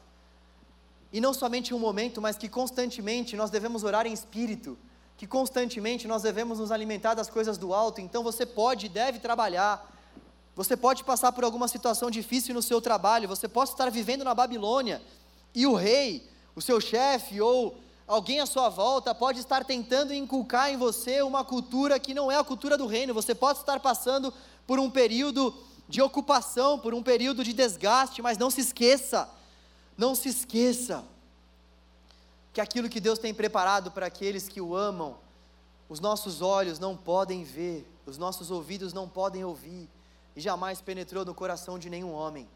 E 1.12 1.20
não 1.20 1.34
somente 1.34 1.74
um 1.74 1.80
momento, 1.80 2.22
mas 2.22 2.38
que 2.38 2.48
constantemente 2.48 3.36
nós 3.36 3.50
devemos 3.50 3.84
orar 3.84 4.06
em 4.06 4.14
espírito, 4.14 4.78
que 5.18 5.26
constantemente 5.26 6.08
nós 6.08 6.22
devemos 6.22 6.60
nos 6.60 6.72
alimentar 6.72 7.14
das 7.14 7.30
coisas 7.30 7.58
do 7.58 7.74
alto. 7.74 8.00
Então 8.00 8.24
você 8.24 8.46
pode 8.46 8.86
e 8.86 8.90
deve 8.90 9.20
trabalhar. 9.20 9.96
Você 10.56 10.78
pode 10.78 11.04
passar 11.04 11.32
por 11.32 11.44
alguma 11.44 11.68
situação 11.68 12.12
difícil 12.12 12.54
no 12.54 12.62
seu 12.62 12.82
trabalho, 12.82 13.28
você 13.28 13.48
pode 13.48 13.72
estar 13.72 13.90
vivendo 13.90 14.24
na 14.24 14.34
Babilônia 14.34 15.02
e 15.56 15.66
o 15.66 15.74
rei, 15.74 16.28
o 16.56 16.62
seu 16.62 16.80
chefe 16.82 17.40
ou 17.42 17.78
alguém 18.08 18.40
à 18.40 18.46
sua 18.46 18.70
volta 18.70 19.14
pode 19.16 19.40
estar 19.40 19.64
tentando 19.64 20.14
inculcar 20.14 20.72
em 20.72 20.78
você 20.78 21.22
uma 21.22 21.44
cultura 21.44 22.00
que 22.00 22.14
não 22.14 22.32
é 22.32 22.38
a 22.38 22.44
cultura 22.44 22.78
do 22.78 22.88
reino. 22.88 23.14
Você 23.14 23.34
pode 23.34 23.60
estar 23.60 23.80
passando 23.80 24.34
por 24.68 24.80
um 24.80 24.90
período 24.90 25.56
de 25.88 26.02
ocupação, 26.02 26.78
por 26.78 26.94
um 26.94 27.02
período 27.02 27.44
de 27.44 27.54
desgaste, 27.54 28.22
mas 28.22 28.38
não 28.38 28.50
se 28.50 28.62
esqueça, 28.62 29.30
não 30.00 30.16
se 30.16 30.30
esqueça 30.30 31.04
que 32.54 32.62
aquilo 32.62 32.88
que 32.88 33.02
Deus 33.02 33.20
tem 33.20 33.34
preparado 33.34 33.92
para 33.92 34.06
aqueles 34.06 34.48
que 34.48 34.62
o 34.62 34.74
amam, 34.74 35.18
os 35.90 36.00
nossos 36.00 36.42
olhos 36.42 36.80
não 36.80 36.96
podem 36.96 37.44
ver, 37.44 37.86
os 38.06 38.18
nossos 38.18 38.50
ouvidos 38.50 38.94
não 38.94 39.10
podem 39.10 39.44
ouvir, 39.44 39.90
e 40.38 40.40
jamais 40.40 40.80
penetrou 40.80 41.26
no 41.26 41.36
coração 41.36 41.78
de 41.78 41.90
nenhum 41.90 42.14
homem. 42.14 42.48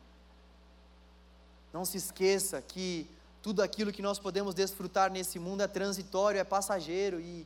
Não 1.73 1.83
se 1.83 1.97
esqueça 1.97 2.61
que 2.61 3.09
tudo 3.41 3.61
aquilo 3.61 3.91
que 3.91 4.01
nós 4.01 4.17
podemos 4.17 4.55
desfrutar 4.55 5.11
nesse 5.11 5.37
mundo 5.37 5.63
é 5.63 5.67
transitório, 5.67 6.39
é 6.39 6.45
passageiro 6.45 7.19
e 7.19 7.45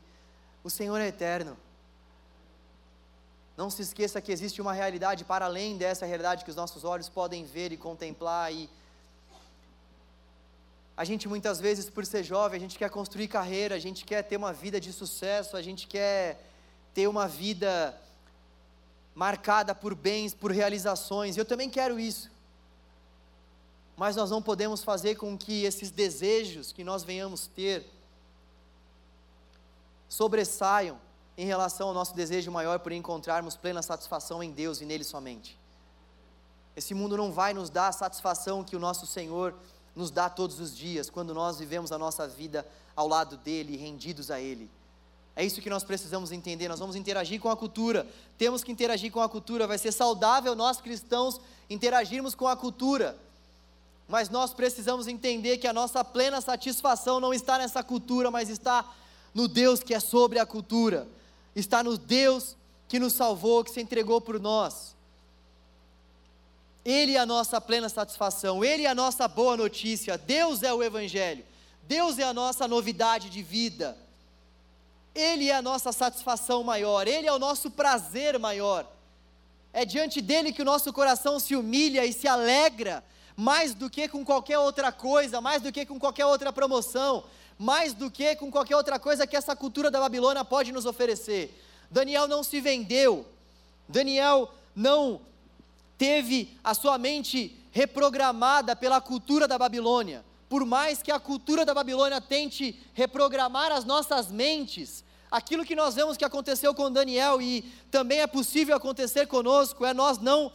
o 0.62 0.70
Senhor 0.70 1.00
é 1.00 1.08
eterno. 1.08 1.56
Não 3.56 3.68
se 3.68 3.82
esqueça 3.82 4.20
que 4.20 4.30
existe 4.30 4.62
uma 4.62 4.72
realidade 4.72 5.24
para 5.24 5.46
além 5.46 5.76
dessa 5.76 6.06
realidade 6.06 6.44
que 6.44 6.50
os 6.50 6.56
nossos 6.56 6.84
olhos 6.84 7.08
podem 7.08 7.44
ver 7.44 7.72
e 7.72 7.76
contemplar. 7.76 8.52
E 8.52 8.70
a 10.98 11.04
gente 11.04 11.28
muitas 11.28 11.60
vezes, 11.60 11.88
por 11.88 12.04
ser 12.04 12.24
jovem, 12.24 12.56
a 12.56 12.60
gente 12.60 12.76
quer 12.76 12.90
construir 12.90 13.28
carreira, 13.28 13.76
a 13.76 13.78
gente 13.78 14.04
quer 14.04 14.20
ter 14.24 14.36
uma 14.36 14.52
vida 14.52 14.80
de 14.80 14.92
sucesso, 14.92 15.56
a 15.56 15.62
gente 15.62 15.86
quer 15.86 16.44
ter 16.92 17.06
uma 17.06 17.28
vida 17.28 17.96
marcada 19.14 19.76
por 19.76 19.94
bens, 19.94 20.34
por 20.34 20.50
realizações. 20.50 21.36
Eu 21.36 21.44
também 21.44 21.70
quero 21.70 22.00
isso. 22.00 22.28
Mas 23.96 24.16
nós 24.16 24.28
não 24.28 24.42
podemos 24.42 24.82
fazer 24.82 25.14
com 25.14 25.38
que 25.38 25.62
esses 25.62 25.92
desejos 25.92 26.72
que 26.72 26.82
nós 26.82 27.04
venhamos 27.04 27.46
ter 27.46 27.88
sobressaiam 30.08 30.98
em 31.36 31.46
relação 31.46 31.86
ao 31.86 31.94
nosso 31.94 32.12
desejo 32.12 32.50
maior 32.50 32.80
por 32.80 32.90
encontrarmos 32.90 33.56
plena 33.56 33.82
satisfação 33.82 34.42
em 34.42 34.50
Deus 34.50 34.80
e 34.80 34.84
nele 34.84 35.04
somente. 35.04 35.56
Esse 36.74 36.92
mundo 36.92 37.16
não 37.16 37.30
vai 37.30 37.54
nos 37.54 37.70
dar 37.70 37.86
a 37.86 37.92
satisfação 37.92 38.64
que 38.64 38.74
o 38.74 38.80
nosso 38.80 39.06
Senhor 39.06 39.54
nos 39.98 40.10
dá 40.10 40.30
todos 40.30 40.60
os 40.60 40.76
dias, 40.76 41.10
quando 41.10 41.34
nós 41.34 41.58
vivemos 41.58 41.92
a 41.92 41.98
nossa 41.98 42.26
vida 42.26 42.66
ao 42.94 43.06
lado 43.06 43.36
dele, 43.36 43.76
rendidos 43.76 44.30
a 44.30 44.40
ele. 44.40 44.70
É 45.36 45.44
isso 45.44 45.60
que 45.60 45.68
nós 45.68 45.84
precisamos 45.84 46.32
entender. 46.32 46.68
Nós 46.68 46.80
vamos 46.80 46.96
interagir 46.96 47.40
com 47.40 47.50
a 47.50 47.56
cultura. 47.56 48.06
Temos 48.36 48.64
que 48.64 48.72
interagir 48.72 49.12
com 49.12 49.20
a 49.20 49.28
cultura. 49.28 49.66
Vai 49.66 49.78
ser 49.78 49.92
saudável 49.92 50.54
nós 50.54 50.80
cristãos 50.80 51.40
interagirmos 51.70 52.34
com 52.34 52.48
a 52.48 52.56
cultura. 52.56 53.16
Mas 54.08 54.30
nós 54.30 54.52
precisamos 54.52 55.06
entender 55.06 55.58
que 55.58 55.66
a 55.66 55.72
nossa 55.72 56.02
plena 56.02 56.40
satisfação 56.40 57.20
não 57.20 57.32
está 57.32 57.58
nessa 57.58 57.84
cultura, 57.84 58.30
mas 58.30 58.48
está 58.48 58.84
no 59.32 59.46
Deus 59.46 59.80
que 59.80 59.94
é 59.94 60.00
sobre 60.00 60.38
a 60.38 60.46
cultura 60.46 61.06
está 61.58 61.82
no 61.82 61.98
Deus 61.98 62.56
que 62.88 62.98
nos 62.98 63.12
salvou, 63.12 63.64
que 63.64 63.70
se 63.70 63.80
entregou 63.80 64.20
por 64.20 64.40
nós. 64.40 64.96
Ele 66.88 67.16
é 67.16 67.18
a 67.18 67.26
nossa 67.26 67.60
plena 67.60 67.86
satisfação, 67.90 68.64
Ele 68.64 68.84
é 68.84 68.88
a 68.88 68.94
nossa 68.94 69.28
boa 69.28 69.58
notícia, 69.58 70.16
Deus 70.16 70.62
é 70.62 70.72
o 70.72 70.82
Evangelho, 70.82 71.44
Deus 71.82 72.18
é 72.18 72.22
a 72.22 72.32
nossa 72.32 72.66
novidade 72.66 73.28
de 73.28 73.42
vida, 73.42 73.94
Ele 75.14 75.50
é 75.50 75.54
a 75.54 75.60
nossa 75.60 75.92
satisfação 75.92 76.64
maior, 76.64 77.06
Ele 77.06 77.26
é 77.26 77.32
o 77.32 77.38
nosso 77.38 77.70
prazer 77.70 78.38
maior. 78.38 78.90
É 79.70 79.84
diante 79.84 80.22
dele 80.22 80.50
que 80.50 80.62
o 80.62 80.64
nosso 80.64 80.90
coração 80.90 81.38
se 81.38 81.54
humilha 81.54 82.06
e 82.06 82.12
se 82.14 82.26
alegra, 82.26 83.04
mais 83.36 83.74
do 83.74 83.90
que 83.90 84.08
com 84.08 84.24
qualquer 84.24 84.58
outra 84.58 84.90
coisa, 84.90 85.42
mais 85.42 85.60
do 85.60 85.70
que 85.70 85.84
com 85.84 86.00
qualquer 86.00 86.24
outra 86.24 86.50
promoção, 86.54 87.22
mais 87.58 87.92
do 87.92 88.10
que 88.10 88.34
com 88.34 88.50
qualquer 88.50 88.76
outra 88.76 88.98
coisa 88.98 89.26
que 89.26 89.36
essa 89.36 89.54
cultura 89.54 89.90
da 89.90 90.00
Babilônia 90.00 90.42
pode 90.42 90.72
nos 90.72 90.86
oferecer. 90.86 91.54
Daniel 91.90 92.26
não 92.26 92.42
se 92.42 92.62
vendeu, 92.62 93.26
Daniel 93.86 94.50
não 94.74 95.20
teve 95.98 96.56
a 96.64 96.72
sua 96.72 96.96
mente 96.96 97.54
reprogramada 97.70 98.74
pela 98.74 99.00
cultura 99.00 99.46
da 99.46 99.58
Babilônia. 99.58 100.24
Por 100.48 100.64
mais 100.64 101.02
que 101.02 101.12
a 101.12 101.20
cultura 101.20 101.64
da 101.66 101.74
Babilônia 101.74 102.20
tente 102.20 102.80
reprogramar 102.94 103.70
as 103.70 103.84
nossas 103.84 104.30
mentes, 104.30 105.04
aquilo 105.30 105.64
que 105.64 105.76
nós 105.76 105.96
vemos 105.96 106.16
que 106.16 106.24
aconteceu 106.24 106.74
com 106.74 106.90
Daniel 106.90 107.42
e 107.42 107.62
também 107.90 108.20
é 108.20 108.26
possível 108.26 108.74
acontecer 108.74 109.26
conosco 109.26 109.84
é 109.84 109.92
nós 109.92 110.18
não 110.18 110.50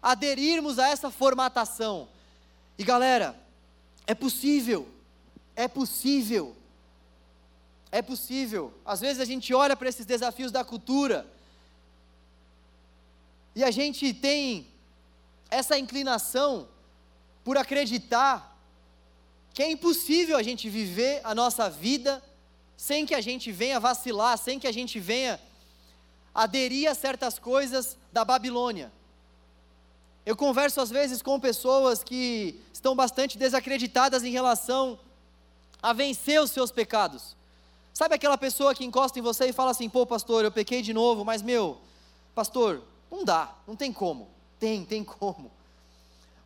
aderirmos 0.00 0.78
a 0.78 0.88
essa 0.88 1.10
formatação. 1.10 2.08
E 2.78 2.84
galera, 2.84 3.38
é 4.06 4.14
possível 4.14 4.88
é 5.58 5.66
possível. 5.66 6.54
É 7.90 8.00
possível. 8.00 8.72
Às 8.86 9.00
vezes 9.00 9.20
a 9.20 9.24
gente 9.24 9.52
olha 9.52 9.76
para 9.76 9.88
esses 9.88 10.06
desafios 10.06 10.52
da 10.52 10.62
cultura 10.62 11.26
e 13.58 13.64
a 13.64 13.72
gente 13.72 14.14
tem 14.14 14.68
essa 15.50 15.76
inclinação 15.76 16.68
por 17.42 17.58
acreditar 17.58 18.56
que 19.52 19.60
é 19.60 19.68
impossível 19.68 20.36
a 20.36 20.44
gente 20.44 20.70
viver 20.70 21.20
a 21.24 21.34
nossa 21.34 21.68
vida 21.68 22.22
sem 22.76 23.04
que 23.04 23.16
a 23.16 23.20
gente 23.20 23.50
venha 23.50 23.80
vacilar, 23.80 24.38
sem 24.38 24.60
que 24.60 24.68
a 24.68 24.70
gente 24.70 25.00
venha 25.00 25.40
aderir 26.32 26.88
a 26.88 26.94
certas 26.94 27.36
coisas 27.36 27.98
da 28.12 28.24
Babilônia. 28.24 28.92
Eu 30.24 30.36
converso 30.36 30.80
às 30.80 30.88
vezes 30.88 31.20
com 31.20 31.40
pessoas 31.40 32.04
que 32.04 32.60
estão 32.72 32.94
bastante 32.94 33.36
desacreditadas 33.36 34.22
em 34.22 34.30
relação 34.30 35.00
a 35.82 35.92
vencer 35.92 36.40
os 36.40 36.52
seus 36.52 36.70
pecados. 36.70 37.36
Sabe 37.92 38.14
aquela 38.14 38.38
pessoa 38.38 38.72
que 38.72 38.84
encosta 38.84 39.18
em 39.18 39.22
você 39.22 39.46
e 39.48 39.52
fala 39.52 39.72
assim: 39.72 39.88
pô, 39.88 40.06
pastor, 40.06 40.44
eu 40.44 40.52
pequei 40.52 40.80
de 40.80 40.94
novo, 40.94 41.24
mas 41.24 41.42
meu, 41.42 41.76
pastor, 42.36 42.84
não 43.10 43.24
dá, 43.24 43.54
não 43.66 43.74
tem 43.74 43.92
como. 43.92 44.28
Tem, 44.58 44.84
tem 44.84 45.04
como. 45.04 45.50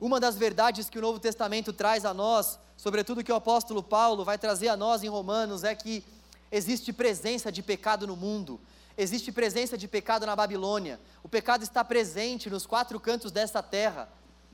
Uma 0.00 0.18
das 0.18 0.36
verdades 0.36 0.90
que 0.90 0.98
o 0.98 1.02
Novo 1.02 1.18
Testamento 1.18 1.72
traz 1.72 2.04
a 2.04 2.12
nós, 2.12 2.58
sobretudo 2.76 3.22
que 3.22 3.32
o 3.32 3.36
apóstolo 3.36 3.82
Paulo 3.82 4.24
vai 4.24 4.36
trazer 4.36 4.68
a 4.68 4.76
nós 4.76 5.02
em 5.02 5.08
Romanos, 5.08 5.64
é 5.64 5.74
que 5.74 6.04
existe 6.50 6.92
presença 6.92 7.50
de 7.50 7.62
pecado 7.62 8.06
no 8.06 8.16
mundo, 8.16 8.60
existe 8.98 9.32
presença 9.32 9.78
de 9.78 9.88
pecado 9.88 10.26
na 10.26 10.36
Babilônia, 10.36 11.00
o 11.22 11.28
pecado 11.28 11.62
está 11.62 11.84
presente 11.84 12.50
nos 12.50 12.66
quatro 12.66 12.98
cantos 13.00 13.32
dessa 13.32 13.62
terra, 13.62 14.08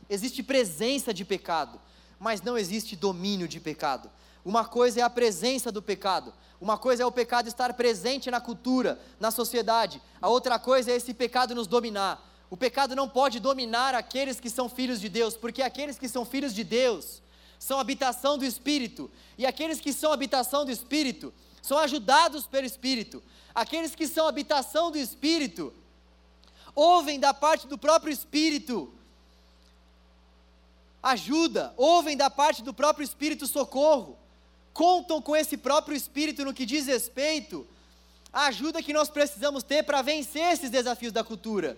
existe 0.09 0.43
presença 0.43 1.13
de 1.13 1.25
pecado, 1.25 1.81
mas 2.21 2.43
não 2.43 2.57
existe 2.57 2.95
domínio 2.95 3.49
de 3.49 3.59
pecado. 3.59 4.11
Uma 4.45 4.65
coisa 4.65 5.01
é 5.01 5.03
a 5.03 5.11
presença 5.11 5.71
do 5.71 5.83
pecado, 5.83 6.33
uma 6.61 6.77
coisa 6.77 7.03
é 7.03 7.07
o 7.07 7.13
pecado 7.13 7.49
estar 7.49 7.73
presente 7.75 8.31
na 8.31 8.41
cultura, 8.41 8.99
na 9.21 9.31
sociedade, 9.31 10.03
a 10.21 10.29
outra 10.29 10.59
coisa 10.59 10.91
é 10.91 10.97
esse 10.97 11.15
pecado 11.15 11.55
nos 11.55 11.67
dominar. 11.67 12.25
O 12.51 12.57
pecado 12.57 12.97
não 12.97 13.09
pode 13.09 13.39
dominar 13.39 13.95
aqueles 13.95 14.41
que 14.41 14.49
são 14.49 14.69
filhos 14.69 15.01
de 15.01 15.09
Deus, 15.09 15.37
porque 15.37 15.63
aqueles 15.63 15.99
que 15.99 16.09
são 16.09 16.25
filhos 16.25 16.55
de 16.55 16.65
Deus 16.65 17.23
são 17.59 17.79
habitação 17.79 18.39
do 18.39 18.45
Espírito, 18.45 19.11
e 19.37 19.45
aqueles 19.45 19.81
que 19.81 19.93
são 19.93 20.13
habitação 20.13 20.65
do 20.65 20.71
Espírito 20.71 21.33
são 21.61 21.79
ajudados 21.79 22.47
pelo 22.47 22.67
Espírito. 22.67 23.23
Aqueles 23.55 23.95
que 23.95 24.07
são 24.07 24.27
habitação 24.27 24.91
do 24.91 24.99
Espírito 24.99 25.73
ouvem 26.75 27.19
da 27.21 27.35
parte 27.35 27.67
do 27.67 27.77
próprio 27.77 28.13
Espírito 28.13 28.93
ajuda, 31.03 31.75
ouvem 31.77 32.17
da 32.17 32.31
parte 32.31 32.63
do 32.63 32.73
próprio 32.73 33.05
Espírito 33.05 33.47
socorro 33.47 34.19
contam 34.73 35.21
com 35.21 35.35
esse 35.35 35.57
próprio 35.57 35.97
Espírito 35.97 36.45
no 36.45 36.55
que 36.55 36.67
diz 36.67 36.87
respeito 36.87 37.67
à 38.33 38.47
ajuda 38.47 38.83
que 38.83 38.93
nós 38.93 39.09
precisamos 39.09 39.63
ter 39.63 39.83
para 39.83 40.03
vencer 40.03 40.53
esses 40.53 40.71
desafios 40.71 41.13
da 41.13 41.25
cultura. 41.25 41.77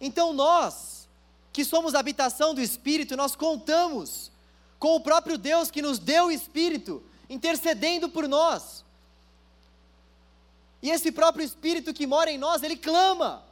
Então 0.00 0.32
nós, 0.32 1.08
que 1.52 1.64
somos 1.64 1.94
habitação 1.94 2.54
do 2.54 2.60
Espírito, 2.60 3.16
nós 3.16 3.36
contamos 3.36 4.30
com 4.78 4.96
o 4.96 5.00
próprio 5.00 5.38
Deus 5.38 5.70
que 5.70 5.82
nos 5.82 5.98
deu 5.98 6.26
o 6.26 6.32
Espírito, 6.32 7.02
intercedendo 7.28 8.08
por 8.08 8.26
nós. 8.26 8.84
E 10.82 10.90
esse 10.90 11.12
próprio 11.12 11.44
Espírito 11.44 11.94
que 11.94 12.06
mora 12.06 12.30
em 12.30 12.36
nós, 12.36 12.62
ele 12.62 12.76
clama. 12.76 13.44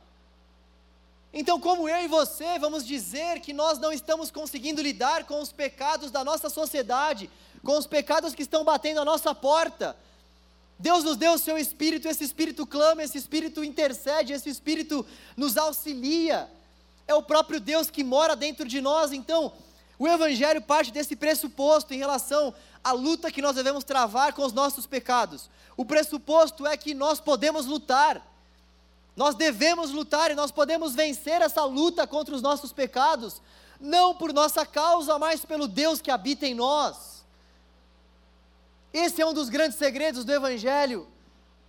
Então, 1.32 1.60
como 1.60 1.88
eu 1.88 2.04
e 2.04 2.08
você 2.08 2.58
vamos 2.58 2.84
dizer 2.84 3.40
que 3.40 3.52
nós 3.52 3.78
não 3.78 3.92
estamos 3.92 4.30
conseguindo 4.30 4.82
lidar 4.82 5.24
com 5.24 5.40
os 5.40 5.52
pecados 5.52 6.10
da 6.10 6.24
nossa 6.24 6.50
sociedade, 6.50 7.30
com 7.62 7.78
os 7.78 7.86
pecados 7.86 8.34
que 8.34 8.42
estão 8.42 8.64
batendo 8.64 9.00
a 9.00 9.04
nossa 9.04 9.34
porta? 9.34 9.96
Deus 10.78 11.04
nos 11.04 11.16
deu 11.16 11.34
o 11.34 11.38
seu 11.38 11.58
espírito, 11.58 12.08
esse 12.08 12.24
espírito 12.24 12.66
clama, 12.66 13.02
esse 13.02 13.18
espírito 13.18 13.62
intercede, 13.62 14.32
esse 14.32 14.48
espírito 14.48 15.04
nos 15.36 15.56
auxilia. 15.56 16.48
É 17.06 17.14
o 17.14 17.22
próprio 17.22 17.60
Deus 17.60 17.90
que 17.90 18.02
mora 18.02 18.34
dentro 18.34 18.66
de 18.66 18.80
nós. 18.80 19.12
Então, 19.12 19.52
o 19.98 20.08
evangelho 20.08 20.62
parte 20.62 20.90
desse 20.90 21.14
pressuposto 21.14 21.92
em 21.92 21.98
relação 21.98 22.54
à 22.82 22.92
luta 22.92 23.30
que 23.30 23.42
nós 23.42 23.54
devemos 23.54 23.84
travar 23.84 24.32
com 24.32 24.42
os 24.42 24.54
nossos 24.54 24.86
pecados. 24.86 25.50
O 25.76 25.84
pressuposto 25.84 26.66
é 26.66 26.74
que 26.76 26.94
nós 26.94 27.20
podemos 27.20 27.66
lutar. 27.66 28.26
Nós 29.20 29.34
devemos 29.34 29.90
lutar 29.90 30.30
e 30.30 30.34
nós 30.34 30.50
podemos 30.50 30.94
vencer 30.94 31.42
essa 31.42 31.62
luta 31.62 32.06
contra 32.06 32.34
os 32.34 32.40
nossos 32.40 32.72
pecados, 32.72 33.42
não 33.78 34.14
por 34.14 34.32
nossa 34.32 34.64
causa, 34.64 35.18
mas 35.18 35.44
pelo 35.44 35.68
Deus 35.68 36.00
que 36.00 36.10
habita 36.10 36.46
em 36.46 36.54
nós. 36.54 37.22
Esse 38.94 39.20
é 39.20 39.26
um 39.26 39.34
dos 39.34 39.50
grandes 39.50 39.76
segredos 39.76 40.24
do 40.24 40.32
Evangelho, 40.32 41.06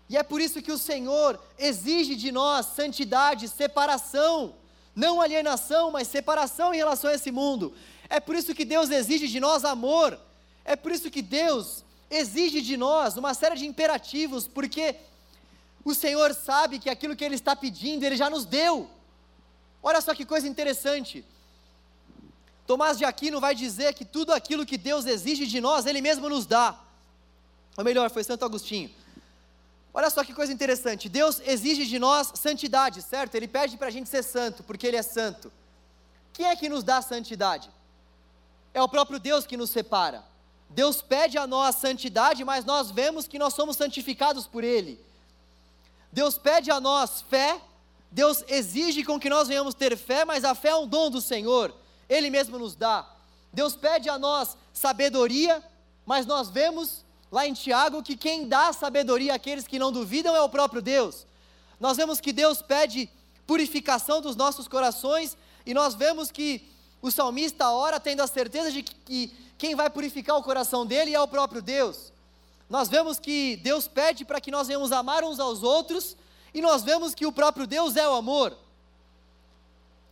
e 0.07 0.15
é 0.15 0.23
por 0.23 0.39
isso 0.39 0.61
que 0.61 0.71
o 0.71 0.77
Senhor 0.77 1.37
exige 1.59 2.15
de 2.15 2.31
nós 2.31 2.67
santidade, 2.67 3.49
separação, 3.49 4.55
não 4.95 5.19
alienação, 5.19 5.91
mas 5.91 6.07
separação 6.07 6.73
em 6.73 6.77
relação 6.77 7.09
a 7.09 7.15
esse 7.15 7.31
mundo. 7.31 7.73
É 8.09 8.21
por 8.21 8.33
isso 8.33 8.55
que 8.55 8.63
Deus 8.63 8.89
exige 8.89 9.27
de 9.27 9.41
nós 9.41 9.65
amor, 9.65 10.17
é 10.63 10.77
por 10.77 10.89
isso 10.89 11.11
que 11.11 11.21
Deus 11.21 11.83
exige 12.09 12.61
de 12.61 12.77
nós 12.77 13.17
uma 13.17 13.33
série 13.33 13.57
de 13.57 13.65
imperativos, 13.65 14.47
porque 14.47 14.95
o 15.83 15.95
Senhor 15.95 16.33
sabe 16.33 16.79
que 16.79 16.89
aquilo 16.89 17.15
que 17.15 17.23
Ele 17.23 17.35
está 17.35 17.55
pedindo, 17.55 18.03
Ele 18.03 18.15
já 18.15 18.29
nos 18.29 18.45
deu. 18.45 18.89
Olha 19.81 20.01
só 20.01 20.13
que 20.13 20.25
coisa 20.25 20.47
interessante. 20.47 21.25
Tomás 22.67 22.97
de 22.97 23.05
Aquino 23.05 23.39
vai 23.39 23.55
dizer 23.55 23.93
que 23.93 24.05
tudo 24.05 24.31
aquilo 24.31 24.65
que 24.65 24.77
Deus 24.77 25.05
exige 25.05 25.47
de 25.47 25.59
nós, 25.59 25.85
Ele 25.85 26.01
mesmo 26.01 26.29
nos 26.29 26.45
dá. 26.45 26.79
Ou 27.77 27.83
melhor, 27.83 28.09
foi 28.11 28.23
Santo 28.23 28.45
Agostinho. 28.45 28.91
Olha 29.93 30.09
só 30.09 30.23
que 30.23 30.33
coisa 30.33 30.53
interessante. 30.53 31.09
Deus 31.09 31.41
exige 31.45 31.85
de 31.85 31.99
nós 31.99 32.31
santidade, 32.35 33.01
certo? 33.01 33.35
Ele 33.35 33.47
pede 33.47 33.77
para 33.77 33.87
a 33.87 33.91
gente 33.91 34.07
ser 34.07 34.23
santo, 34.23 34.63
porque 34.63 34.87
Ele 34.87 34.97
é 34.97 35.01
santo. 35.01 35.51
Quem 36.31 36.45
é 36.45 36.55
que 36.55 36.69
nos 36.69 36.83
dá 36.83 37.01
santidade? 37.01 37.69
É 38.73 38.81
o 38.81 38.87
próprio 38.87 39.19
Deus 39.19 39.45
que 39.45 39.57
nos 39.57 39.69
separa. 39.69 40.23
Deus 40.69 41.01
pede 41.01 41.37
a 41.37 41.45
nós 41.45 41.75
santidade, 41.75 42.45
mas 42.45 42.63
nós 42.63 42.89
vemos 42.89 43.27
que 43.27 43.37
nós 43.37 43.53
somos 43.53 43.75
santificados 43.75 44.47
por 44.47 44.63
Ele. 44.63 44.97
Deus 46.11 46.37
pede 46.37 46.69
a 46.69 46.79
nós 46.79 47.21
fé, 47.21 47.61
Deus 48.11 48.43
exige 48.47 49.03
com 49.03 49.19
que 49.19 49.29
nós 49.29 49.47
venhamos 49.47 49.73
ter 49.73 49.97
fé, 49.97 50.25
mas 50.25 50.43
a 50.43 50.53
fé 50.53 50.69
é 50.69 50.75
um 50.75 50.87
dom 50.87 51.09
do 51.09 51.21
Senhor, 51.21 51.73
Ele 52.09 52.29
mesmo 52.29 52.59
nos 52.59 52.75
dá. 52.75 53.09
Deus 53.53 53.75
pede 53.75 54.09
a 54.09 54.19
nós 54.19 54.57
sabedoria, 54.73 55.63
mas 56.05 56.25
nós 56.25 56.49
vemos 56.49 57.05
lá 57.31 57.47
em 57.47 57.53
Tiago 57.53 58.03
que 58.03 58.17
quem 58.17 58.47
dá 58.47 58.73
sabedoria 58.73 59.35
àqueles 59.35 59.65
que 59.65 59.79
não 59.79 59.91
duvidam 59.91 60.35
é 60.35 60.41
o 60.41 60.49
próprio 60.49 60.81
Deus. 60.81 61.25
Nós 61.79 61.95
vemos 61.95 62.19
que 62.19 62.33
Deus 62.33 62.61
pede 62.61 63.09
purificação 63.47 64.21
dos 64.21 64.35
nossos 64.35 64.67
corações, 64.67 65.37
e 65.65 65.73
nós 65.73 65.95
vemos 65.95 66.29
que 66.29 66.69
o 67.01 67.09
salmista 67.09 67.69
ora 67.69 67.99
tendo 67.99 68.21
a 68.21 68.27
certeza 68.27 68.71
de 68.71 68.83
que 68.83 69.33
quem 69.57 69.75
vai 69.75 69.89
purificar 69.89 70.37
o 70.37 70.43
coração 70.43 70.85
dele 70.85 71.13
é 71.13 71.21
o 71.21 71.27
próprio 71.27 71.61
Deus 71.61 72.11
nós 72.71 72.87
vemos 72.87 73.19
que 73.19 73.57
Deus 73.57 73.85
pede 73.85 74.23
para 74.23 74.39
que 74.39 74.49
nós 74.49 74.67
venhamos 74.67 74.93
amar 74.93 75.25
uns 75.25 75.41
aos 75.41 75.61
outros, 75.61 76.15
e 76.53 76.61
nós 76.61 76.83
vemos 76.83 77.13
que 77.13 77.25
o 77.25 77.31
próprio 77.31 77.67
Deus 77.67 77.97
é 77.97 78.07
o 78.07 78.13
amor. 78.13 78.57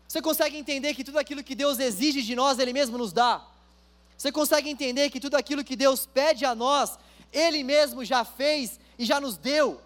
Você 0.06 0.22
consegue 0.22 0.58
entender 0.58 0.94
que 0.94 1.06
tudo 1.06 1.18
aquilo 1.18 1.42
que 1.42 1.56
Deus 1.56 1.80
exige 1.80 2.22
de 2.22 2.36
nós, 2.36 2.60
Ele 2.60 2.74
mesmo 2.74 2.98
nos 2.98 3.14
dá? 3.14 3.42
Você 4.18 4.30
consegue 4.30 4.70
entender 4.70 5.10
que 5.10 5.22
tudo 5.22 5.38
aquilo 5.38 5.64
que 5.64 5.78
Deus 5.78 6.06
pede 6.06 6.44
a 6.44 6.54
nós, 6.54 7.00
Ele 7.32 7.64
mesmo 7.64 8.04
já 8.04 8.26
fez 8.26 8.78
e 8.98 9.06
já 9.06 9.22
nos 9.22 9.38
deu? 9.38 9.80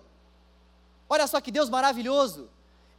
Olha 1.08 1.28
só 1.28 1.40
que 1.40 1.52
Deus 1.52 1.70
maravilhoso! 1.70 2.50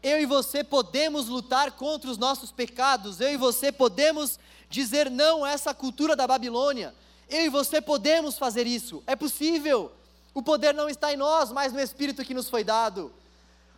Eu 0.01 0.21
e 0.21 0.25
você 0.25 0.63
podemos 0.63 1.27
lutar 1.27 1.73
contra 1.73 2.09
os 2.09 2.17
nossos 2.17 2.53
pecados, 2.53 3.21
eu 3.21 3.33
e 3.33 3.37
você 3.37 3.73
podemos 3.73 4.39
dizer 4.71 5.11
não 5.11 5.45
a 5.45 5.51
essa 5.51 5.75
cultura 5.75 6.15
da 6.15 6.29
Babilônia, 6.29 6.95
eu 7.29 7.45
e 7.45 7.49
você 7.49 7.81
podemos 7.81 8.39
fazer 8.39 8.67
isso, 8.67 9.03
é 9.07 9.17
possível. 9.17 9.93
O 10.33 10.43
poder 10.43 10.75
não 10.75 10.89
está 10.89 11.13
em 11.13 11.17
nós, 11.17 11.51
mas 11.53 11.73
no 11.73 11.81
Espírito 11.81 12.25
que 12.25 12.35
nos 12.35 12.49
foi 12.49 12.65
dado. 12.65 13.13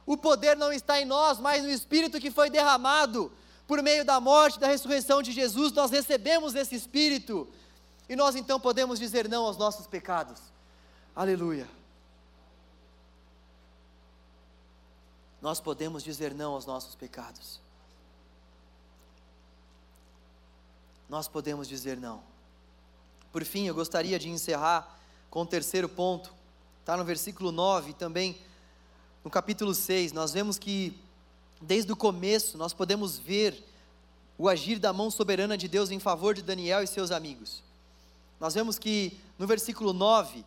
O 0.07 0.17
poder 0.17 0.57
não 0.57 0.73
está 0.73 1.01
em 1.01 1.05
nós, 1.05 1.39
mas 1.39 1.63
no 1.63 1.71
Espírito 1.71 2.21
que 2.21 2.31
foi 2.31 2.49
derramado. 2.49 3.33
Por 3.67 3.83
meio 3.83 4.05
da 4.05 4.21
morte 4.21 4.59
da 4.59 4.69
ressurreição 4.69 5.21
de 5.21 5.33
Jesus, 5.33 5.73
nós 5.73 5.91
recebemos 5.91 6.55
esse 6.55 6.75
Espírito. 6.75 7.49
E 8.09 8.15
nós 8.15 8.37
então 8.37 8.59
podemos 8.59 8.99
dizer 8.99 9.29
não 9.29 9.45
aos 9.45 9.57
nossos 9.57 9.87
pecados. 9.87 10.41
Aleluia. 11.15 11.69
Nós 15.43 15.61
podemos 15.61 16.03
dizer 16.03 16.33
não 16.35 16.55
aos 16.55 16.65
nossos 16.65 16.95
pecados. 16.95 17.61
Nós 21.09 21.29
podemos 21.29 21.69
dizer 21.69 21.97
não. 21.99 22.36
Por 23.37 23.45
fim, 23.45 23.67
eu 23.67 23.75
gostaria 23.75 24.19
de 24.19 24.31
encerrar 24.31 24.99
com 25.29 25.43
o 25.43 25.47
terceiro 25.47 25.91
ponto, 25.91 26.33
está 26.81 26.97
no 26.97 27.05
versículo 27.05 27.53
9 27.53 27.91
e 27.91 27.93
também 27.93 28.35
no 29.23 29.29
capítulo 29.29 29.75
6. 29.75 30.15
Nós 30.15 30.33
vemos 30.33 30.59
que, 30.59 30.97
desde 31.61 31.93
o 31.93 31.97
começo, 31.97 32.57
nós 32.57 32.73
podemos 32.73 33.19
ver 33.19 33.63
o 34.39 34.49
agir 34.49 34.79
da 34.79 34.91
mão 34.91 35.11
soberana 35.11 35.55
de 35.55 35.69
Deus 35.69 35.91
em 35.91 36.01
favor 36.01 36.35
de 36.35 36.41
Daniel 36.41 36.83
e 36.83 36.87
seus 36.87 37.11
amigos. 37.11 37.63
Nós 38.41 38.55
vemos 38.55 38.79
que 38.79 39.21
no 39.39 39.47
versículo 39.47 39.93
9, 39.93 40.43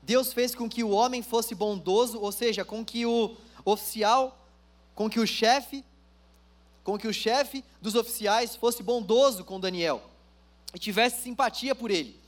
Deus 0.00 0.32
fez 0.32 0.54
com 0.54 0.68
que 0.68 0.84
o 0.84 0.90
homem 0.90 1.24
fosse 1.24 1.56
bondoso, 1.56 2.20
ou 2.20 2.30
seja, 2.30 2.64
com 2.64 2.84
que 2.84 3.04
o 3.04 3.36
oficial, 3.64 4.38
com 4.94 5.10
que 5.10 5.18
o 5.18 5.26
chefe, 5.26 5.84
com 6.84 6.96
que 6.96 7.08
o 7.08 7.12
chefe 7.12 7.64
dos 7.80 7.96
oficiais 7.96 8.54
fosse 8.54 8.80
bondoso 8.80 9.42
com 9.42 9.58
Daniel 9.58 10.11
e 10.74 10.78
tivesse 10.78 11.22
simpatia 11.22 11.74
por 11.74 11.90
ele. 11.90 12.18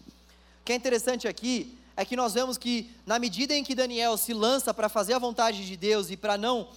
O 0.61 0.65
que 0.65 0.73
é 0.73 0.77
interessante 0.77 1.27
aqui 1.29 1.77
é 1.97 2.05
que 2.05 2.17
nós 2.17 2.35
vemos 2.35 2.59
que, 2.59 2.91
na 3.07 3.19
medida 3.19 3.55
em 3.55 3.63
que 3.63 3.75
Daniel 3.75 4.17
se 4.17 4.33
lança 4.33 4.75
para 4.75 4.89
fazer 4.89 5.15
a 5.15 5.19
vontade 5.19 5.65
de 5.65 5.77
Deus 5.77 6.11
e 6.11 6.17
para 6.17 6.37
não 6.37 6.69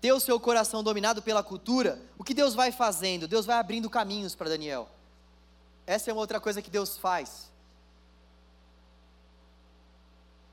ter 0.00 0.12
o 0.12 0.20
seu 0.20 0.38
coração 0.38 0.82
dominado 0.82 1.22
pela 1.22 1.42
cultura, 1.42 2.00
o 2.18 2.22
que 2.22 2.34
Deus 2.34 2.54
vai 2.54 2.70
fazendo? 2.70 3.26
Deus 3.26 3.46
vai 3.46 3.56
abrindo 3.56 3.90
caminhos 3.90 4.34
para 4.34 4.48
Daniel. 4.48 4.88
Essa 5.86 6.10
é 6.10 6.12
uma 6.12 6.20
outra 6.20 6.40
coisa 6.40 6.62
que 6.62 6.70
Deus 6.70 6.96
faz. 6.96 7.50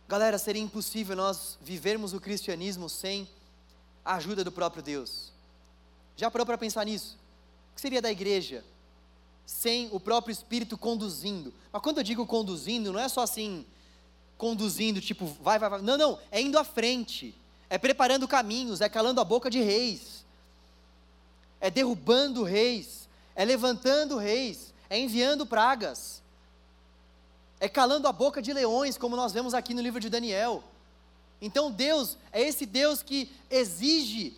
Galera, 0.07 0.37
seria 0.37 0.61
impossível 0.61 1.15
nós 1.15 1.57
vivermos 1.61 2.13
o 2.13 2.19
cristianismo 2.19 2.89
sem 2.89 3.27
a 4.03 4.15
ajuda 4.15 4.43
do 4.43 4.51
próprio 4.51 4.83
Deus. 4.83 5.31
Já 6.15 6.29
parou 6.29 6.45
para 6.45 6.57
pensar 6.57 6.85
nisso? 6.85 7.17
O 7.71 7.75
que 7.75 7.81
seria 7.81 8.01
da 8.01 8.11
igreja 8.11 8.63
sem 9.45 9.89
o 9.91 9.99
próprio 9.99 10.31
Espírito 10.31 10.77
conduzindo. 10.77 11.53
Mas 11.71 11.81
quando 11.81 11.97
eu 11.97 12.03
digo 12.03 12.25
conduzindo, 12.25 12.91
não 12.91 12.99
é 12.99 13.07
só 13.07 13.21
assim, 13.21 13.65
conduzindo, 14.37 15.01
tipo, 15.01 15.25
vai, 15.25 15.59
vai, 15.59 15.69
vai. 15.69 15.81
Não, 15.81 15.97
não, 15.97 16.19
é 16.31 16.41
indo 16.41 16.57
à 16.57 16.63
frente, 16.63 17.35
é 17.69 17.77
preparando 17.77 18.27
caminhos, 18.27 18.81
é 18.81 18.89
calando 18.89 19.21
a 19.21 19.23
boca 19.23 19.49
de 19.49 19.61
reis, 19.61 20.25
é 21.59 21.69
derrubando 21.69 22.43
reis, 22.43 23.07
é 23.35 23.45
levantando 23.45 24.17
reis, 24.17 24.73
é 24.89 24.99
enviando 24.99 25.45
pragas, 25.45 26.21
é 27.59 27.69
calando 27.69 28.07
a 28.07 28.11
boca 28.11 28.41
de 28.41 28.51
leões, 28.51 28.97
como 28.97 29.15
nós 29.15 29.31
vemos 29.31 29.53
aqui 29.53 29.73
no 29.73 29.81
livro 29.81 29.99
de 29.99 30.09
Daniel. 30.09 30.63
Então 31.41 31.71
Deus 31.71 32.17
é 32.31 32.41
esse 32.41 32.65
Deus 32.65 33.01
que 33.01 33.31
exige 33.49 34.37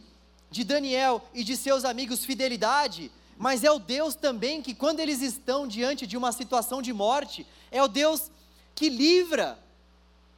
de 0.51 0.63
Daniel 0.63 1.23
e 1.33 1.43
de 1.43 1.57
seus 1.57 1.83
amigos 1.83 2.23
fidelidade, 2.23 3.11
mas 3.37 3.63
é 3.63 3.71
o 3.71 3.79
Deus 3.79 4.15
também 4.15 4.61
que, 4.61 4.73
quando 4.73 4.99
eles 4.99 5.21
estão 5.21 5.67
diante 5.67 6.07
de 6.07 6.15
uma 6.15 6.31
situação 6.31 6.81
de 6.81 6.93
morte, 6.93 7.45
é 7.71 7.83
o 7.83 7.87
Deus 7.87 8.31
que 8.73 8.89
livra, 8.89 9.59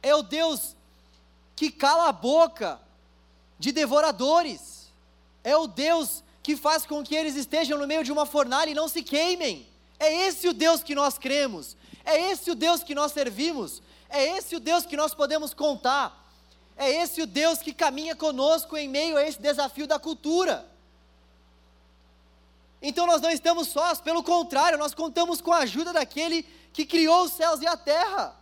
é 0.02 0.14
o 0.14 0.22
Deus 0.22 0.76
que 1.54 1.70
cala 1.70 2.08
a 2.08 2.12
boca 2.12 2.80
de 3.58 3.72
devoradores, 3.72 4.92
é 5.42 5.56
o 5.56 5.66
Deus 5.66 6.22
que 6.42 6.56
faz 6.56 6.86
com 6.86 7.02
que 7.02 7.14
eles 7.14 7.36
estejam 7.36 7.78
no 7.78 7.86
meio 7.86 8.02
de 8.02 8.12
uma 8.12 8.24
fornalha 8.24 8.70
e 8.70 8.74
não 8.74 8.88
se 8.88 9.02
queimem. 9.02 9.66
É 9.98 10.26
esse 10.26 10.48
o 10.48 10.52
Deus 10.52 10.82
que 10.82 10.94
nós 10.94 11.18
cremos, 11.18 11.76
é 12.04 12.30
esse 12.30 12.50
o 12.50 12.54
Deus 12.54 12.82
que 12.82 12.94
nós 12.94 13.12
servimos, 13.12 13.82
é 14.08 14.36
esse 14.36 14.56
o 14.56 14.60
Deus 14.60 14.86
que 14.86 14.96
nós 14.96 15.14
podemos 15.14 15.52
contar, 15.52 16.32
é 16.76 16.90
esse 17.02 17.20
o 17.20 17.26
Deus 17.26 17.58
que 17.58 17.72
caminha 17.72 18.14
conosco 18.14 18.76
em 18.76 18.88
meio 18.88 19.16
a 19.16 19.22
esse 19.22 19.40
desafio 19.40 19.86
da 19.86 19.98
cultura. 19.98 20.66
Então 22.80 23.06
nós 23.06 23.20
não 23.20 23.30
estamos 23.30 23.68
sós, 23.68 24.00
pelo 24.00 24.22
contrário, 24.22 24.78
nós 24.78 24.94
contamos 24.94 25.40
com 25.40 25.52
a 25.52 25.58
ajuda 25.58 25.92
daquele 25.92 26.44
que 26.72 26.86
criou 26.86 27.24
os 27.24 27.32
céus 27.32 27.60
e 27.60 27.66
a 27.66 27.76
terra. 27.76 28.36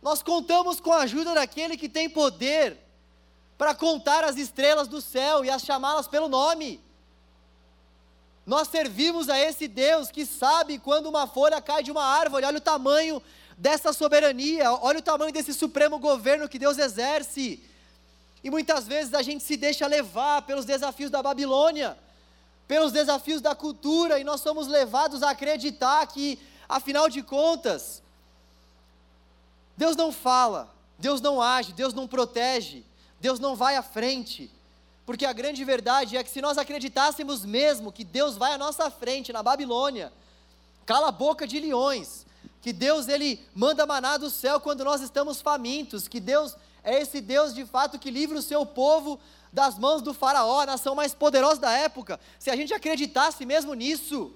Nós 0.00 0.22
contamos 0.22 0.80
com 0.80 0.92
a 0.92 1.02
ajuda 1.02 1.34
daquele 1.34 1.76
que 1.76 1.88
tem 1.88 2.08
poder 2.08 2.78
para 3.58 3.74
contar 3.74 4.24
as 4.24 4.36
estrelas 4.36 4.88
do 4.88 5.00
céu 5.00 5.44
e 5.44 5.50
as 5.50 5.62
chamá-las 5.62 6.08
pelo 6.08 6.28
nome. 6.28 6.80
Nós 8.44 8.66
servimos 8.68 9.28
a 9.28 9.38
esse 9.38 9.68
Deus 9.68 10.10
que 10.10 10.26
sabe 10.26 10.78
quando 10.78 11.06
uma 11.06 11.28
folha 11.28 11.60
cai 11.60 11.82
de 11.82 11.92
uma 11.92 12.02
árvore, 12.02 12.44
olha 12.44 12.58
o 12.58 12.62
tamanho 12.62 13.22
dessa 13.56 13.92
soberania, 13.92 14.72
olha 14.72 14.98
o 14.98 15.02
tamanho 15.02 15.32
desse 15.32 15.54
supremo 15.54 15.98
governo 15.98 16.48
que 16.48 16.58
Deus 16.58 16.78
exerce. 16.78 17.62
E 18.42 18.50
muitas 18.50 18.88
vezes 18.88 19.14
a 19.14 19.22
gente 19.22 19.44
se 19.44 19.56
deixa 19.56 19.86
levar 19.86 20.42
pelos 20.42 20.64
desafios 20.64 21.10
da 21.10 21.22
Babilônia, 21.22 21.96
pelos 22.66 22.92
desafios 22.92 23.40
da 23.40 23.54
cultura, 23.54 24.18
e 24.18 24.24
nós 24.24 24.40
somos 24.40 24.66
levados 24.66 25.22
a 25.22 25.30
acreditar 25.30 26.06
que, 26.06 26.38
afinal 26.68 27.08
de 27.08 27.22
contas, 27.22 28.02
Deus 29.76 29.96
não 29.96 30.12
fala, 30.12 30.72
Deus 30.98 31.20
não 31.20 31.42
age, 31.42 31.72
Deus 31.72 31.92
não 31.92 32.06
protege, 32.06 32.84
Deus 33.20 33.40
não 33.40 33.56
vai 33.56 33.76
à 33.76 33.82
frente. 33.82 34.50
Porque 35.04 35.26
a 35.26 35.32
grande 35.32 35.64
verdade 35.64 36.16
é 36.16 36.22
que 36.22 36.30
se 36.30 36.40
nós 36.40 36.56
acreditássemos 36.56 37.44
mesmo 37.44 37.92
que 37.92 38.04
Deus 38.04 38.36
vai 38.36 38.52
à 38.52 38.58
nossa 38.58 38.90
frente 38.90 39.32
na 39.32 39.42
Babilônia, 39.42 40.12
cala 40.86 41.08
a 41.08 41.12
boca 41.12 41.46
de 41.46 41.58
leões, 41.58 42.24
que 42.60 42.72
Deus 42.72 43.08
ele 43.08 43.44
manda 43.54 43.84
maná 43.84 44.16
do 44.16 44.30
céu 44.30 44.60
quando 44.60 44.84
nós 44.84 45.00
estamos 45.00 45.40
famintos, 45.40 46.06
que 46.06 46.20
Deus 46.20 46.56
é 46.84 47.00
esse 47.00 47.20
Deus 47.20 47.54
de 47.54 47.64
fato 47.64 47.98
que 47.98 48.10
livra 48.10 48.38
o 48.38 48.42
seu 48.42 48.64
povo 48.66 49.18
das 49.52 49.78
mãos 49.78 50.02
do 50.02 50.14
faraó, 50.14 50.60
a 50.60 50.66
nação 50.66 50.94
mais 50.94 51.14
poderosa 51.14 51.60
da 51.60 51.72
época. 51.72 52.18
Se 52.38 52.50
a 52.50 52.56
gente 52.56 52.72
acreditasse 52.72 53.44
mesmo 53.44 53.74
nisso, 53.74 54.32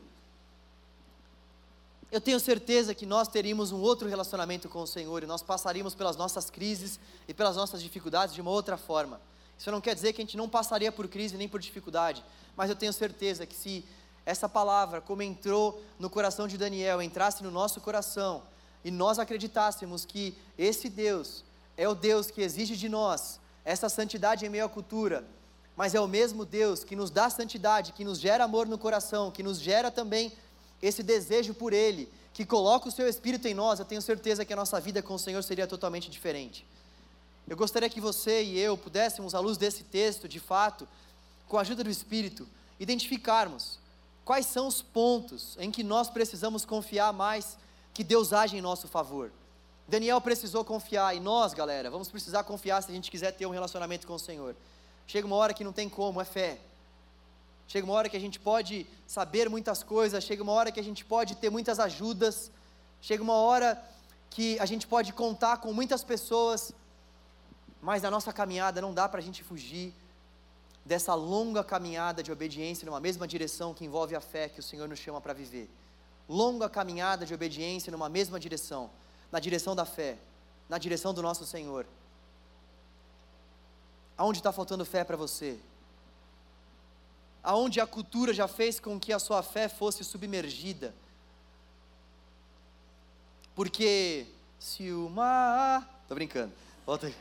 eu 2.12 2.20
tenho 2.20 2.38
certeza 2.38 2.94
que 2.94 3.04
nós 3.04 3.26
teríamos 3.26 3.72
um 3.72 3.80
outro 3.80 4.08
relacionamento 4.08 4.68
com 4.68 4.82
o 4.82 4.86
Senhor 4.86 5.22
e 5.22 5.26
nós 5.26 5.42
passaríamos 5.42 5.94
pelas 5.94 6.16
nossas 6.16 6.50
crises 6.50 7.00
e 7.26 7.34
pelas 7.34 7.56
nossas 7.56 7.82
dificuldades 7.82 8.34
de 8.34 8.40
uma 8.40 8.50
outra 8.50 8.76
forma. 8.76 9.20
Isso 9.58 9.70
não 9.70 9.80
quer 9.80 9.94
dizer 9.94 10.12
que 10.12 10.20
a 10.20 10.24
gente 10.24 10.36
não 10.36 10.48
passaria 10.48 10.92
por 10.92 11.08
crise 11.08 11.36
nem 11.36 11.48
por 11.48 11.60
dificuldade, 11.60 12.22
mas 12.56 12.70
eu 12.70 12.76
tenho 12.76 12.92
certeza 12.92 13.46
que 13.46 13.54
se 13.54 13.84
essa 14.24 14.48
palavra, 14.48 15.00
como 15.00 15.22
entrou 15.22 15.82
no 15.98 16.10
coração 16.10 16.46
de 16.46 16.58
Daniel, 16.58 17.00
entrasse 17.00 17.42
no 17.42 17.50
nosso 17.50 17.80
coração 17.80 18.42
e 18.84 18.90
nós 18.90 19.18
acreditássemos 19.18 20.04
que 20.04 20.36
esse 20.58 20.88
Deus 20.88 21.44
é 21.76 21.88
o 21.88 21.94
Deus 21.94 22.30
que 22.30 22.40
exige 22.40 22.76
de 22.76 22.88
nós 22.88 23.40
essa 23.64 23.88
santidade 23.88 24.46
em 24.46 24.48
meio 24.48 24.64
à 24.64 24.68
cultura, 24.68 25.26
mas 25.76 25.94
é 25.94 26.00
o 26.00 26.08
mesmo 26.08 26.44
Deus 26.44 26.84
que 26.84 26.96
nos 26.96 27.10
dá 27.10 27.28
santidade, 27.28 27.92
que 27.92 28.04
nos 28.04 28.18
gera 28.18 28.44
amor 28.44 28.66
no 28.66 28.78
coração, 28.78 29.30
que 29.30 29.42
nos 29.42 29.58
gera 29.58 29.90
também 29.90 30.32
esse 30.80 31.02
desejo 31.02 31.52
por 31.52 31.72
Ele, 31.72 32.08
que 32.32 32.46
coloca 32.46 32.88
o 32.88 32.92
Seu 32.92 33.08
Espírito 33.08 33.48
em 33.48 33.54
nós, 33.54 33.78
eu 33.78 33.84
tenho 33.84 34.00
certeza 34.00 34.44
que 34.44 34.52
a 34.52 34.56
nossa 34.56 34.80
vida 34.80 35.02
com 35.02 35.14
o 35.14 35.18
Senhor 35.18 35.42
seria 35.42 35.66
totalmente 35.66 36.10
diferente. 36.10 36.66
Eu 37.48 37.56
gostaria 37.56 37.88
que 37.88 38.00
você 38.00 38.42
e 38.42 38.58
eu 38.58 38.76
pudéssemos, 38.76 39.34
à 39.34 39.40
luz 39.40 39.56
desse 39.56 39.84
texto, 39.84 40.28
de 40.28 40.40
fato, 40.40 40.86
com 41.48 41.56
a 41.56 41.60
ajuda 41.60 41.84
do 41.84 41.90
Espírito, 41.90 42.46
identificarmos 42.78 43.78
quais 44.24 44.46
são 44.46 44.66
os 44.66 44.82
pontos 44.82 45.56
em 45.60 45.70
que 45.70 45.84
nós 45.84 46.10
precisamos 46.10 46.64
confiar 46.64 47.12
mais 47.12 47.56
que 47.94 48.02
Deus 48.02 48.32
age 48.32 48.56
em 48.56 48.60
nosso 48.60 48.88
favor. 48.88 49.30
Daniel 49.88 50.20
precisou 50.20 50.64
confiar, 50.64 51.14
e 51.14 51.20
nós, 51.20 51.54
galera, 51.54 51.90
vamos 51.90 52.08
precisar 52.08 52.42
confiar 52.42 52.82
se 52.82 52.90
a 52.90 52.94
gente 52.94 53.10
quiser 53.10 53.30
ter 53.32 53.46
um 53.46 53.50
relacionamento 53.50 54.06
com 54.06 54.14
o 54.14 54.18
Senhor. 54.18 54.56
Chega 55.06 55.26
uma 55.26 55.36
hora 55.36 55.54
que 55.54 55.62
não 55.62 55.72
tem 55.72 55.88
como, 55.88 56.20
é 56.20 56.24
fé. 56.24 56.58
Chega 57.68 57.84
uma 57.84 57.94
hora 57.94 58.08
que 58.08 58.16
a 58.16 58.20
gente 58.20 58.40
pode 58.40 58.86
saber 59.06 59.48
muitas 59.48 59.82
coisas, 59.82 60.24
chega 60.24 60.42
uma 60.42 60.52
hora 60.52 60.72
que 60.72 60.80
a 60.80 60.84
gente 60.84 61.04
pode 61.04 61.36
ter 61.36 61.50
muitas 61.50 61.78
ajudas, 61.78 62.50
chega 63.00 63.22
uma 63.22 63.34
hora 63.34 63.80
que 64.30 64.58
a 64.58 64.66
gente 64.66 64.86
pode 64.86 65.12
contar 65.12 65.58
com 65.58 65.72
muitas 65.72 66.02
pessoas, 66.02 66.72
mas 67.80 68.02
na 68.02 68.10
nossa 68.10 68.32
caminhada 68.32 68.80
não 68.80 68.92
dá 68.92 69.08
para 69.08 69.20
a 69.20 69.22
gente 69.22 69.44
fugir 69.44 69.94
dessa 70.84 71.14
longa 71.14 71.64
caminhada 71.64 72.22
de 72.22 72.30
obediência 72.30 72.86
numa 72.86 73.00
mesma 73.00 73.26
direção 73.26 73.74
que 73.74 73.84
envolve 73.84 74.14
a 74.14 74.20
fé 74.20 74.48
que 74.48 74.60
o 74.60 74.62
Senhor 74.62 74.88
nos 74.88 74.98
chama 74.98 75.20
para 75.20 75.32
viver. 75.32 75.68
Longa 76.28 76.68
caminhada 76.68 77.26
de 77.26 77.34
obediência 77.34 77.90
numa 77.90 78.08
mesma 78.08 78.38
direção, 78.38 78.90
na 79.30 79.40
direção 79.40 79.74
da 79.74 79.84
fé, 79.84 80.18
na 80.68 80.78
direção 80.78 81.12
do 81.12 81.22
nosso 81.22 81.44
Senhor. 81.44 81.86
Aonde 84.16 84.38
está 84.38 84.52
faltando 84.52 84.84
fé 84.84 85.04
para 85.04 85.16
você? 85.16 85.58
Aonde 87.42 87.80
a 87.80 87.86
cultura 87.86 88.32
já 88.32 88.48
fez 88.48 88.80
com 88.80 88.98
que 88.98 89.12
a 89.12 89.18
sua 89.18 89.42
fé 89.42 89.68
fosse 89.68 90.02
submergida? 90.02 90.94
Porque 93.54 94.26
se 94.58 94.90
o 94.92 95.08
mar. 95.08 96.04
Tô 96.08 96.14
brincando, 96.14 96.52
volta 96.84 97.06
aí. 97.06 97.14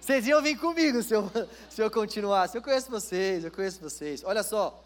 Vocês 0.00 0.26
iam 0.26 0.42
vir 0.42 0.58
comigo 0.58 1.00
se 1.02 1.14
eu, 1.14 1.30
se 1.70 1.80
eu 1.80 1.90
continuasse. 1.90 2.56
Eu 2.56 2.62
conheço 2.62 2.90
vocês, 2.90 3.44
eu 3.44 3.50
conheço 3.50 3.80
vocês. 3.80 4.22
Olha 4.24 4.42
só. 4.42 4.82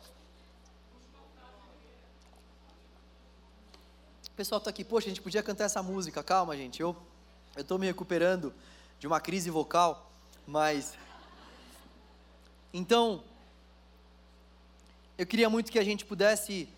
O 4.37 4.45
pessoal 4.45 4.59
está 4.59 4.69
aqui, 4.69 4.85
poxa, 4.85 5.07
a 5.07 5.09
gente 5.09 5.23
podia 5.23 5.43
cantar 5.43 5.65
essa 5.65 5.83
música. 5.83 6.23
Calma, 6.23 6.55
gente. 6.55 6.83
Eu 6.83 6.95
estou 7.57 7.79
me 7.79 7.87
recuperando 7.87 8.53
de 9.01 9.07
uma 9.07 9.19
crise 9.19 9.49
vocal, 9.49 10.13
mas. 10.47 10.93
Então, 12.71 13.25
eu 15.17 15.25
queria 15.25 15.49
muito 15.49 15.73
que 15.73 15.79
a 15.79 15.83
gente 15.83 16.05
pudesse 16.05 16.69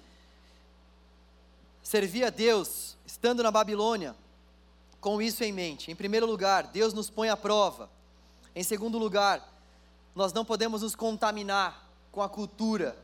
servir 1.82 2.22
a 2.22 2.30
Deus 2.30 2.96
estando 3.04 3.42
na 3.42 3.50
Babilônia, 3.50 4.14
com 5.00 5.20
isso 5.20 5.42
em 5.42 5.50
mente. 5.50 5.90
Em 5.90 5.96
primeiro 5.96 6.26
lugar, 6.26 6.68
Deus 6.68 6.94
nos 6.94 7.10
põe 7.10 7.28
à 7.28 7.36
prova. 7.36 7.90
Em 8.54 8.62
segundo 8.62 8.98
lugar, 8.98 9.52
nós 10.14 10.32
não 10.32 10.44
podemos 10.44 10.82
nos 10.82 10.94
contaminar 10.94 11.90
com 12.12 12.22
a 12.22 12.28
cultura 12.28 12.96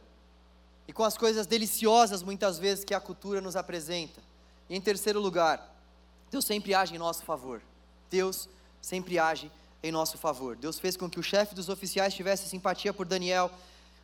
e 0.86 0.92
com 0.92 1.02
as 1.02 1.18
coisas 1.18 1.44
deliciosas 1.44 2.22
muitas 2.22 2.56
vezes 2.56 2.84
que 2.84 2.94
a 2.94 3.00
cultura 3.00 3.40
nos 3.40 3.56
apresenta. 3.56 4.22
E 4.68 4.76
em 4.76 4.80
terceiro 4.80 5.20
lugar, 5.20 5.74
Deus 6.30 6.44
sempre 6.44 6.74
age 6.74 6.94
em 6.94 6.98
nosso 6.98 7.24
favor. 7.24 7.62
Deus 8.10 8.48
sempre 8.80 9.18
age 9.18 9.50
em 9.82 9.92
nosso 9.92 10.16
favor. 10.16 10.56
Deus 10.56 10.78
fez 10.78 10.96
com 10.96 11.08
que 11.08 11.20
o 11.20 11.22
chefe 11.22 11.54
dos 11.54 11.68
oficiais 11.68 12.14
tivesse 12.14 12.48
simpatia 12.48 12.92
por 12.92 13.06
Daniel. 13.06 13.50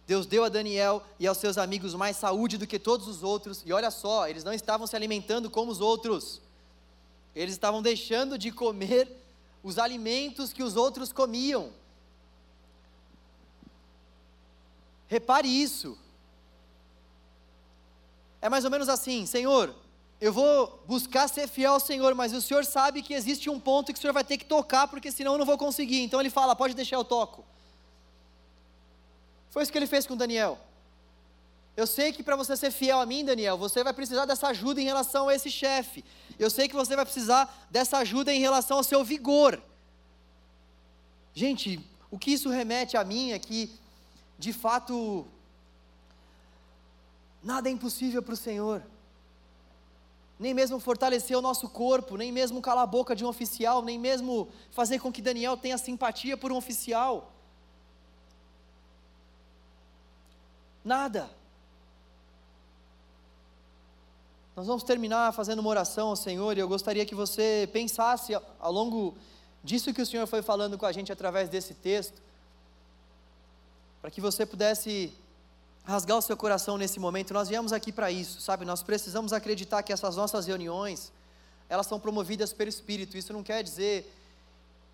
Deus 0.07 0.27
deu 0.27 0.45
a 0.45 0.49
Daniel 0.49 1.03
e 1.19 1.27
aos 1.27 1.39
seus 1.39 1.57
amigos 1.57 1.95
mais 1.95 2.17
saúde 2.17 2.59
do 2.59 2.67
que 2.67 2.79
todos 2.79 3.09
os 3.09 3.23
outros. 3.23 3.63
E 3.65 3.73
olha 3.73 3.91
só, 3.91 4.29
eles 4.29 4.45
não 4.45 4.53
estavam 4.53 4.87
se 4.87 4.95
alimentando 4.95 5.49
como 5.49 5.71
os 5.73 5.81
outros. 5.81 6.41
Eles 7.35 7.55
estavam 7.55 7.81
deixando 7.81 8.37
de 8.37 8.51
comer 8.51 9.09
os 9.63 9.79
alimentos 9.79 10.53
que 10.53 10.63
os 10.63 10.77
outros 10.77 11.13
comiam. 11.13 11.73
Repare 15.09 15.49
isso. 15.49 15.97
É 18.41 18.49
mais 18.49 18.65
ou 18.65 18.71
menos 18.71 18.89
assim: 18.89 19.27
Senhor, 19.27 19.75
eu 20.21 20.33
vou 20.33 20.83
buscar 20.87 21.29
ser 21.29 21.49
fiel 21.49 21.73
ao 21.73 21.81
Senhor, 21.81 22.15
mas 22.15 22.35
o 22.35 22.43
Senhor 22.43 22.65
sabe 22.65 23.03
que 23.03 23.15
existe 23.15 23.49
um 23.49 23.59
ponto 23.59 23.91
que 23.93 23.99
o 23.99 24.01
Senhor 24.01 24.13
vai 24.13 24.23
ter 24.23 24.37
que 24.37 24.45
tocar, 24.45 24.87
porque 24.87 25.11
senão 25.11 25.33
eu 25.33 25.39
não 25.39 25.47
vou 25.47 25.57
conseguir. 25.57 26.03
Então 26.03 26.21
ele 26.21 26.29
fala: 26.29 26.55
pode 26.55 26.75
deixar 26.75 26.97
eu 26.97 27.05
toco. 27.05 27.45
Foi 29.51 29.63
isso 29.63 29.73
que 29.73 29.79
ele 29.79 29.87
fez 29.87 30.07
com 30.07 30.17
Daniel. 30.17 30.59
Eu 31.75 31.87
sei 31.87 32.13
que 32.13 32.23
para 32.23 32.37
você 32.37 32.55
ser 32.55 32.71
fiel 32.71 33.01
a 33.01 33.07
mim, 33.07 33.25
Daniel, 33.25 33.57
você 33.57 33.83
vai 33.83 33.95
precisar 33.95 34.27
dessa 34.27 34.49
ajuda 34.49 34.81
em 34.81 34.85
relação 34.85 35.29
a 35.29 35.35
esse 35.35 35.51
chefe. 35.51 36.05
Eu 36.39 36.51
sei 36.51 36.69
que 36.69 36.75
você 36.75 36.95
vai 36.95 37.07
precisar 37.07 37.67
dessa 37.71 37.97
ajuda 37.99 38.31
em 38.33 38.41
relação 38.41 38.77
ao 38.77 38.85
seu 38.85 39.03
vigor. 39.03 39.61
Gente, 41.33 41.81
o 42.11 42.19
que 42.19 42.33
isso 42.33 42.51
remete 42.51 42.97
a 42.97 43.05
mim 43.05 43.31
é 43.33 43.39
que, 43.39 43.73
de 44.39 44.53
fato, 44.53 45.27
nada 47.43 47.71
é 47.71 47.73
impossível 47.73 48.23
para 48.23 48.35
o 48.35 48.37
Senhor. 48.37 48.83
Nem 50.41 50.55
mesmo 50.55 50.81
fortalecer 50.81 51.37
o 51.37 51.43
nosso 51.43 51.69
corpo, 51.69 52.17
nem 52.17 52.33
mesmo 52.33 52.63
calar 52.63 52.85
a 52.85 52.87
boca 52.87 53.15
de 53.15 53.23
um 53.23 53.29
oficial, 53.29 53.83
nem 53.83 53.99
mesmo 53.99 54.49
fazer 54.71 54.99
com 54.99 55.13
que 55.13 55.21
Daniel 55.21 55.55
tenha 55.55 55.77
simpatia 55.77 56.35
por 56.35 56.51
um 56.51 56.57
oficial. 56.57 57.31
Nada. 60.83 61.29
Nós 64.57 64.67
vamos 64.67 64.83
terminar 64.83 65.31
fazendo 65.35 65.59
uma 65.59 65.69
oração 65.69 66.09
ao 66.09 66.17
Senhor 66.17 66.57
e 66.57 66.61
eu 66.61 66.69
gostaria 66.69 67.05
que 67.05 67.15
você 67.15 67.69
pensasse 67.71 68.35
ao 68.35 68.73
longo 68.73 69.15
disso 69.63 69.93
que 69.93 70.01
o 70.01 70.07
Senhor 70.07 70.27
foi 70.27 70.41
falando 70.41 70.79
com 70.79 70.87
a 70.87 70.93
gente 70.93 71.13
através 71.13 71.51
desse 71.51 71.75
texto, 71.75 72.19
para 74.01 74.11
que 74.11 74.23
você 74.23 74.47
pudesse 74.47 75.13
rasgar 75.91 76.17
o 76.17 76.23
seu 76.23 76.37
coração 76.37 76.79
nesse 76.79 77.01
momento. 77.01 77.35
Nós 77.35 77.49
viemos 77.49 77.73
aqui 77.73 77.91
para 77.91 78.11
isso, 78.11 78.41
sabe? 78.41 78.65
Nós 78.65 78.83
precisamos 78.83 79.33
acreditar 79.33 79.83
que 79.83 79.93
essas 79.93 80.17
nossas 80.17 80.47
reuniões, 80.47 81.13
elas 81.69 81.87
são 81.87 81.99
promovidas 81.99 82.53
pelo 82.53 82.71
Espírito. 82.71 83.19
Isso 83.19 83.33
não 83.33 83.43
quer 83.43 83.63
dizer 83.63 84.11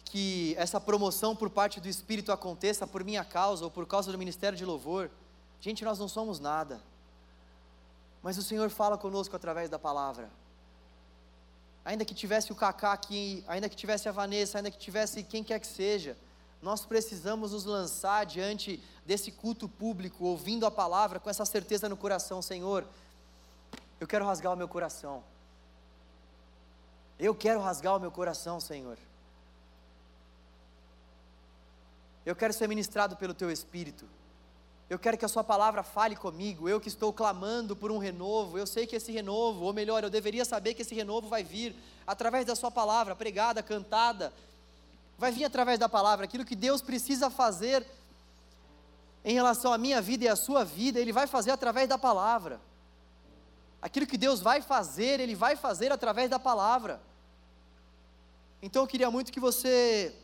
que 0.07 0.55
essa 0.57 0.81
promoção 0.81 1.37
por 1.37 1.51
parte 1.51 1.81
do 1.81 1.89
Espírito 1.89 2.33
aconteça 2.33 2.87
por 2.87 3.05
minha 3.05 3.25
causa 3.25 3.65
ou 3.65 3.71
por 3.71 3.87
causa 3.87 4.11
do 4.11 4.17
ministério 4.17 4.57
de 4.57 4.65
louvor. 4.65 5.11
Gente, 5.61 5.85
nós 5.85 5.99
não 5.99 6.09
somos 6.09 6.41
nada. 6.41 6.81
Mas 8.23 8.39
o 8.39 8.43
Senhor 8.43 8.71
fala 8.71 8.97
conosco 8.97 9.37
através 9.37 9.69
da 9.69 9.79
palavra. 9.79 10.31
Ainda 11.85 12.05
que 12.05 12.15
tivesse 12.15 12.51
o 12.51 12.55
Kaká 12.57 12.93
aqui, 12.93 13.45
ainda 13.47 13.69
que 13.69 13.77
tivesse 13.77 14.09
a 14.09 14.13
Vanessa, 14.13 14.59
ainda 14.59 14.71
que 14.71 14.79
tivesse 14.79 15.23
quem 15.23 15.45
quer 15.45 15.61
que 15.61 15.67
seja, 15.67 16.17
Nós 16.67 16.85
precisamos 16.85 17.53
nos 17.53 17.65
lançar 17.65 18.27
diante 18.27 18.83
desse 19.05 19.31
culto 19.31 19.69
público, 19.69 20.25
ouvindo 20.25 20.67
a 20.67 20.71
palavra 20.71 21.21
com 21.21 21.31
essa 21.31 21.45
certeza 21.45 21.89
no 21.89 21.97
coração, 21.97 22.43
Senhor. 22.43 22.85
Eu 24.01 24.07
quero 24.09 24.25
rasgar 24.25 24.53
o 24.53 24.57
meu 24.57 24.67
coração. 24.67 25.23
Eu 27.21 27.37
quero 27.37 27.61
rasgar 27.61 27.95
o 27.95 28.01
meu 28.01 28.11
coração, 28.11 28.59
Senhor. 28.59 28.99
Eu 32.25 32.35
quero 32.35 32.53
ser 32.53 32.67
ministrado 32.67 33.15
pelo 33.15 33.33
Teu 33.33 33.49
Espírito. 33.49 34.05
Eu 34.91 34.99
quero 34.99 35.17
que 35.17 35.25
a 35.25 35.29
Sua 35.29 35.45
palavra 35.45 35.85
fale 35.85 36.17
comigo. 36.17 36.69
Eu 36.69 36.81
que 36.81 36.89
estou 36.89 37.13
clamando 37.13 37.77
por 37.77 37.93
um 37.93 37.99
renovo. 37.99 38.59
Eu 38.59 38.67
sei 38.67 38.89
que 38.89 38.97
esse 38.97 39.13
renovo, 39.13 39.67
ou 39.67 39.73
melhor, 39.73 40.03
eu 40.03 40.11
deveria 40.11 40.45
saber 40.45 40.75
que 40.75 40.83
esse 40.83 40.97
renovo 40.97 41.29
vai 41.29 41.45
vir 41.45 41.77
através 42.05 42.45
da 42.45 42.57
Sua 42.57 42.73
palavra, 42.73 43.15
pregada, 43.15 43.63
cantada. 43.63 44.33
Vai 45.19 45.33
vir 45.33 45.45
através 45.45 45.79
da 45.79 45.89
palavra. 45.89 46.25
Aquilo 46.25 46.45
que 46.45 46.57
Deus 46.57 46.83
precisa 46.83 47.31
fazer 47.31 47.87
em 49.25 49.35
relação 49.35 49.73
à 49.73 49.79
minha 49.79 50.01
vida 50.01 50.25
e 50.25 50.29
à 50.29 50.37
sua 50.37 50.65
vida, 50.65 51.01
Ele 51.01 51.13
vai 51.13 51.27
fazer 51.27 51.51
através 51.51 51.89
da 51.89 51.99
palavra. 51.99 52.61
Aquilo 53.83 54.07
que 54.07 54.17
Deus 54.17 54.41
vai 54.41 54.63
fazer, 54.63 55.19
Ele 55.19 55.35
vai 55.35 55.57
fazer 55.57 55.91
através 55.91 56.31
da 56.31 56.39
palavra. 56.39 57.01
Então 58.63 58.83
eu 58.83 58.87
queria 58.87 59.11
muito 59.11 59.33
que 59.33 59.41
você 59.41 60.15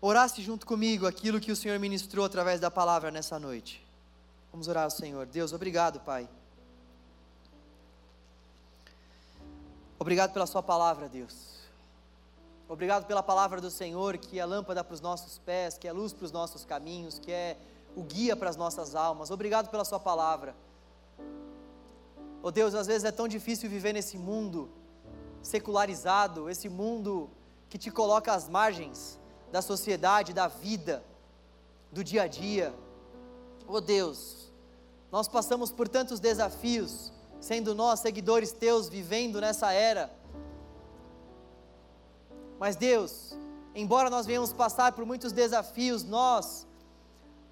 orasse 0.00 0.40
junto 0.42 0.66
comigo 0.66 1.06
aquilo 1.06 1.40
que 1.40 1.50
o 1.50 1.56
Senhor 1.56 1.78
ministrou 1.78 2.24
através 2.24 2.60
da 2.60 2.70
palavra 2.70 3.10
nessa 3.10 3.38
noite. 3.38 3.84
Vamos 4.52 4.68
orar 4.68 4.84
ao 4.84 4.90
Senhor. 4.90 5.26
Deus, 5.26 5.52
obrigado, 5.52 6.00
Pai. 6.00 6.28
Obrigado 9.98 10.32
pela 10.32 10.46
Sua 10.46 10.62
palavra, 10.62 11.08
Deus. 11.08 11.55
Obrigado 12.68 13.06
pela 13.06 13.22
palavra 13.22 13.60
do 13.60 13.70
Senhor, 13.70 14.18
que 14.18 14.40
é 14.40 14.44
lâmpada 14.44 14.82
para 14.82 14.94
os 14.94 15.00
nossos 15.00 15.38
pés, 15.38 15.78
que 15.78 15.86
é 15.86 15.92
luz 15.92 16.12
para 16.12 16.24
os 16.24 16.32
nossos 16.32 16.64
caminhos, 16.64 17.18
que 17.18 17.30
é 17.30 17.56
o 17.94 18.02
guia 18.02 18.34
para 18.34 18.50
as 18.50 18.56
nossas 18.56 18.94
almas. 18.94 19.30
Obrigado 19.30 19.68
pela 19.70 19.84
Sua 19.84 20.00
palavra. 20.00 20.54
Oh 22.42 22.50
Deus, 22.50 22.74
às 22.74 22.86
vezes 22.86 23.04
é 23.04 23.12
tão 23.12 23.28
difícil 23.28 23.70
viver 23.70 23.92
nesse 23.92 24.18
mundo 24.18 24.68
secularizado, 25.42 26.50
esse 26.50 26.68
mundo 26.68 27.30
que 27.68 27.78
te 27.78 27.90
coloca 27.90 28.32
às 28.32 28.48
margens 28.48 29.18
da 29.52 29.62
sociedade, 29.62 30.32
da 30.32 30.48
vida, 30.48 31.04
do 31.92 32.02
dia 32.02 32.22
a 32.22 32.26
dia. 32.26 32.74
Oh 33.68 33.80
Deus, 33.80 34.52
nós 35.10 35.28
passamos 35.28 35.70
por 35.70 35.88
tantos 35.88 36.20
desafios, 36.20 37.12
sendo 37.40 37.74
nós 37.74 38.00
seguidores 38.00 38.52
teus, 38.52 38.88
vivendo 38.88 39.40
nessa 39.40 39.72
era. 39.72 40.12
Mas 42.58 42.76
Deus, 42.76 43.36
embora 43.74 44.08
nós 44.08 44.26
venhamos 44.26 44.52
passar 44.52 44.92
por 44.92 45.04
muitos 45.04 45.32
desafios, 45.32 46.02
nós 46.02 46.66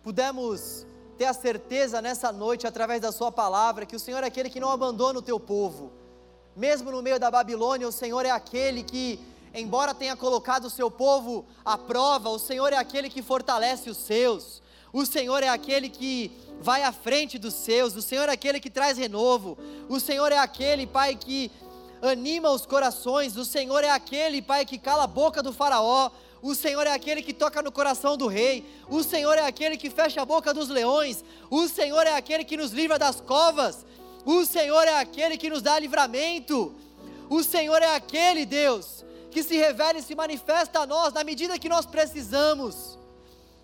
pudemos 0.02 0.86
ter 1.18 1.26
a 1.26 1.34
certeza 1.34 2.00
nessa 2.00 2.32
noite, 2.32 2.66
através 2.66 3.00
da 3.00 3.12
Sua 3.12 3.30
palavra, 3.30 3.86
que 3.86 3.96
o 3.96 4.00
Senhor 4.00 4.24
é 4.24 4.26
aquele 4.26 4.50
que 4.50 4.60
não 4.60 4.70
abandona 4.70 5.18
o 5.18 5.22
teu 5.22 5.38
povo. 5.38 5.92
Mesmo 6.56 6.90
no 6.90 7.02
meio 7.02 7.20
da 7.20 7.30
Babilônia, 7.30 7.86
o 7.86 7.92
Senhor 7.92 8.24
é 8.24 8.30
aquele 8.30 8.82
que, 8.82 9.20
embora 9.52 9.94
tenha 9.94 10.16
colocado 10.16 10.66
o 10.66 10.70
seu 10.70 10.90
povo 10.90 11.44
à 11.64 11.76
prova, 11.76 12.30
o 12.30 12.38
Senhor 12.38 12.72
é 12.72 12.76
aquele 12.76 13.10
que 13.10 13.22
fortalece 13.22 13.90
os 13.90 13.98
seus. 13.98 14.62
O 14.92 15.04
Senhor 15.04 15.42
é 15.42 15.48
aquele 15.48 15.88
que 15.88 16.30
vai 16.60 16.84
à 16.84 16.92
frente 16.92 17.36
dos 17.36 17.54
seus. 17.54 17.96
O 17.96 18.02
Senhor 18.02 18.28
é 18.28 18.32
aquele 18.32 18.60
que 18.60 18.70
traz 18.70 18.96
renovo. 18.96 19.58
O 19.88 19.98
Senhor 19.98 20.30
é 20.30 20.38
aquele, 20.38 20.86
Pai, 20.86 21.16
que 21.16 21.50
anima 22.08 22.50
os 22.50 22.66
corações. 22.66 23.36
O 23.36 23.44
Senhor 23.44 23.82
é 23.84 23.90
aquele, 23.90 24.42
Pai, 24.42 24.64
que 24.64 24.78
cala 24.78 25.04
a 25.04 25.06
boca 25.06 25.42
do 25.42 25.52
Faraó. 25.52 26.10
O 26.42 26.54
Senhor 26.54 26.86
é 26.86 26.92
aquele 26.92 27.22
que 27.22 27.32
toca 27.32 27.62
no 27.62 27.72
coração 27.72 28.16
do 28.16 28.26
rei. 28.26 28.64
O 28.88 29.02
Senhor 29.02 29.36
é 29.38 29.46
aquele 29.46 29.76
que 29.76 29.88
fecha 29.88 30.20
a 30.20 30.24
boca 30.24 30.52
dos 30.52 30.68
leões. 30.68 31.24
O 31.50 31.66
Senhor 31.68 32.06
é 32.06 32.14
aquele 32.16 32.44
que 32.44 32.56
nos 32.56 32.70
livra 32.70 32.98
das 32.98 33.20
covas. 33.20 33.86
O 34.24 34.44
Senhor 34.44 34.82
é 34.86 34.98
aquele 34.98 35.38
que 35.38 35.48
nos 35.48 35.62
dá 35.62 35.78
livramento. 35.78 36.74
O 37.30 37.42
Senhor 37.42 37.82
é 37.82 37.94
aquele 37.94 38.44
Deus 38.44 39.04
que 39.30 39.42
se 39.42 39.56
revela 39.56 39.98
e 39.98 40.02
se 40.02 40.14
manifesta 40.14 40.80
a 40.80 40.86
nós 40.86 41.12
na 41.12 41.24
medida 41.24 41.58
que 41.58 41.68
nós 41.68 41.86
precisamos. 41.86 42.98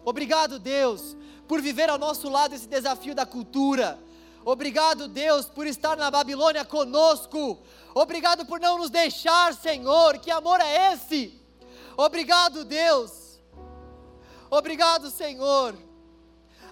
Obrigado, 0.04 0.58
Deus, 0.58 1.16
por 1.46 1.60
viver 1.60 1.88
ao 1.88 1.98
nosso 1.98 2.28
lado 2.28 2.54
esse 2.54 2.66
desafio 2.66 3.14
da 3.14 3.24
cultura. 3.24 3.98
Obrigado, 4.44 5.06
Deus, 5.06 5.46
por 5.46 5.66
estar 5.66 5.96
na 5.96 6.10
Babilônia 6.10 6.64
conosco. 6.64 7.58
Obrigado 7.94 8.46
por 8.46 8.58
não 8.58 8.78
nos 8.78 8.90
deixar, 8.90 9.54
Senhor. 9.54 10.18
Que 10.18 10.30
amor 10.30 10.60
é 10.60 10.92
esse? 10.92 11.38
Obrigado, 11.96 12.64
Deus. 12.64 13.38
Obrigado, 14.50 15.10
Senhor. 15.10 15.76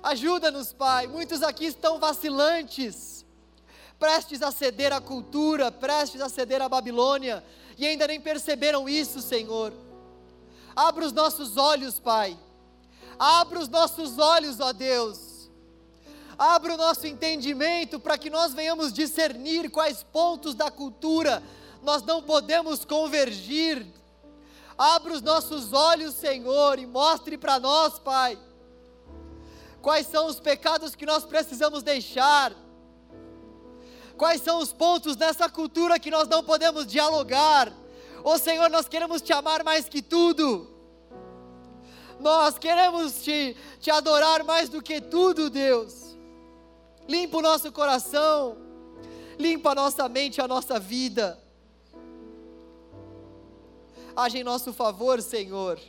Ajuda-nos, 0.03 0.73
Pai. 0.73 1.07
Muitos 1.07 1.43
aqui 1.43 1.67
estão 1.67 1.99
vacilantes, 1.99 3.27
prestes 3.99 4.43
a 4.43 4.51
ceder 4.51 4.93
à 4.93 5.01
cultura, 5.01 5.71
prestes 5.71 6.21
a 6.21 6.29
ceder 6.29 6.63
à 6.63 6.69
Babilônia, 6.69 7.45
e 7.77 7.87
ainda 7.87 8.07
nem 8.07 8.21
perceberam 8.21 8.89
isso, 8.89 9.21
Senhor. 9.21 9.73
Abra 10.75 11.05
os 11.05 11.13
nossos 11.13 11.57
olhos, 11.57 11.99
Pai. 12.01 12.39
Abra 13.19 13.59
os 13.59 13.69
nossos 13.69 14.19
olhos, 14.19 14.61
ó 14.61 14.73
Deus. 14.73 15.28
Abra 16.39 16.75
o 16.75 16.77
nosso 16.77 17.07
entendimento 17.07 17.99
para 17.99 18.17
que 18.17 18.31
nós 18.31 18.55
venhamos 18.55 18.93
discernir 18.93 19.71
quais 19.71 20.03
pontos 20.03 20.55
da 20.55 20.71
cultura 20.71 21.43
nós 21.83 22.03
não 22.03 22.23
podemos 22.23 22.85
convergir 22.85 23.85
Abra 24.79 25.13
os 25.13 25.23
nossos 25.23 25.73
olhos, 25.73 26.15
Senhor, 26.15 26.79
e 26.79 26.87
mostre 26.87 27.37
para 27.37 27.59
nós, 27.59 27.99
Pai, 27.99 28.39
quais 29.83 30.07
são 30.07 30.29
os 30.29 30.39
pecados 30.39 30.95
que 30.95 31.05
nós 31.05 31.25
precisamos 31.25 31.83
deixar. 31.83 32.55
Quais 34.17 34.41
são 34.41 34.59
os 34.59 34.73
pontos 34.73 35.17
nessa 35.17 35.49
cultura 35.49 35.99
que 35.99 36.13
nós 36.13 36.29
não 36.29 36.45
podemos 36.45 36.87
dialogar? 36.87 37.73
Ô 38.23 38.31
oh, 38.31 38.39
Senhor, 38.39 38.71
nós 38.71 38.89
queremos 38.89 39.21
te 39.21 39.33
amar 39.33 39.65
mais 39.65 39.89
que 39.89 40.01
tudo. 40.01 40.71
Nós 42.21 42.57
queremos 42.57 43.21
te, 43.23 43.57
te 43.81 43.91
adorar 43.91 44.45
mais 44.45 44.69
do 44.69 44.81
que 44.81 45.01
tudo, 45.01 45.51
Deus. 45.51 46.08
Limpa 47.09 47.39
o 47.39 47.43
nosso 47.43 47.73
coração, 47.73 48.59
limpa 49.39 49.71
a 49.71 49.75
nossa 49.75 50.07
mente, 50.11 50.43
a 50.43 50.47
nossa 50.47 50.79
vida. 50.79 51.43
Age 54.15 54.39
em 54.39 54.45
nosso 54.45 54.75
favor, 54.75 55.23
Senhor. 55.23 55.81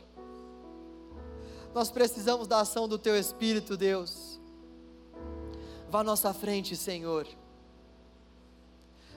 Nós 1.74 1.90
precisamos 1.90 2.48
da 2.48 2.60
ação 2.60 2.88
do 2.88 2.98
Teu 2.98 3.16
Espírito, 3.18 3.76
Deus. 3.76 4.40
Vá 5.90 6.00
à 6.00 6.04
nossa 6.04 6.32
frente, 6.32 6.74
Senhor. 6.74 7.26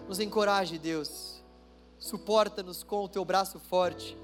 Nos 0.08 0.20
encoraje, 0.20 0.78
Deus. 0.78 1.42
Suporta-nos 1.98 2.84
com 2.84 3.06
o 3.06 3.08
Teu 3.08 3.24
braço 3.24 3.60
forte. 3.60 4.18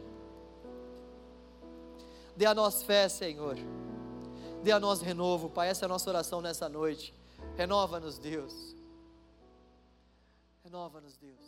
Dê 2.36 2.45
a 2.45 2.53
nós 2.53 2.84
fé, 2.84 3.07
Senhor. 3.07 3.57
Dê 4.63 4.71
a 4.71 4.80
nós 4.80 5.01
renovo, 5.01 5.49
Pai. 5.49 5.69
Essa 5.69 5.86
é 5.86 5.88
a 5.88 5.89
nossa 5.89 6.09
oração 6.09 6.41
nessa 6.41 6.67
noite. 6.67 7.18
Renova-nos, 7.60 8.18
Deus. 8.18 8.74
Renova-nos, 10.64 11.18
Deus. 11.18 11.39